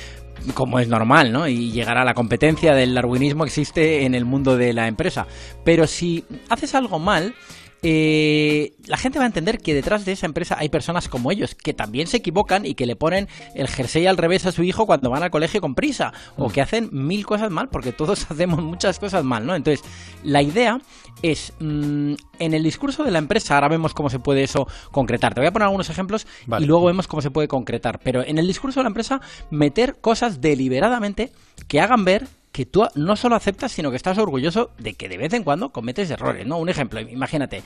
Como 0.54 0.78
es 0.78 0.88
normal, 0.88 1.32
¿no? 1.32 1.48
Y 1.48 1.72
llegará 1.72 2.04
la 2.04 2.14
competencia 2.14 2.74
del 2.74 2.94
darwinismo 2.94 3.44
existe 3.44 4.04
en 4.04 4.14
el 4.14 4.24
mundo 4.24 4.56
de 4.56 4.72
la 4.72 4.88
empresa. 4.88 5.26
Pero 5.64 5.86
si 5.86 6.24
haces 6.48 6.74
algo 6.74 6.98
mal, 6.98 7.34
eh, 7.88 8.72
la 8.86 8.96
gente 8.96 9.20
va 9.20 9.26
a 9.26 9.28
entender 9.28 9.60
que 9.60 9.72
detrás 9.72 10.04
de 10.04 10.10
esa 10.10 10.26
empresa 10.26 10.56
hay 10.58 10.68
personas 10.68 11.08
como 11.08 11.30
ellos, 11.30 11.54
que 11.54 11.72
también 11.72 12.08
se 12.08 12.16
equivocan 12.16 12.66
y 12.66 12.74
que 12.74 12.84
le 12.84 12.96
ponen 12.96 13.28
el 13.54 13.68
jersey 13.68 14.08
al 14.08 14.16
revés 14.16 14.44
a 14.44 14.50
su 14.50 14.64
hijo 14.64 14.86
cuando 14.86 15.08
van 15.08 15.22
al 15.22 15.30
colegio 15.30 15.60
con 15.60 15.76
prisa, 15.76 16.12
o 16.36 16.48
que 16.48 16.60
hacen 16.60 16.88
mil 16.90 17.24
cosas 17.24 17.52
mal, 17.52 17.68
porque 17.68 17.92
todos 17.92 18.26
hacemos 18.30 18.60
muchas 18.60 18.98
cosas 18.98 19.22
mal, 19.22 19.46
¿no? 19.46 19.54
Entonces, 19.54 19.88
la 20.24 20.42
idea 20.42 20.80
es, 21.22 21.52
mm, 21.60 22.14
en 22.40 22.54
el 22.54 22.64
discurso 22.64 23.04
de 23.04 23.12
la 23.12 23.20
empresa, 23.20 23.54
ahora 23.54 23.68
vemos 23.68 23.94
cómo 23.94 24.10
se 24.10 24.18
puede 24.18 24.42
eso 24.42 24.66
concretar. 24.90 25.32
Te 25.34 25.40
voy 25.40 25.46
a 25.46 25.52
poner 25.52 25.66
algunos 25.66 25.88
ejemplos 25.88 26.26
Vale. 26.46 26.64
y 26.64 26.66
luego 26.66 26.86
vemos 26.86 27.06
cómo 27.06 27.22
se 27.22 27.30
puede 27.30 27.46
concretar. 27.46 28.00
Pero 28.02 28.24
en 28.26 28.38
el 28.38 28.48
discurso 28.48 28.80
de 28.80 28.84
la 28.84 28.88
empresa, 28.88 29.20
meter 29.50 30.00
cosas 30.00 30.40
deliberadamente 30.40 31.30
que 31.68 31.80
hagan 31.80 32.04
ver 32.04 32.26
que 32.56 32.64
tú 32.64 32.86
no 32.94 33.16
solo 33.16 33.36
aceptas, 33.36 33.70
sino 33.70 33.90
que 33.90 33.98
estás 33.98 34.16
orgulloso 34.16 34.70
de 34.78 34.94
que 34.94 35.10
de 35.10 35.18
vez 35.18 35.30
en 35.34 35.44
cuando 35.44 35.68
cometes 35.68 36.10
errores, 36.10 36.46
¿no? 36.46 36.56
Un 36.56 36.70
ejemplo, 36.70 36.98
imagínate, 37.00 37.62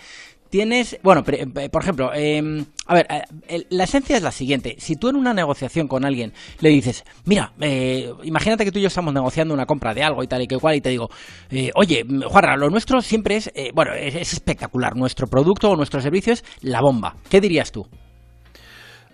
tienes, 0.49 0.99
bueno, 1.05 1.23
eh, 1.29 1.69
por 1.69 1.81
ejemplo, 1.81 2.11
eh, 2.13 2.65
a 2.87 2.95
ver, 2.95 3.07
eh, 3.47 3.67
la 3.71 3.85
esencia 3.85 4.17
es 4.17 4.23
la 4.25 4.33
siguiente, 4.33 4.75
si 4.81 4.97
tú 4.97 5.09
en 5.09 5.15
una 5.15 5.33
negociación 5.33 5.87
con 5.87 6.05
alguien 6.05 6.33
le 6.59 6.71
dices, 6.71 7.05
mira, 7.25 7.53
eh, 7.61 8.13
imagínate 8.25 8.65
que 8.65 8.73
tú 8.73 8.81
y 8.81 8.83
yo 8.83 8.89
estamos 8.89 9.15
negociando 9.15 9.55
una 9.55 9.65
compra 9.65 9.95
de 9.95 10.03
algo 10.03 10.25
y 10.25 10.27
tal 10.27 10.43
y 10.43 10.49
que 10.49 10.59
cual, 10.59 10.75
y 10.75 10.81
te 10.81 10.89
digo, 10.89 11.09
eh, 11.51 11.71
oye, 11.77 12.05
Juanra, 12.29 12.57
lo 12.57 12.69
nuestro 12.69 13.01
siempre 13.01 13.37
es, 13.37 13.49
eh, 13.55 13.71
bueno, 13.73 13.93
es, 13.95 14.17
es 14.17 14.33
espectacular, 14.33 14.97
nuestro 14.97 15.29
producto 15.29 15.71
o 15.71 15.77
nuestro 15.77 16.01
servicio 16.01 16.33
es 16.33 16.45
la 16.63 16.81
bomba, 16.81 17.15
¿qué 17.29 17.41
dirías 17.41 17.71
tú? 17.71 17.87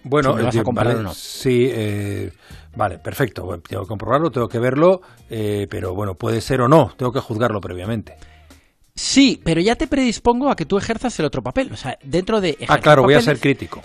Bueno, 0.08 0.30
Si 0.30 0.36
me 0.36 0.42
vas 0.44 0.56
a 0.56 0.62
comparar 0.62 0.92
vale, 0.94 1.00
o 1.00 1.08
no. 1.08 1.14
sí, 1.14 1.68
eh, 1.68 2.30
vale, 2.76 2.98
perfecto. 2.98 3.44
Bueno, 3.44 3.62
tengo 3.68 3.82
que 3.82 3.88
comprobarlo, 3.88 4.30
tengo 4.30 4.48
que 4.48 4.58
verlo, 4.58 5.02
eh, 5.28 5.66
pero 5.68 5.94
bueno, 5.94 6.14
puede 6.14 6.40
ser 6.40 6.60
o 6.60 6.68
no, 6.68 6.92
tengo 6.96 7.12
que 7.12 7.20
juzgarlo 7.20 7.60
previamente. 7.60 8.16
Sí, 8.94 9.40
pero 9.44 9.60
ya 9.60 9.76
te 9.76 9.86
predispongo 9.86 10.48
a 10.48 10.56
que 10.56 10.64
tú 10.64 10.78
ejerzas 10.78 11.18
el 11.18 11.26
otro 11.26 11.42
papel, 11.42 11.70
o 11.72 11.76
sea, 11.76 11.98
dentro 12.02 12.40
de... 12.40 12.56
Ah, 12.68 12.78
claro, 12.78 13.02
voy 13.02 13.14
a 13.14 13.20
ser 13.20 13.38
crítico. 13.38 13.82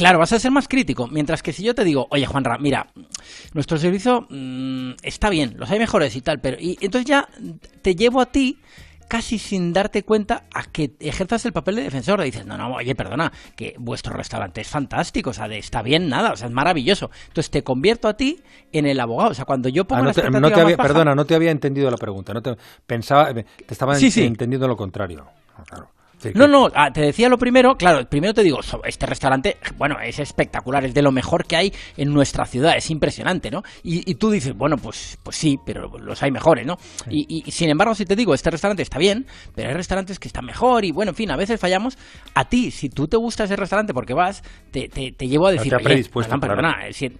Claro, 0.00 0.18
vas 0.18 0.32
a 0.32 0.38
ser 0.38 0.50
más 0.50 0.66
crítico. 0.66 1.08
Mientras 1.08 1.42
que 1.42 1.52
si 1.52 1.62
yo 1.62 1.74
te 1.74 1.84
digo, 1.84 2.06
oye 2.10 2.24
Juanra, 2.24 2.56
mira, 2.56 2.86
nuestro 3.52 3.76
servicio 3.76 4.26
mm, 4.30 4.92
está 5.02 5.28
bien, 5.28 5.56
los 5.58 5.70
hay 5.70 5.78
mejores 5.78 6.16
y 6.16 6.22
tal, 6.22 6.40
pero. 6.40 6.56
Y 6.58 6.78
entonces 6.80 7.04
ya 7.04 7.28
te 7.82 7.94
llevo 7.94 8.22
a 8.22 8.26
ti 8.26 8.58
casi 9.10 9.38
sin 9.40 9.72
darte 9.72 10.04
cuenta 10.04 10.44
a 10.54 10.62
que 10.62 10.92
ejerzas 11.00 11.44
el 11.44 11.52
papel 11.52 11.74
de 11.74 11.82
defensor. 11.82 12.22
Dices, 12.22 12.46
no, 12.46 12.56
no, 12.56 12.72
oye, 12.76 12.94
perdona, 12.94 13.32
que 13.56 13.74
vuestro 13.76 14.14
restaurante 14.14 14.60
es 14.60 14.68
fantástico, 14.68 15.30
o 15.30 15.32
sea, 15.32 15.48
de, 15.48 15.58
está 15.58 15.82
bien 15.82 16.08
nada, 16.08 16.32
o 16.32 16.36
sea, 16.36 16.46
es 16.46 16.52
maravilloso. 16.54 17.10
Entonces 17.26 17.50
te 17.50 17.64
convierto 17.64 18.06
a 18.06 18.16
ti 18.16 18.40
en 18.72 18.86
el 18.86 19.00
abogado. 19.00 19.32
O 19.32 19.34
sea, 19.34 19.44
cuando 19.44 19.68
yo 19.68 19.84
pongo 19.84 20.02
Ah, 20.02 20.04
no 20.04 20.12
te- 20.14 20.30
no 20.30 20.48
te 20.48 20.60
había- 20.60 20.76
baja- 20.76 20.88
perdona, 20.88 21.14
no 21.16 21.24
te 21.26 21.34
había 21.34 21.50
entendido 21.50 21.90
la 21.90 21.96
pregunta. 21.96 22.32
No 22.32 22.40
te, 22.40 22.56
pensaba, 22.86 23.34
te 23.34 23.44
estaba 23.68 23.96
Sí, 23.96 24.10
sí. 24.12 24.22
entendiendo 24.24 24.68
lo 24.68 24.76
contrario. 24.76 25.26
Ah, 25.58 25.64
claro. 25.66 25.90
Sí, 26.20 26.30
No, 26.34 26.46
no, 26.46 26.68
ah, 26.74 26.90
te 26.92 27.00
decía 27.00 27.28
lo 27.30 27.38
primero, 27.38 27.76
claro, 27.76 28.06
primero 28.08 28.34
te 28.34 28.42
digo, 28.42 28.58
este 28.84 29.06
restaurante, 29.06 29.56
bueno, 29.78 29.96
es 30.04 30.18
espectacular, 30.18 30.84
es 30.84 30.92
de 30.92 31.00
lo 31.02 31.12
mejor 31.12 31.46
que 31.46 31.56
hay 31.56 31.72
en 31.96 32.12
nuestra 32.12 32.44
ciudad, 32.44 32.76
es 32.76 32.90
impresionante, 32.90 33.50
¿no? 33.50 33.62
Y, 33.82 34.08
y 34.10 34.14
tú 34.16 34.30
dices, 34.30 34.52
bueno, 34.54 34.76
pues, 34.76 35.18
pues 35.22 35.36
sí, 35.36 35.56
pero 35.64 35.90
los 35.98 36.22
hay 36.22 36.30
mejores, 36.30 36.66
¿no? 36.66 36.76
Y, 37.08 37.24
y- 37.28 37.42
y 37.46 37.50
sin 37.52 37.70
embargo, 37.70 37.94
si 37.94 38.04
te 38.04 38.16
digo, 38.16 38.34
este 38.34 38.50
restaurante 38.50 38.82
está 38.82 38.98
bien, 38.98 39.26
pero 39.54 39.68
hay 39.70 39.74
restaurantes 39.74 40.18
que 40.18 40.28
están 40.28 40.44
mejor 40.44 40.84
y 40.84 40.92
bueno, 40.92 41.10
en 41.10 41.16
fin, 41.16 41.30
a 41.30 41.36
veces 41.36 41.58
fallamos. 41.58 41.96
A 42.34 42.44
ti, 42.48 42.70
si 42.70 42.90
tú 42.90 43.08
te 43.08 43.16
gusta 43.16 43.44
ese 43.44 43.56
restaurante 43.56 43.94
porque 43.94 44.12
vas, 44.12 44.42
te, 44.70 44.88
te, 44.88 45.12
te 45.12 45.26
llevo 45.26 45.46
a 45.46 45.50
No 45.52 45.56
decir, 45.56 45.70
te 45.70 45.74
ha 45.76 45.78
"Oye, 45.78 45.84
predispuesto, 45.84 46.38
perdón, 46.38 46.40
claro. 46.56 46.62
perdona, 46.76 46.88
eh, 46.88 46.92
si- 46.92 47.16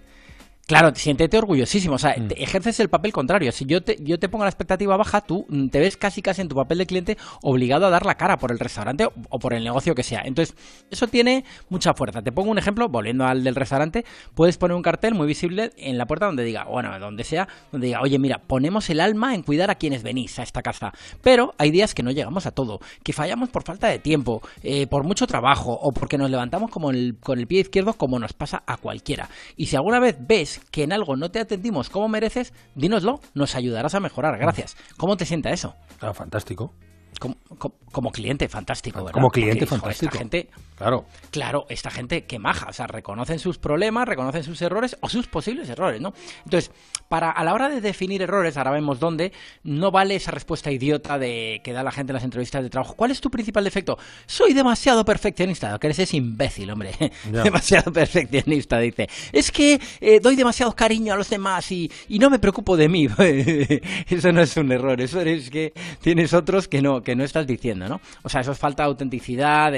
Claro, 0.79 0.95
siéntete 0.95 1.37
orgullosísimo, 1.37 1.95
o 1.95 1.97
sea, 1.97 2.15
Mm. 2.17 2.27
te- 2.29 2.43
ejerces 2.43 2.79
el 2.79 2.89
papel 2.89 3.11
contrario. 3.11 3.51
Si 3.51 3.65
yo 3.65 3.81
te, 3.81 3.97
yo 4.01 4.17
te 4.19 4.29
pongo 4.29 4.45
la 4.45 4.49
expectativa 4.49 4.95
baja, 4.95 5.21
tú 5.21 5.45
mm, 5.49 5.67
te 5.67 5.79
ves 5.79 5.97
casi 5.97 6.21
casi 6.21 6.41
en 6.41 6.47
tu 6.47 6.55
papel 6.55 6.77
de 6.77 6.85
cliente 6.85 7.17
obligado 7.41 7.85
a 7.85 7.89
dar 7.89 8.05
la 8.05 8.15
cara 8.15 8.37
por 8.37 8.51
el 8.51 8.59
restaurante 8.59 9.05
o, 9.05 9.11
o 9.29 9.37
por 9.39 9.53
el 9.53 9.63
negocio 9.63 9.93
que 9.95 10.03
sea. 10.03 10.21
Entonces, 10.23 10.55
eso 10.89 11.07
tiene 11.07 11.43
mucha 11.69 11.93
fuerza. 11.93 12.21
Te 12.21 12.31
pongo 12.31 12.51
un 12.51 12.57
ejemplo, 12.57 12.87
volviendo 12.87 13.25
al 13.25 13.43
del 13.43 13.55
restaurante, 13.55 14.05
puedes 14.33 14.57
poner 14.57 14.75
un 14.77 14.81
cartel 14.81 15.13
muy 15.13 15.27
visible 15.27 15.71
en 15.77 15.97
la 15.97 16.05
puerta 16.05 16.25
donde 16.27 16.43
diga, 16.45 16.63
bueno, 16.63 16.97
donde 16.99 17.25
sea, 17.25 17.49
donde 17.71 17.87
diga, 17.87 17.99
oye, 18.01 18.17
mira, 18.17 18.39
ponemos 18.47 18.89
el 18.89 19.01
alma 19.01 19.35
en 19.35 19.43
cuidar 19.43 19.71
a 19.71 19.75
quienes 19.75 20.03
venís 20.03 20.39
a 20.39 20.43
esta 20.43 20.61
casa. 20.61 20.93
Pero 21.21 21.53
hay 21.57 21.71
días 21.71 21.93
que 21.93 22.01
no 22.03 22.11
llegamos 22.11 22.45
a 22.45 22.51
todo, 22.51 22.79
que 23.03 23.11
fallamos 23.11 23.49
por 23.49 23.63
falta 23.63 23.87
de 23.87 23.99
tiempo, 23.99 24.41
eh, 24.63 24.87
por 24.87 25.03
mucho 25.03 25.27
trabajo 25.27 25.73
o 25.73 25.91
porque 25.91 26.17
nos 26.17 26.29
levantamos 26.31 26.71
como 26.71 26.91
el- 26.91 27.17
con 27.19 27.39
el 27.39 27.47
pie 27.47 27.59
izquierdo 27.59 27.93
como 27.95 28.19
nos 28.19 28.31
pasa 28.31 28.63
a 28.65 28.77
cualquiera. 28.77 29.29
Y 29.57 29.65
si 29.65 29.75
alguna 29.75 29.99
vez 29.99 30.15
ves 30.19 30.60
que 30.69 30.83
en 30.83 30.93
algo 30.93 31.15
no 31.15 31.31
te 31.31 31.39
atendimos 31.39 31.89
como 31.89 32.07
mereces, 32.07 32.53
dínoslo, 32.75 33.19
nos 33.33 33.55
ayudarás 33.55 33.95
a 33.95 33.99
mejorar. 33.99 34.37
Gracias. 34.37 34.77
¿Cómo 34.97 35.17
te 35.17 35.25
sienta 35.25 35.51
eso? 35.51 35.75
Ah, 35.99 36.13
fantástico. 36.13 36.73
Como, 37.19 37.35
como- 37.57 37.75
como 37.91 38.11
cliente, 38.11 38.47
fantástico, 38.47 38.99
¿verdad? 38.99 39.11
Como 39.11 39.29
cliente, 39.29 39.65
Porque, 39.65 39.81
fantástico. 39.81 40.09
esta 40.11 40.17
gente, 40.17 40.49
Claro. 40.77 41.05
Claro, 41.29 41.65
esta 41.69 41.91
gente 41.91 42.23
que 42.23 42.39
maja, 42.39 42.67
o 42.69 42.73
sea, 42.73 42.87
reconocen 42.87 43.37
sus 43.37 43.57
problemas, 43.59 44.07
reconocen 44.07 44.43
sus 44.43 44.59
errores 44.63 44.97
o 45.01 45.09
sus 45.09 45.27
posibles 45.27 45.69
errores, 45.69 46.01
¿no? 46.01 46.13
Entonces, 46.45 46.71
para 47.09 47.29
a 47.29 47.43
la 47.43 47.53
hora 47.53 47.69
de 47.69 47.81
definir 47.81 48.21
errores, 48.23 48.55
ahora 48.57 48.71
vemos 48.71 48.99
dónde, 48.99 49.31
no 49.63 49.91
vale 49.91 50.15
esa 50.15 50.31
respuesta 50.31 50.71
idiota 50.71 51.19
de 51.19 51.61
que 51.63 51.73
da 51.73 51.83
la 51.83 51.91
gente 51.91 52.11
en 52.11 52.15
las 52.15 52.23
entrevistas 52.23 52.63
de 52.63 52.69
trabajo. 52.71 52.95
¿Cuál 52.95 53.11
es 53.11 53.21
tu 53.21 53.29
principal 53.29 53.63
defecto? 53.63 53.99
Soy 54.25 54.53
demasiado 54.53 55.03
perfeccionista. 55.05 55.77
Que 55.77 55.87
eres 55.87 55.99
es 55.99 56.13
imbécil, 56.15 56.71
hombre. 56.71 56.91
Demasiado 57.31 57.91
perfeccionista, 57.93 58.79
dice. 58.79 59.07
Es 59.33 59.51
que 59.51 59.79
eh, 59.99 60.19
doy 60.21 60.35
demasiado 60.35 60.71
cariño 60.75 61.13
a 61.13 61.17
los 61.17 61.29
demás 61.29 61.71
y, 61.71 61.91
y 62.07 62.17
no 62.17 62.29
me 62.29 62.39
preocupo 62.39 62.75
de 62.77 62.87
mí. 62.89 63.07
eso 64.09 64.31
no 64.31 64.41
es 64.41 64.57
un 64.57 64.71
error, 64.71 64.99
eso 65.01 65.21
es 65.21 65.49
que 65.49 65.73
tienes 66.01 66.33
otros 66.33 66.67
que 66.67 66.81
no, 66.81 67.00
que 67.01 67.15
no 67.15 67.23
estás 67.23 67.47
diciendo, 67.47 67.87
¿no? 67.87 68.01
O 68.23 68.29
sea, 68.29 68.41
eso 68.41 68.51
es 68.51 68.57
falta 68.57 68.83
de 68.83 68.89
autenticidad, 68.89 69.73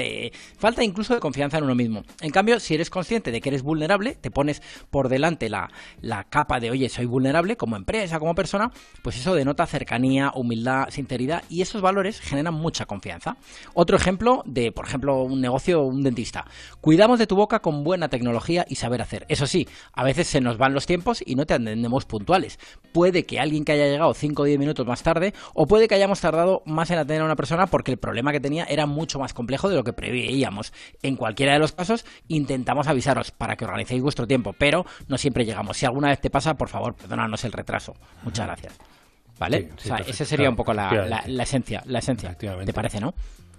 falta 0.58 0.82
incluso 0.82 1.14
de 1.14 1.20
confianza 1.20 1.58
en 1.58 1.64
uno 1.64 1.74
mismo. 1.74 2.02
En 2.20 2.30
cambio, 2.30 2.60
si 2.60 2.74
eres 2.74 2.90
consciente 2.90 3.30
de 3.30 3.40
que 3.40 3.48
eres 3.48 3.62
vulnerable, 3.62 4.16
te 4.20 4.30
pones 4.30 4.62
por 4.90 5.08
delante 5.08 5.48
la, 5.48 5.70
la 6.00 6.24
capa 6.24 6.60
de, 6.60 6.70
oye, 6.70 6.88
soy 6.88 7.06
vulnerable 7.06 7.56
como 7.56 7.76
empresa, 7.76 8.18
como 8.18 8.34
persona, 8.34 8.70
pues 9.02 9.16
eso 9.16 9.34
denota 9.34 9.66
cercanía, 9.66 10.32
humildad, 10.34 10.88
sinceridad 10.90 11.42
y 11.48 11.62
esos 11.62 11.82
valores 11.82 12.20
generan 12.20 12.54
mucha 12.54 12.86
confianza. 12.86 13.36
Otro 13.74 13.96
ejemplo 13.96 14.42
de, 14.46 14.72
por 14.72 14.86
ejemplo, 14.86 15.22
un 15.22 15.40
negocio, 15.40 15.82
un 15.82 16.02
dentista. 16.02 16.44
Cuidamos 16.80 17.18
de 17.18 17.26
tu 17.26 17.36
boca 17.36 17.60
con 17.60 17.84
buena 17.84 18.08
tecnología 18.08 18.64
y 18.68 18.76
saber 18.76 19.02
hacer. 19.02 19.26
Eso 19.28 19.46
sí, 19.46 19.68
a 19.92 20.04
veces 20.04 20.26
se 20.26 20.40
nos 20.40 20.58
van 20.58 20.74
los 20.74 20.86
tiempos 20.86 21.22
y 21.24 21.34
no 21.34 21.46
te 21.46 21.54
atendemos 21.54 22.04
puntuales. 22.04 22.58
Puede 22.92 23.24
que 23.24 23.40
alguien 23.40 23.64
que 23.64 23.72
haya 23.72 23.86
llegado 23.86 24.14
5 24.14 24.42
o 24.42 24.44
10 24.44 24.58
minutos 24.58 24.86
más 24.86 25.02
tarde, 25.02 25.34
o 25.54 25.66
puede 25.66 25.88
que 25.88 25.94
hayamos 25.94 26.20
tardado 26.20 26.62
más 26.66 26.90
en 26.90 26.98
atender 26.98 27.13
a 27.22 27.24
una 27.24 27.36
persona 27.36 27.66
porque 27.66 27.92
el 27.92 27.98
problema 27.98 28.32
que 28.32 28.40
tenía 28.40 28.64
era 28.64 28.86
mucho 28.86 29.18
más 29.18 29.34
complejo 29.34 29.68
de 29.68 29.76
lo 29.76 29.84
que 29.84 29.92
preveíamos. 29.92 30.72
En 31.02 31.16
cualquiera 31.16 31.52
de 31.52 31.58
los 31.58 31.72
casos, 31.72 32.04
intentamos 32.28 32.86
avisaros 32.86 33.30
para 33.30 33.56
que 33.56 33.64
organicéis 33.64 34.02
vuestro 34.02 34.26
tiempo, 34.26 34.54
pero 34.58 34.84
no 35.08 35.18
siempre 35.18 35.44
llegamos. 35.44 35.76
Si 35.76 35.86
alguna 35.86 36.08
vez 36.08 36.20
te 36.20 36.30
pasa, 36.30 36.54
por 36.54 36.68
favor, 36.68 36.94
perdónanos 36.94 37.44
el 37.44 37.52
retraso. 37.52 37.94
Muchas 38.22 38.46
gracias. 38.46 38.78
¿Vale? 39.38 39.62
Sí, 39.62 39.68
sí, 39.76 39.90
o 39.90 39.96
sea, 39.96 40.06
esa 40.06 40.24
sería 40.24 40.48
un 40.48 40.56
poco 40.56 40.72
la, 40.72 40.92
la, 41.06 41.24
la 41.26 41.42
esencia. 41.42 41.82
La 41.86 41.98
esencia. 41.98 42.36
¿Te 42.36 42.72
parece, 42.72 43.00
no? 43.00 43.14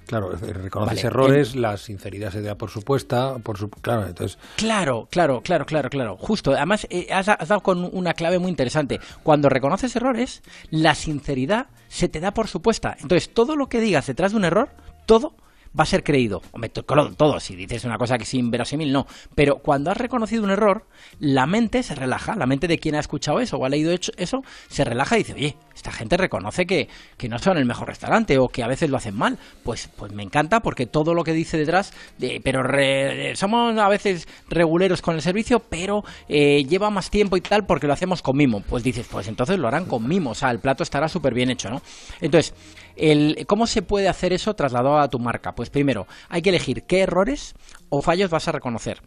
Claro, 0.06 0.32
reconoces 0.32 0.97
Vale, 0.97 1.08
errores, 1.08 1.56
la 1.56 1.78
sinceridad 1.78 2.32
se 2.32 2.41
da 2.41 2.56
por 2.56 2.70
supuesta, 2.70 3.38
por 3.39 3.58
su, 3.58 3.70
claro, 3.70 4.06
entonces 4.06 4.38
Claro, 4.56 5.08
claro, 5.10 5.41
claro, 5.41 5.66
claro, 5.66 5.89
claro. 5.89 6.18
Justo. 6.18 6.51
Además, 6.51 6.88
eh, 6.89 7.08
has, 7.12 7.30
has 7.30 7.47
dado 7.47 7.62
con 7.62 7.89
una 7.91 8.14
clave 8.14 8.39
muy 8.39 8.49
interesante. 8.49 8.99
Cuando 9.24 9.49
reconoces 9.49 9.95
errores, 9.95 10.43
la 10.70 10.95
sinceridad 10.95 11.68
se 11.88 12.10
te 12.10 12.20
da 12.20 12.34
por 12.34 12.47
supuesta. 12.47 12.95
Entonces, 13.01 13.34
todo 13.34 13.56
lo 13.56 13.68
que 13.68 13.80
digas 13.80 14.08
detrás 14.08 14.32
de 14.32 14.38
un 14.38 14.45
error, 14.45 14.70
todo 15.06 15.34
va 15.78 15.84
a 15.84 15.86
ser 15.88 16.03
creído. 16.03 16.41
Hombre, 16.51 16.69
todo. 16.69 17.39
Si 17.39 17.55
dices 17.55 17.84
una 17.86 17.97
cosa 17.97 18.17
que 18.17 18.23
es 18.23 18.34
inverosímil, 18.34 18.91
no. 18.93 19.07
Pero 19.36 19.57
cuando 19.57 19.91
has 19.91 19.97
reconocido 19.97 20.43
un 20.43 20.51
error, 20.51 20.86
la 21.19 21.45
mente 21.45 21.84
se 21.84 21.95
relaja. 21.95 22.36
La 22.36 22.45
mente 22.45 22.67
de 22.67 22.78
quien 22.80 22.95
ha 22.95 22.99
escuchado 22.99 23.39
eso 23.39 23.57
o 23.57 23.65
ha 23.65 23.69
leído 23.69 23.91
eso 24.17 24.43
se 24.69 24.84
relaja 24.84 25.15
y 25.15 25.19
dice, 25.19 25.34
oye, 25.34 25.57
esta 25.76 25.91
gente 25.91 26.17
reconoce 26.17 26.65
que, 26.65 26.88
que 27.17 27.30
no 27.30 27.39
son 27.39 27.57
el 27.57 27.65
mejor 27.65 27.88
restaurante 27.88 28.38
o 28.38 28.47
que 28.47 28.63
a 28.63 28.67
veces 28.67 28.89
lo 28.89 28.97
hacen 28.97 29.15
mal. 29.15 29.38
Pues, 29.63 29.89
pues 29.95 30.11
me 30.13 30.23
encanta 30.23 30.61
porque 30.61 30.86
todo 30.86 31.13
lo 31.13 31.23
que 31.23 31.34
dice 31.34 31.57
detrás, 31.57 31.93
de, 32.17 32.41
pero 32.43 32.63
re- 32.63 33.36
somos 33.36 33.78
a 33.78 33.89
veces 33.89 34.28
reguleros 34.49 35.01
con 35.01 35.15
el 35.15 35.21
servicio, 35.21 35.59
pero 35.59 36.03
eh, 36.30 36.63
lleva 36.65 36.89
más 36.89 37.09
tiempo 37.09 37.38
y 37.38 37.41
tal 37.41 37.65
porque 37.65 37.88
lo 37.88 37.93
hacemos 37.93 38.21
con 38.21 38.38
mimo. 38.38 38.61
Pues 38.61 38.84
dices, 38.84 39.07
pues 39.09 39.28
entonces 39.28 39.59
lo 39.59 39.67
harán 39.67 39.86
con 39.86 40.07
mimo. 40.07 40.32
O 40.32 40.36
sea, 40.36 40.51
el 40.51 40.59
plato 40.59 40.84
estará 40.84 41.09
súper 41.09 41.34
bien 41.34 41.49
hecho, 41.49 41.69
¿no? 41.69 41.82
Entonces, 42.21 42.53
el, 42.95 43.45
¿cómo 43.47 43.67
se 43.67 43.81
puede 43.81 44.07
hacer 44.07 44.33
eso 44.33 44.55
trasladado 44.55 44.99
a 44.99 45.09
tu 45.09 45.19
marca? 45.19 45.55
Pues 45.55 45.69
primero, 45.69 46.07
hay 46.29 46.41
que 46.41 46.49
elegir 46.49 46.83
qué 46.83 47.01
errores 47.01 47.55
o 47.89 48.01
fallos 48.01 48.29
vas 48.29 48.47
a 48.47 48.51
reconocer. 48.51 49.01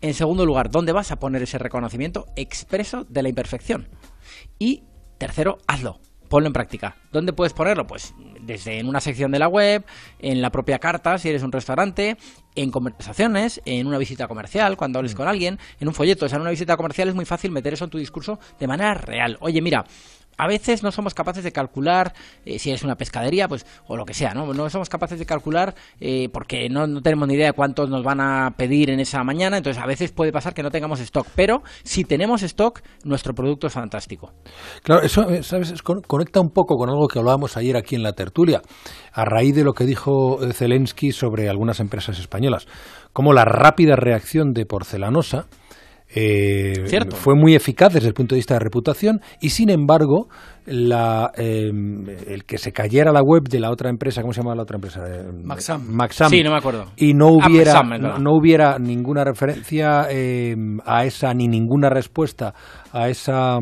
En 0.00 0.14
segundo 0.14 0.46
lugar, 0.46 0.70
¿dónde 0.70 0.92
vas 0.92 1.12
a 1.12 1.16
poner 1.16 1.42
ese 1.42 1.58
reconocimiento 1.58 2.26
expreso 2.36 3.04
de 3.08 3.22
la 3.22 3.28
imperfección? 3.28 3.88
Y 4.58 4.84
tercero, 5.18 5.58
hazlo. 5.66 6.00
Ponlo 6.28 6.46
en 6.46 6.54
práctica. 6.54 6.96
¿Dónde 7.12 7.34
puedes 7.34 7.52
ponerlo? 7.52 7.86
Pues 7.86 8.14
desde 8.40 8.78
en 8.78 8.88
una 8.88 9.02
sección 9.02 9.30
de 9.32 9.38
la 9.38 9.48
web, 9.48 9.84
en 10.18 10.40
la 10.40 10.48
propia 10.48 10.78
carta, 10.78 11.18
si 11.18 11.28
eres 11.28 11.42
un 11.42 11.52
restaurante, 11.52 12.16
en 12.54 12.70
conversaciones, 12.70 13.60
en 13.66 13.86
una 13.86 13.98
visita 13.98 14.26
comercial, 14.26 14.78
cuando 14.78 14.98
hables 14.98 15.14
con 15.14 15.28
alguien, 15.28 15.58
en 15.78 15.88
un 15.88 15.94
folleto. 15.94 16.24
O 16.24 16.28
sea, 16.30 16.36
en 16.36 16.42
una 16.42 16.50
visita 16.50 16.78
comercial 16.78 17.08
es 17.08 17.14
muy 17.14 17.26
fácil 17.26 17.50
meter 17.50 17.74
eso 17.74 17.84
en 17.84 17.90
tu 17.90 17.98
discurso 17.98 18.38
de 18.58 18.66
manera 18.66 18.94
real. 18.94 19.36
Oye, 19.40 19.60
mira, 19.60 19.84
a 20.38 20.46
veces 20.46 20.82
no 20.82 20.90
somos 20.90 21.14
capaces 21.14 21.44
de 21.44 21.52
calcular 21.52 22.12
eh, 22.44 22.58
si 22.58 22.70
es 22.70 22.82
una 22.82 22.96
pescadería, 22.96 23.48
pues, 23.48 23.66
o 23.86 23.96
lo 23.96 24.04
que 24.04 24.14
sea, 24.14 24.34
¿no? 24.34 24.52
No 24.52 24.68
somos 24.70 24.88
capaces 24.88 25.18
de 25.18 25.26
calcular 25.26 25.74
eh, 26.00 26.28
porque 26.32 26.68
no, 26.68 26.86
no 26.86 27.00
tenemos 27.02 27.28
ni 27.28 27.34
idea 27.34 27.46
de 27.46 27.52
cuántos 27.52 27.88
nos 27.88 28.02
van 28.02 28.20
a 28.20 28.50
pedir 28.56 28.90
en 28.90 29.00
esa 29.00 29.22
mañana, 29.24 29.56
entonces 29.58 29.82
a 29.82 29.86
veces 29.86 30.12
puede 30.12 30.32
pasar 30.32 30.54
que 30.54 30.62
no 30.62 30.70
tengamos 30.70 31.00
stock, 31.00 31.26
pero 31.34 31.62
si 31.82 32.04
tenemos 32.04 32.42
stock, 32.42 32.80
nuestro 33.04 33.34
producto 33.34 33.66
es 33.66 33.72
fantástico. 33.72 34.32
Claro, 34.82 35.02
eso, 35.02 35.28
eh, 35.30 35.42
¿sabes? 35.42 35.70
Es 35.70 35.82
con- 35.82 36.02
conecta 36.02 36.40
un 36.40 36.50
poco 36.50 36.76
con 36.76 36.88
algo 36.88 37.08
que 37.08 37.18
hablábamos 37.18 37.56
ayer 37.56 37.76
aquí 37.76 37.94
en 37.94 38.02
la 38.02 38.12
tertulia, 38.12 38.62
a 39.12 39.24
raíz 39.24 39.54
de 39.54 39.64
lo 39.64 39.72
que 39.72 39.84
dijo 39.84 40.42
eh, 40.42 40.52
Zelensky 40.52 41.12
sobre 41.12 41.48
algunas 41.48 41.80
empresas 41.80 42.18
españolas. 42.18 42.66
Como 43.12 43.32
la 43.32 43.44
rápida 43.44 43.94
reacción 43.96 44.52
de 44.52 44.64
Porcelanosa 44.64 45.46
eh, 46.14 46.74
fue 47.10 47.34
muy 47.34 47.54
eficaz 47.54 47.92
desde 47.94 48.08
el 48.08 48.14
punto 48.14 48.34
de 48.34 48.38
vista 48.38 48.54
de 48.54 48.60
reputación 48.60 49.20
y, 49.40 49.50
sin 49.50 49.70
embargo, 49.70 50.28
la, 50.66 51.32
eh, 51.36 51.70
el 52.28 52.44
que 52.44 52.58
se 52.58 52.72
cayera 52.72 53.12
la 53.12 53.22
web 53.22 53.44
de 53.48 53.60
la 53.60 53.70
otra 53.70 53.88
empresa, 53.90 54.20
¿cómo 54.20 54.32
se 54.32 54.40
llama 54.40 54.54
la 54.54 54.62
otra 54.62 54.76
empresa? 54.76 55.02
Eh, 55.08 55.32
Maxam. 55.42 55.82
Maxam. 55.88 56.30
Sí, 56.30 56.42
no 56.42 56.50
me 56.50 56.58
acuerdo. 56.58 56.86
Y 56.96 57.14
no 57.14 57.28
Ah, 57.40 57.46
hubiera, 57.48 57.82
Maxam, 57.82 58.22
no, 58.22 58.30
hubiera 58.36 58.78
ninguna 58.78 59.24
referencia 59.24 60.06
eh, 60.10 60.54
a 60.84 61.04
esa, 61.04 61.32
ni 61.34 61.48
ninguna 61.48 61.88
respuesta 61.88 62.54
a 62.92 63.08
esa 63.08 63.58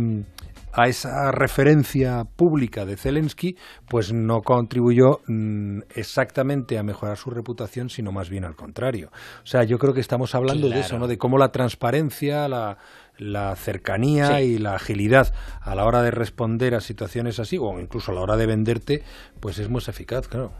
a 0.72 0.88
esa 0.88 1.32
referencia 1.32 2.24
pública 2.36 2.84
de 2.84 2.96
Zelensky, 2.96 3.56
pues 3.88 4.12
no 4.12 4.42
contribuyó 4.42 5.20
mm, 5.26 5.80
exactamente 5.94 6.78
a 6.78 6.82
mejorar 6.82 7.16
su 7.16 7.30
reputación, 7.30 7.90
sino 7.90 8.12
más 8.12 8.28
bien 8.30 8.44
al 8.44 8.56
contrario. 8.56 9.10
O 9.42 9.46
sea, 9.46 9.64
yo 9.64 9.78
creo 9.78 9.94
que 9.94 10.00
estamos 10.00 10.34
hablando 10.34 10.68
de 10.68 10.80
eso, 10.80 10.98
¿no? 10.98 11.06
De 11.08 11.18
cómo 11.18 11.38
la 11.38 11.52
transparencia, 11.52 12.48
la, 12.48 12.78
la 13.18 13.54
cercanía 13.56 14.38
Sí. 14.38 14.42
y 14.44 14.58
la 14.58 14.74
agilidad 14.76 15.32
a 15.60 15.74
la 15.74 15.84
hora 15.84 16.02
de 16.02 16.10
responder 16.10 16.74
a 16.74 16.80
situaciones 16.80 17.38
así, 17.38 17.58
o 17.58 17.80
incluso 17.80 18.12
a 18.12 18.14
la 18.14 18.20
hora 18.20 18.36
de 18.36 18.46
venderte, 18.46 19.02
pues 19.40 19.58
es 19.58 19.68
muy 19.68 19.80
eficaz, 19.86 20.28
claro. 20.28 20.52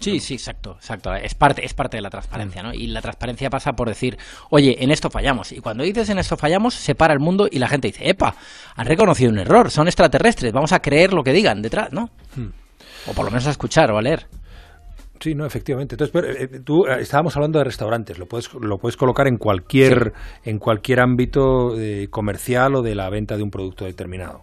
Sí, 0.00 0.20
sí, 0.20 0.34
exacto, 0.34 0.76
exacto. 0.76 1.14
Es 1.14 1.34
parte, 1.34 1.64
es 1.64 1.74
parte 1.74 1.96
de 1.96 2.02
la 2.02 2.10
transparencia, 2.10 2.62
¿no? 2.62 2.72
Y 2.72 2.86
la 2.86 3.00
transparencia 3.00 3.50
pasa 3.50 3.72
por 3.72 3.88
decir, 3.88 4.16
oye, 4.50 4.76
en 4.82 4.90
esto 4.90 5.10
fallamos. 5.10 5.52
Y 5.52 5.60
cuando 5.60 5.84
dices 5.84 6.08
en 6.10 6.18
esto 6.18 6.36
fallamos, 6.36 6.74
se 6.74 6.94
para 6.94 7.12
el 7.12 7.20
mundo 7.20 7.48
y 7.50 7.58
la 7.58 7.68
gente 7.68 7.88
dice, 7.88 8.08
epa, 8.08 8.34
han 8.76 8.86
reconocido 8.86 9.30
un 9.30 9.38
error, 9.38 9.70
son 9.70 9.88
extraterrestres, 9.88 10.52
vamos 10.52 10.72
a 10.72 10.80
creer 10.80 11.12
lo 11.12 11.22
que 11.22 11.32
digan 11.32 11.62
detrás, 11.62 11.92
¿no? 11.92 12.10
O 13.06 13.12
por 13.12 13.24
lo 13.24 13.30
menos 13.30 13.46
a 13.46 13.50
escuchar 13.50 13.90
o 13.90 13.98
a 13.98 14.02
leer. 14.02 14.26
Sí, 15.20 15.34
no, 15.34 15.44
efectivamente. 15.44 15.94
Entonces, 15.94 16.12
pero, 16.12 16.28
eh, 16.30 16.60
tú 16.64 16.86
eh, 16.86 17.00
estábamos 17.00 17.36
hablando 17.36 17.58
de 17.58 17.64
restaurantes. 17.64 18.18
Lo 18.18 18.26
puedes 18.26 18.52
lo 18.54 18.78
puedes 18.78 18.96
colocar 18.96 19.26
en 19.26 19.36
cualquier 19.36 20.12
en 20.44 20.58
cualquier 20.58 21.00
ámbito 21.00 21.78
eh, 21.78 22.08
comercial 22.10 22.76
o 22.76 22.82
de 22.82 22.94
la 22.94 23.10
venta 23.10 23.36
de 23.36 23.42
un 23.42 23.50
producto 23.50 23.84
determinado. 23.84 24.42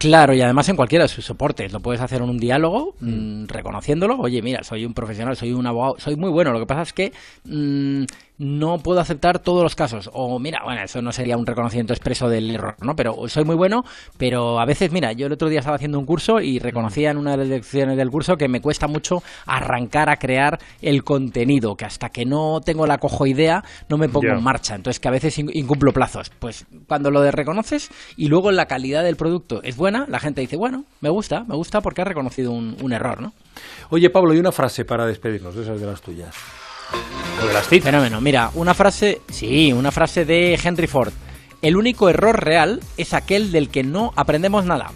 Claro, 0.00 0.32
y 0.32 0.40
además 0.40 0.66
en 0.70 0.76
cualquiera 0.76 1.04
de 1.04 1.08
sus 1.08 1.26
soportes. 1.26 1.74
Lo 1.74 1.80
puedes 1.80 2.00
hacer 2.00 2.22
en 2.22 2.30
un 2.30 2.38
diálogo, 2.38 2.94
mm, 3.00 3.44
reconociéndolo. 3.48 4.16
Oye, 4.18 4.40
mira, 4.40 4.64
soy 4.64 4.86
un 4.86 4.94
profesional, 4.94 5.36
soy 5.36 5.52
un 5.52 5.66
abogado, 5.66 5.96
soy 5.98 6.16
muy 6.16 6.30
bueno. 6.30 6.52
Lo 6.52 6.58
que 6.58 6.64
pasa 6.64 6.80
es 6.80 6.92
que 6.94 7.12
mm, 7.44 8.04
no 8.40 8.78
puedo 8.78 9.00
aceptar 9.00 9.38
todos 9.38 9.62
los 9.62 9.74
casos. 9.76 10.08
O 10.14 10.38
mira, 10.38 10.60
bueno, 10.64 10.82
eso 10.82 11.02
no 11.02 11.12
sería 11.12 11.36
un 11.36 11.44
reconocimiento 11.44 11.92
expreso 11.92 12.28
del 12.30 12.50
error, 12.50 12.74
¿no? 12.80 12.96
Pero 12.96 13.28
soy 13.28 13.44
muy 13.44 13.54
bueno, 13.54 13.84
pero 14.16 14.58
a 14.58 14.64
veces, 14.64 14.90
mira, 14.92 15.12
yo 15.12 15.26
el 15.26 15.32
otro 15.32 15.50
día 15.50 15.58
estaba 15.58 15.76
haciendo 15.76 15.98
un 15.98 16.06
curso 16.06 16.40
y 16.40 16.58
reconocía 16.58 17.10
en 17.10 17.18
una 17.18 17.32
de 17.32 17.36
las 17.36 17.48
lecciones 17.48 17.98
del 17.98 18.08
curso 18.10 18.36
que 18.36 18.48
me 18.48 18.62
cuesta 18.62 18.86
mucho 18.88 19.22
arrancar 19.44 20.08
a 20.08 20.16
crear 20.16 20.58
el 20.80 21.04
contenido, 21.04 21.76
que 21.76 21.84
hasta 21.84 22.08
que 22.08 22.24
no 22.24 22.60
tengo 22.64 22.86
la 22.86 22.96
cojo 22.96 23.26
idea 23.26 23.62
no 23.90 23.98
me 23.98 24.08
pongo 24.08 24.28
en 24.38 24.42
marcha. 24.42 24.74
Entonces 24.74 25.00
que 25.00 25.08
a 25.08 25.12
veces 25.12 25.38
in- 25.38 25.50
incumplo 25.52 25.92
plazos. 25.92 26.30
Pues 26.38 26.64
cuando 26.88 27.10
lo 27.10 27.20
de 27.20 27.32
reconoces 27.32 27.90
y 28.16 28.28
luego 28.28 28.50
la 28.52 28.64
calidad 28.66 29.04
del 29.04 29.16
producto 29.16 29.62
es 29.62 29.76
buena, 29.76 30.06
la 30.08 30.18
gente 30.18 30.40
dice, 30.40 30.56
bueno, 30.56 30.84
me 31.02 31.10
gusta, 31.10 31.44
me 31.44 31.56
gusta 31.56 31.82
porque 31.82 32.00
ha 32.00 32.06
reconocido 32.06 32.52
un, 32.52 32.76
un 32.80 32.92
error, 32.94 33.20
¿no? 33.20 33.34
Oye, 33.90 34.08
Pablo, 34.08 34.32
y 34.32 34.38
una 34.38 34.50
frase 34.52 34.86
para 34.86 35.04
despedirnos, 35.04 35.54
de 35.54 35.62
esas 35.64 35.78
de 35.78 35.86
las 35.86 36.00
tuyas. 36.00 36.34
Fenómeno. 37.82 38.20
Mira, 38.20 38.50
una 38.54 38.74
frase, 38.74 39.22
sí, 39.30 39.72
una 39.72 39.90
frase 39.90 40.24
de 40.24 40.58
Henry 40.62 40.86
Ford. 40.86 41.12
El 41.62 41.76
único 41.76 42.08
error 42.08 42.42
real 42.42 42.80
es 42.96 43.14
aquel 43.14 43.52
del 43.52 43.68
que 43.68 43.82
no 43.82 44.12
aprendemos 44.16 44.64
nada. 44.64 44.90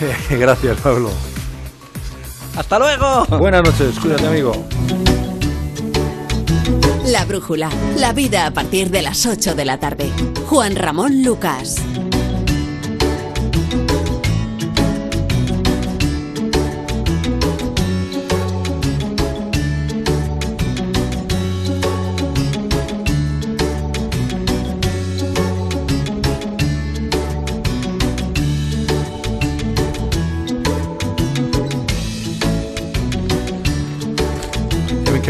Gracias, 0.30 0.78
Pablo. 0.80 1.10
¡Hasta 2.56 2.78
luego! 2.78 3.26
Buenas 3.38 3.62
noches, 3.62 3.98
cuídate, 3.98 4.26
amigo. 4.26 4.52
La 7.06 7.24
brújula, 7.24 7.68
la 7.96 8.12
vida 8.12 8.46
a 8.46 8.50
partir 8.52 8.90
de 8.90 9.02
las 9.02 9.26
8 9.26 9.54
de 9.54 9.64
la 9.64 9.78
tarde. 9.78 10.10
Juan 10.46 10.76
Ramón 10.76 11.22
Lucas. 11.22 11.76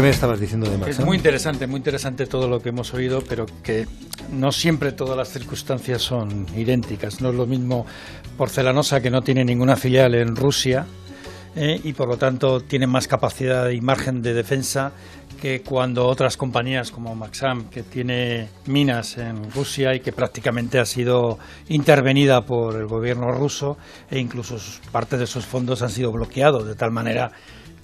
Me 0.05 0.11
estabas 0.11 0.39
diciendo 0.39 0.69
de 0.69 0.77
Max? 0.77 0.99
Es 0.99 1.03
muy 1.03 1.17
interesante, 1.17 1.65
muy 1.65 1.79
interesante 1.79 2.27
todo 2.27 2.47
lo 2.47 2.59
que 2.59 2.69
hemos 2.69 2.93
oído, 2.93 3.23
pero 3.27 3.47
que 3.63 3.87
no 4.31 4.51
siempre 4.51 4.91
todas 4.91 5.17
las 5.17 5.29
circunstancias 5.29 6.03
son 6.03 6.45
idénticas. 6.55 7.21
No 7.21 7.29
es 7.29 7.35
lo 7.35 7.47
mismo 7.47 7.87
Porcelanosa, 8.37 9.01
que 9.01 9.09
no 9.09 9.23
tiene 9.23 9.43
ninguna 9.43 9.75
filial 9.75 10.13
en 10.13 10.35
Rusia 10.35 10.85
eh, 11.55 11.81
y 11.83 11.93
por 11.93 12.07
lo 12.07 12.17
tanto 12.17 12.61
tiene 12.61 12.85
más 12.85 13.07
capacidad 13.07 13.69
y 13.69 13.81
margen 13.81 14.21
de 14.21 14.35
defensa 14.35 14.91
que 15.41 15.63
cuando 15.63 16.05
otras 16.05 16.37
compañías 16.37 16.91
como 16.91 17.15
Maxam, 17.15 17.69
que 17.71 17.81
tiene 17.81 18.49
minas 18.67 19.17
en 19.17 19.51
Rusia 19.51 19.95
y 19.95 20.01
que 20.01 20.11
prácticamente 20.11 20.77
ha 20.77 20.85
sido 20.85 21.39
intervenida 21.67 22.45
por 22.45 22.75
el 22.75 22.85
gobierno 22.85 23.31
ruso 23.31 23.79
e 24.11 24.19
incluso 24.19 24.57
parte 24.91 25.17
de 25.17 25.25
sus 25.25 25.47
fondos 25.47 25.81
han 25.81 25.89
sido 25.89 26.11
bloqueados, 26.11 26.67
de 26.67 26.75
tal 26.75 26.91
manera 26.91 27.31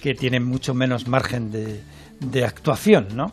que 0.00 0.14
tienen 0.14 0.44
mucho 0.44 0.74
menos 0.74 1.06
margen 1.06 1.50
de, 1.52 1.80
de 2.30 2.44
actuación, 2.44 3.08
¿no? 3.14 3.32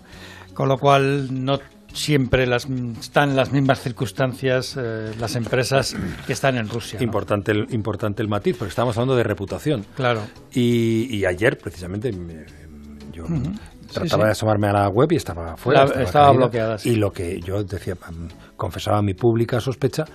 Con 0.54 0.68
lo 0.68 0.78
cual 0.78 1.44
no 1.44 1.60
siempre 1.94 2.46
las, 2.46 2.68
están 3.00 3.32
en 3.32 3.36
las 3.36 3.52
mismas 3.52 3.82
circunstancias 3.82 4.78
eh, 4.80 5.12
las 5.20 5.36
empresas 5.36 5.96
que 6.28 6.34
están 6.34 6.58
en 6.58 6.68
Rusia. 6.70 7.00
¿no? 7.00 7.04
Importante 7.06 7.52
el, 7.52 7.66
importante 7.74 8.22
el 8.22 8.30
matiz, 8.30 8.58
porque 8.58 8.70
estamos 8.70 8.96
hablando 8.98 9.16
de 9.16 9.24
reputación. 9.24 9.86
Claro. 9.96 10.22
Y, 10.54 11.08
y 11.18 11.26
ayer, 11.26 11.58
precisamente, 11.58 12.12
me- 12.12 12.46
yo 13.12 13.24
trataba 13.92 14.24
sí. 14.24 14.26
de 14.28 14.32
asomarme 14.32 14.68
a 14.68 14.74
la 14.74 14.90
web 14.90 15.12
y 15.12 15.16
estaba 15.16 15.58
fuera. 15.58 15.86
La- 15.86 16.04
estaba 16.04 16.32
bloqueada, 16.32 16.78
sí. 16.78 16.92
Y 16.92 16.96
lo 16.98 17.12
que 17.12 17.40
yo 17.42 17.64
decía, 17.64 17.96
mm, 17.96 18.56
confesaba 18.56 19.02
mi 19.02 19.14
pública 19.16 19.60
sospecha 19.60 20.06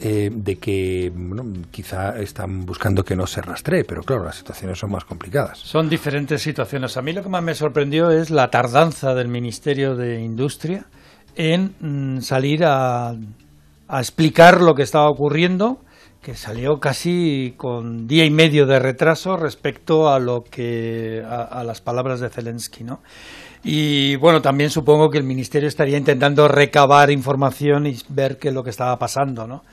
eh, 0.00 0.30
de 0.32 0.56
que 0.56 1.10
bueno, 1.12 1.44
quizá 1.72 2.18
están 2.20 2.64
buscando 2.64 3.04
que 3.04 3.16
no 3.16 3.26
se 3.26 3.42
rastree, 3.42 3.82
pero 3.84 4.02
claro, 4.04 4.24
las 4.24 4.36
situaciones 4.36 4.78
son 4.78 4.92
más 4.92 5.04
complicadas. 5.04 5.58
Son 5.58 5.88
diferentes 5.88 6.40
situaciones. 6.40 6.96
A 6.96 7.02
mí 7.02 7.12
lo 7.12 7.22
que 7.22 7.28
más 7.28 7.42
me 7.42 7.54
sorprendió 7.54 8.10
es 8.12 8.30
la 8.30 8.48
tardanza 8.48 9.14
del 9.14 9.26
Ministerio 9.26 9.96
de 9.96 10.20
Industria 10.20 10.86
en 11.34 11.74
mm, 11.80 12.20
salir 12.20 12.64
a, 12.64 13.10
a 13.88 13.98
explicar 14.00 14.60
lo 14.60 14.76
que 14.76 14.82
estaba 14.82 15.10
ocurriendo, 15.10 15.80
que 16.22 16.34
salió 16.34 16.78
casi 16.78 17.54
con 17.56 18.06
día 18.06 18.24
y 18.24 18.30
medio 18.30 18.66
de 18.66 18.78
retraso 18.78 19.36
respecto 19.36 20.10
a 20.10 20.20
lo 20.20 20.44
que 20.44 21.24
a, 21.28 21.42
a 21.42 21.64
las 21.64 21.80
palabras 21.80 22.20
de 22.20 22.28
Zelensky, 22.28 22.84
¿no? 22.84 23.00
Y 23.64 24.16
bueno, 24.16 24.40
también 24.40 24.70
supongo 24.70 25.10
que 25.10 25.18
el 25.18 25.24
ministerio 25.24 25.68
estaría 25.68 25.98
intentando 25.98 26.46
recabar 26.46 27.10
información 27.10 27.86
y 27.86 27.96
ver 28.08 28.38
qué 28.38 28.48
es 28.48 28.54
lo 28.54 28.62
que 28.62 28.70
estaba 28.70 28.96
pasando, 28.98 29.46
¿no? 29.46 29.64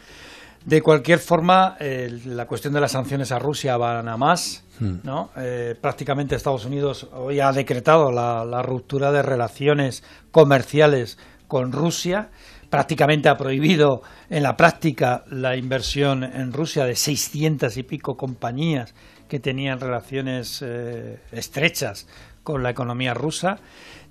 De 0.65 0.81
cualquier 0.81 1.19
forma, 1.19 1.77
eh, 1.79 2.19
la 2.25 2.47
cuestión 2.47 2.73
de 2.73 2.81
las 2.81 2.93
sanciones 2.93 3.31
a 3.31 3.37
Rusia 3.37 3.77
van 3.77 4.07
a 4.07 4.17
más, 4.17 4.63
¿no? 4.79 5.29
Eh, 5.37 5.75
prácticamente 5.79 6.35
Estados 6.35 6.65
Unidos 6.65 7.07
hoy 7.13 7.39
ha 7.39 7.51
decretado 7.51 8.11
la, 8.11 8.43
la 8.43 8.63
ruptura 8.63 9.11
de 9.11 9.21
relaciones 9.21 10.03
comerciales 10.31 11.19
con 11.47 11.71
Rusia, 11.71 12.29
prácticamente 12.69 13.29
ha 13.29 13.37
prohibido 13.37 14.01
en 14.29 14.43
la 14.43 14.57
práctica 14.57 15.23
la 15.29 15.55
inversión 15.55 16.23
en 16.23 16.51
Rusia 16.51 16.85
de 16.85 16.95
600 16.95 17.77
y 17.77 17.83
pico 17.83 18.17
compañías 18.17 18.95
que 19.29 19.39
tenían 19.39 19.79
relaciones 19.79 20.63
eh, 20.65 21.19
estrechas 21.31 22.07
con 22.43 22.63
la 22.63 22.71
economía 22.71 23.13
rusa. 23.13 23.59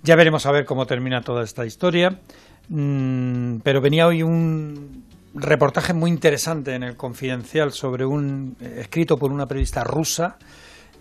Ya 0.03 0.17
veremos 0.17 0.47
a 0.47 0.53
ver 0.53 0.65
cómo 0.65 0.87
termina 0.87 1.21
toda 1.23 1.43
esta 1.43 1.67
historia. 1.67 2.21
Mm, 2.69 3.59
pero 3.59 3.81
venía 3.81 4.07
hoy 4.07 4.23
un 4.23 5.05
reportaje 5.35 5.93
muy 5.93 6.11
interesante 6.11 6.75
en 6.75 6.83
el 6.83 6.97
Confidencial 6.97 7.73
sobre 7.73 8.07
un 8.07 8.57
eh, 8.61 8.77
escrito 8.81 9.17
por 9.17 9.33
una 9.33 9.47
periodista 9.47 9.85
rusa 9.85 10.37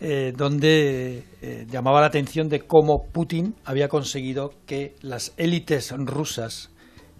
eh, 0.02 0.34
donde 0.36 1.24
eh, 1.42 1.66
llamaba 1.70 2.02
la 2.02 2.08
atención 2.08 2.50
de 2.50 2.62
cómo 2.62 3.06
Putin 3.12 3.56
había 3.64 3.88
conseguido 3.88 4.52
que 4.66 4.96
las 5.02 5.34
élites 5.38 5.94
rusas 5.98 6.72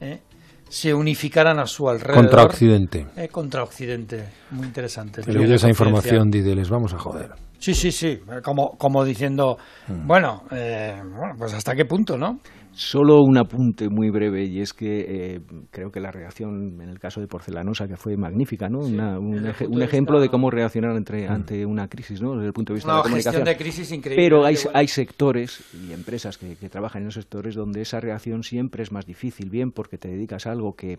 eh, 0.01 0.20
se 0.68 0.93
unificaran 0.93 1.59
a 1.59 1.66
su 1.66 1.88
alrededor. 1.88 2.26
Contra 2.26 2.43
Occidente. 2.43 3.05
Contra 3.32 3.64
Occidente. 3.64 4.26
Muy 4.51 4.66
interesante. 4.66 5.22
He 5.26 5.32
leído 5.32 5.53
esa 5.53 5.70
información 5.70 6.30
de 6.30 6.55
les 6.55 6.70
vamos 6.70 6.93
a 6.93 6.97
joder. 6.97 7.30
Sí, 7.59 7.74
sí, 7.74 7.93
sí. 7.93 8.20
Como, 8.43 8.72
como 8.78 9.05
diciendo, 9.05 9.57
bueno, 9.88 10.43
eh, 10.51 10.99
bueno, 11.01 11.36
pues 11.38 11.53
hasta 11.53 11.76
qué 11.76 11.86
punto, 11.86 12.18
¿no? 12.18 12.39
Solo 12.76 13.21
un 13.21 13.38
apunte 13.38 13.88
muy 13.89 14.09
breve 14.09 14.45
y 14.45 14.59
es 14.59 14.74
que 14.74 15.36
eh, 15.36 15.41
creo 15.71 15.91
que 15.91 15.99
la 15.99 16.11
reacción 16.11 16.82
en 16.82 16.89
el 16.89 16.99
caso 16.99 17.21
de 17.21 17.28
Porcelanosa 17.28 17.88
que 17.88 17.97
fue 17.97 18.17
magnífica, 18.17 18.67
¿no? 18.69 18.80
Una- 18.80 19.19
un, 19.19 19.36
un 19.36 19.43
de 19.43 19.49
ejemplo 19.86 20.15
vista- 20.17 20.21
de 20.24 20.30
cómo 20.30 20.49
reaccionar 20.49 20.95
entre, 20.95 21.28
ante 21.28 21.65
una 21.65 21.88
crisis, 21.88 22.21
¿no? 22.21 22.34
Desde 22.34 22.47
el 22.47 22.53
punto 22.53 22.74
de 22.74 22.78
vista 22.78 22.91
de 22.91 22.97
la 22.97 23.03
gestión 23.03 23.11
comunicación. 23.34 23.45
de 23.45 23.57
crisis 23.57 23.91
increíble, 23.91 24.24
Pero 24.24 24.45
hay, 24.45 24.88
sectores 24.88 25.63
y 25.88 25.93
empresas 25.93 26.38
que, 26.38 26.55
que 26.55 26.69
trabajan 26.69 27.03
en 27.03 27.09
esos 27.09 27.24
sectores 27.24 27.55
donde 27.55 27.82
esa 27.82 27.99
reacción 27.99 28.43
siempre 28.43 28.82
es 28.84 28.91
más 28.91 29.05
difícil, 29.05 29.49
bien 29.49 29.71
porque 29.71 29.97
te 29.97 30.07
dedicas 30.07 30.47
a 30.47 30.51
algo 30.51 30.74
que, 30.76 30.97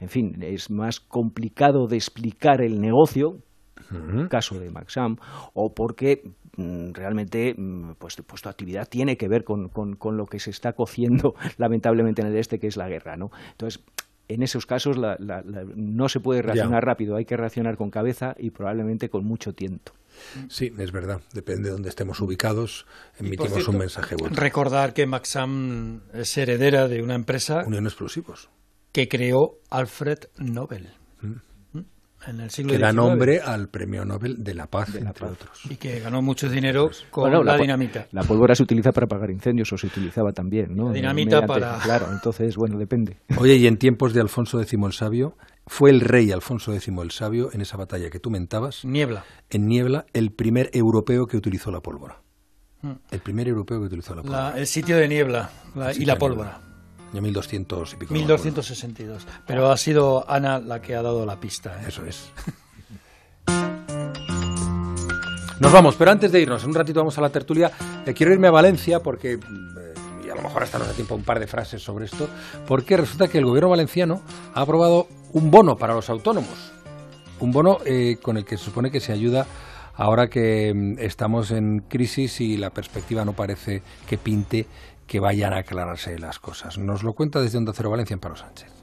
en 0.00 0.08
fin, 0.08 0.36
es 0.42 0.70
más 0.70 1.00
complicado 1.00 1.86
de 1.86 1.96
explicar 1.96 2.60
el 2.60 2.80
negocio, 2.80 3.38
caso 4.28 4.58
de 4.58 4.70
Maxam, 4.70 5.16
o 5.52 5.72
porque 5.74 6.22
mm, 6.24 6.43
realmente 6.56 7.54
mm, 7.56 7.92
pues, 7.98 8.16
pues 8.26 8.42
tu 8.42 8.48
actividad 8.48 8.88
tiene 8.88 9.16
que 9.16 9.28
ver 9.28 9.44
con, 9.44 9.68
con- 9.68 9.96
con 9.96 10.16
lo 10.16 10.26
que 10.26 10.38
se 10.40 10.50
está 10.50 10.72
cociendo 10.74 11.34
lamentablemente 11.58 12.22
en 12.22 12.28
el 12.28 12.36
este, 12.36 12.58
que 12.58 12.66
es 12.66 12.76
la 12.76 12.88
guerra. 12.88 13.16
¿no? 13.16 13.30
Entonces, 13.52 13.82
en 14.28 14.42
esos 14.42 14.64
casos 14.66 14.96
la- 14.96 15.16
la- 15.18 15.42
la- 15.42 15.64
no 15.74 16.08
se 16.08 16.20
puede 16.20 16.40
reaccionar 16.42 16.84
rápido, 16.84 17.16
hay 17.16 17.24
que 17.24 17.36
reaccionar 17.36 17.76
con 17.76 17.90
cabeza 17.90 18.34
y 18.38 18.50
probablemente 18.50 19.08
con 19.10 19.24
mucho 19.24 19.52
tiento. 19.54 19.92
Sí, 20.48 20.72
es 20.78 20.92
verdad. 20.92 21.20
Depende 21.32 21.64
de 21.64 21.70
dónde 21.72 21.88
estemos 21.88 22.20
ubicados, 22.20 22.86
emitimos 23.18 23.52
cierto, 23.52 23.72
un 23.72 23.78
mensaje 23.78 24.14
otro. 24.14 24.28
Recordar 24.30 24.94
que 24.94 25.06
Maxam 25.06 26.02
es 26.12 26.38
heredera 26.38 26.86
de 26.86 27.02
una 27.02 27.16
empresa 27.16 27.64
Unión 27.66 27.84
Explosivos. 27.86 28.48
que 28.92 29.08
creó 29.08 29.58
Alfred 29.70 30.20
Nobel 30.38 30.88
¿Mm? 31.20 31.32
En 32.28 32.40
el 32.40 32.50
siglo 32.50 32.72
Que 32.72 32.78
da 32.78 32.92
nombre 32.92 33.40
al 33.40 33.68
Premio 33.68 34.04
Nobel 34.04 34.42
de 34.42 34.54
la 34.54 34.66
Paz, 34.66 34.94
entre 34.94 35.26
otros. 35.26 35.50
y 35.70 35.76
que 35.76 36.00
ganó 36.00 36.22
mucho 36.22 36.48
dinero 36.48 36.90
con 37.10 37.24
Bueno, 37.24 37.42
la, 37.44 37.56
po- 37.56 37.62
dinamita. 37.62 38.06
La 38.12 38.22
pólvora 38.22 38.54
se 38.54 38.62
utiliza 38.62 38.92
para 38.92 39.04
apagar 39.06 39.30
incendios 39.30 39.72
o 39.72 39.78
se 39.78 39.86
utilizaba 39.86 40.32
también, 40.32 40.74
¿no? 40.74 40.88
La 40.88 40.94
dinamita 40.94 41.46
para- 41.46 41.78
Claro, 41.82 42.06
entonces, 42.12 42.56
bueno, 42.56 42.78
depende. 42.78 43.18
Oye, 43.38 43.56
y 43.56 43.66
en 43.66 43.76
tiempos 43.78 44.12
de 44.14 44.20
Alfonso 44.20 44.60
X 44.60 44.78
el 44.82 44.92
Sabio, 44.92 45.36
fue 45.66 45.90
el 45.90 46.00
rey 46.00 46.30
Alfonso 46.32 46.72
X 46.74 46.88
el 46.88 47.10
Sabio 47.10 47.50
en 47.52 47.60
esa 47.60 47.76
batalla 47.76 48.10
que 48.10 48.20
tú 48.20 48.30
mentabas. 48.30 48.84
Niebla. 48.84 49.24
En 49.50 49.66
Niebla, 49.66 50.06
el 50.12 50.30
primer 50.32 50.70
europeo 50.72 51.26
que 51.26 51.36
utilizó 51.36 51.70
la 51.70 51.80
pólvora. 51.80 52.20
Mm. 52.82 52.92
El 53.10 53.20
primer 53.20 53.48
europeo 53.48 53.80
que 53.80 53.86
utilizó 53.86 54.14
la 54.14 54.22
pólvora. 54.22 54.58
el 54.58 54.66
sitio 54.66 54.96
de 54.98 55.08
Niebla 55.08 55.50
y 55.96 56.04
la 56.04 56.16
pólvora. 56.18 56.60
Año 57.12 57.22
1200 57.22 57.92
y 57.92 57.96
pico. 57.96 58.14
1262. 58.14 59.26
Pero 59.46 59.70
ha 59.70 59.76
sido 59.76 60.28
Ana 60.28 60.58
la 60.58 60.80
que 60.80 60.94
ha 60.94 61.02
dado 61.02 61.24
la 61.24 61.38
pista. 61.38 61.80
¿eh? 61.80 61.86
Eso 61.88 62.04
es. 62.04 62.32
Nos 65.60 65.72
vamos, 65.72 65.94
pero 65.94 66.10
antes 66.10 66.32
de 66.32 66.40
irnos, 66.40 66.64
en 66.64 66.70
un 66.70 66.74
ratito 66.74 67.00
vamos 67.00 67.16
a 67.16 67.20
la 67.20 67.30
tertulia. 67.30 67.70
Eh, 68.04 68.12
quiero 68.12 68.32
irme 68.32 68.48
a 68.48 68.50
Valencia 68.50 68.98
porque, 69.00 69.36
mm, 69.36 70.26
y 70.26 70.28
a 70.28 70.34
lo 70.34 70.42
mejor 70.42 70.64
hasta 70.64 70.78
nos 70.78 70.88
da 70.88 70.94
tiempo 70.94 71.14
un 71.14 71.22
par 71.22 71.38
de 71.38 71.46
frases 71.46 71.80
sobre 71.80 72.06
esto, 72.06 72.28
porque 72.66 72.96
resulta 72.96 73.28
que 73.28 73.38
el 73.38 73.46
gobierno 73.46 73.70
valenciano 73.70 74.20
ha 74.52 74.60
aprobado 74.60 75.06
un 75.32 75.50
bono 75.50 75.76
para 75.76 75.94
los 75.94 76.10
autónomos. 76.10 76.72
Un 77.38 77.52
bono 77.52 77.78
eh, 77.86 78.16
con 78.20 78.36
el 78.36 78.44
que 78.44 78.58
se 78.58 78.64
supone 78.64 78.90
que 78.90 79.00
se 79.00 79.12
ayuda 79.12 79.46
ahora 79.94 80.28
que 80.28 80.72
mm, 80.74 80.98
estamos 80.98 81.52
en 81.52 81.78
crisis 81.88 82.40
y 82.40 82.56
la 82.56 82.70
perspectiva 82.70 83.24
no 83.24 83.32
parece 83.32 83.82
que 84.08 84.18
pinte 84.18 84.66
que 85.06 85.20
vayan 85.20 85.52
a 85.52 85.58
aclararse 85.58 86.18
las 86.18 86.38
cosas. 86.38 86.78
Nos 86.78 87.02
lo 87.02 87.12
cuenta 87.12 87.40
desde 87.40 87.58
Onda 87.58 87.72
Cero 87.74 87.90
Valencia, 87.90 88.16
Palo 88.16 88.36
Sánchez. 88.36 88.73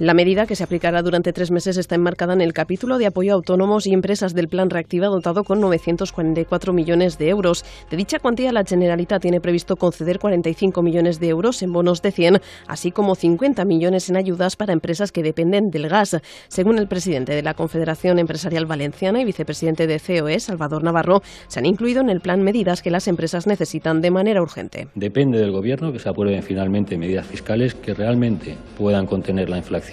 La 0.00 0.12
medida 0.12 0.46
que 0.46 0.56
se 0.56 0.64
aplicará 0.64 1.02
durante 1.02 1.32
tres 1.32 1.52
meses 1.52 1.76
está 1.76 1.94
enmarcada 1.94 2.32
en 2.32 2.40
el 2.40 2.52
capítulo 2.52 2.98
de 2.98 3.06
apoyo 3.06 3.30
a 3.30 3.36
autónomos 3.36 3.86
y 3.86 3.92
empresas 3.92 4.34
del 4.34 4.48
Plan 4.48 4.68
Reactiva 4.68 5.06
dotado 5.06 5.44
con 5.44 5.60
944 5.60 6.72
millones 6.72 7.16
de 7.16 7.28
euros. 7.28 7.64
De 7.92 7.96
dicha 7.96 8.18
cuantía, 8.18 8.50
la 8.50 8.64
Generalitat 8.64 9.22
tiene 9.22 9.40
previsto 9.40 9.76
conceder 9.76 10.18
45 10.18 10.82
millones 10.82 11.20
de 11.20 11.28
euros 11.28 11.62
en 11.62 11.72
bonos 11.72 12.02
de 12.02 12.10
100, 12.10 12.40
así 12.66 12.90
como 12.90 13.14
50 13.14 13.64
millones 13.64 14.10
en 14.10 14.16
ayudas 14.16 14.56
para 14.56 14.72
empresas 14.72 15.12
que 15.12 15.22
dependen 15.22 15.70
del 15.70 15.88
gas. 15.88 16.16
Según 16.48 16.78
el 16.78 16.88
presidente 16.88 17.32
de 17.32 17.44
la 17.44 17.54
Confederación 17.54 18.18
Empresarial 18.18 18.66
Valenciana 18.66 19.20
y 19.20 19.24
vicepresidente 19.24 19.86
de 19.86 20.00
COE, 20.00 20.40
Salvador 20.40 20.82
Navarro, 20.82 21.22
se 21.46 21.60
han 21.60 21.66
incluido 21.66 22.00
en 22.00 22.10
el 22.10 22.20
plan 22.20 22.42
medidas 22.42 22.82
que 22.82 22.90
las 22.90 23.06
empresas 23.06 23.46
necesitan 23.46 24.00
de 24.00 24.10
manera 24.10 24.42
urgente. 24.42 24.88
Depende 24.96 25.38
del 25.38 25.52
Gobierno 25.52 25.92
que 25.92 26.00
se 26.00 26.08
aprueben 26.08 26.42
finalmente 26.42 26.98
medidas 26.98 27.28
fiscales 27.28 27.76
que 27.76 27.94
realmente 27.94 28.56
puedan 28.76 29.06
contener 29.06 29.48
la 29.48 29.58
inflación 29.58 29.83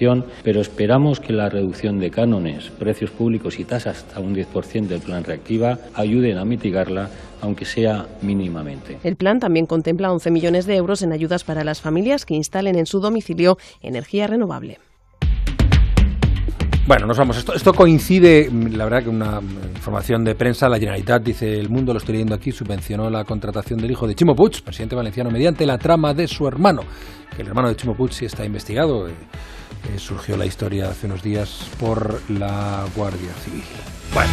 pero 0.44 0.62
esperamos 0.62 1.20
que 1.20 1.34
la 1.34 1.50
reducción 1.50 2.00
de 2.00 2.10
cánones, 2.10 2.70
precios 2.72 3.12
públicos 3.12 3.60
y 3.60 3.66
tasas 3.66 3.98
hasta 3.98 4.20
un 4.20 4.36
10% 4.36 4.88
del 4.88 5.02
plan 5.02 5.24
reactiva 5.24 5.80
ayuden 5.94 6.38
a 6.38 6.46
mitigarla 6.46 7.10
aunque 7.42 7.66
sea 7.66 8.06
mínimamente. 8.22 9.00
El 9.04 9.16
plan 9.16 9.40
también 9.40 9.66
contempla 9.66 10.12
11 10.12 10.30
millones 10.30 10.66
de 10.68 10.76
euros 10.76 11.02
en 11.02 11.12
ayudas 11.12 11.44
para 11.44 11.64
las 11.64 11.82
familias 11.82 12.26
que 12.26 12.36
instalen 12.36 12.78
en 12.78 12.86
su 12.86 13.00
domicilio 13.00 13.58
energía 13.82 14.28
renovable. 14.28 14.78
Bueno, 16.88 17.06
nos 17.06 17.18
vamos. 17.18 17.38
Esto, 17.38 17.74
coincide, 17.74 18.50
la 18.52 18.84
verdad, 18.86 19.04
que 19.04 19.10
una 19.10 19.40
información 19.76 20.24
de 20.24 20.36
prensa. 20.36 20.68
La 20.68 20.78
Generalitat, 20.78 21.24
dice 21.24 21.60
El 21.60 21.70
Mundo, 21.70 21.94
lo 21.94 22.00
estoy 22.00 22.14
leyendo 22.14 22.36
aquí, 22.36 22.52
subvencionó 22.52 23.10
la 23.10 23.24
contratación 23.24 23.80
del 23.80 23.92
hijo 23.92 24.08
de 24.08 24.16
Chimo 24.16 24.36
Puig, 24.36 24.62
presidente 24.64 24.96
valenciano, 24.96 25.30
mediante 25.30 25.66
la 25.66 25.78
trama 25.78 26.14
de 26.14 26.28
su 26.28 26.48
hermano. 26.48 26.82
Que 27.36 27.44
el 27.44 27.48
hermano 27.48 27.70
de 27.70 27.76
Chimo 27.76 27.96
Puig 27.96 28.12
sí 28.12 28.26
está 28.26 28.44
investigado. 28.44 29.08
Eh, 29.08 29.14
eh, 29.90 30.00
surgió 30.00 30.38
la 30.38 30.46
historia 30.46 30.90
hace 30.90 31.08
unos 31.08 31.24
días 31.24 31.68
por 31.80 32.22
la 32.30 32.86
Guardia 32.96 33.32
Civil. 33.44 33.64
Bueno. 34.14 34.32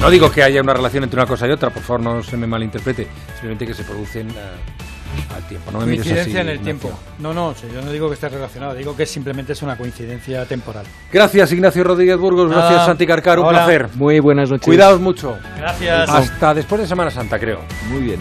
No 0.00 0.10
digo 0.10 0.30
que 0.30 0.42
haya 0.42 0.60
una 0.62 0.74
relación 0.74 1.02
entre 1.04 1.18
una 1.18 1.26
cosa 1.26 1.46
y 1.48 1.50
otra, 1.50 1.70
por 1.70 1.82
favor 1.82 2.00
no 2.00 2.22
se 2.22 2.36
me 2.36 2.46
malinterprete, 2.46 3.08
simplemente 3.32 3.66
que 3.66 3.74
se 3.74 3.82
producen 3.82 4.28
uh, 4.30 5.34
al 5.34 5.42
tiempo. 5.48 5.72
No 5.72 5.80
me 5.80 5.86
coincidencia 5.86 6.40
en 6.40 6.48
el 6.50 6.60
tiempo. 6.60 6.96
No, 7.18 7.34
no, 7.34 7.52
yo 7.54 7.82
no 7.82 7.90
digo 7.90 8.06
que 8.06 8.14
esté 8.14 8.28
relacionado, 8.28 8.74
digo 8.74 8.96
que 8.96 9.06
simplemente 9.06 9.54
es 9.54 9.62
una 9.62 9.76
coincidencia 9.76 10.44
temporal. 10.44 10.86
Gracias 11.12 11.50
Ignacio 11.50 11.82
Rodríguez 11.82 12.16
Burgos, 12.16 12.48
gracias 12.48 12.86
Santi 12.86 13.06
Carcar, 13.06 13.40
un 13.40 13.48
placer. 13.48 13.88
Muy 13.94 14.20
buenas 14.20 14.50
noches. 14.50 14.64
Cuidaos 14.64 15.00
mucho. 15.00 15.36
Gracias. 15.56 16.08
Hasta 16.08 16.54
después 16.54 16.80
de 16.80 16.86
Semana 16.86 17.10
Santa, 17.10 17.38
creo. 17.38 17.60
Muy 17.90 18.02
bien. 18.02 18.20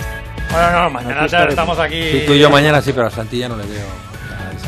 Bueno, 0.52 0.72
no, 0.72 0.90
mañana 0.90 1.26
estamos 1.26 1.78
aquí. 1.78 2.02
Sí, 2.12 2.24
tú 2.26 2.34
y 2.34 2.40
yo 2.40 2.50
mañana 2.50 2.82
sí, 2.82 2.92
pero 2.92 3.06
a 3.08 3.12
Santi 3.12 3.38
ya 3.38 3.50
no 3.50 3.56
le 3.56 3.66
veo 3.66 4.07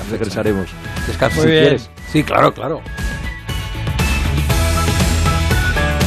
regresaremos. 0.09 0.69
Descansa 1.07 1.41
si 1.41 1.47
quieres. 1.47 1.89
Sí, 2.11 2.23
claro, 2.23 2.53
claro. 2.53 2.81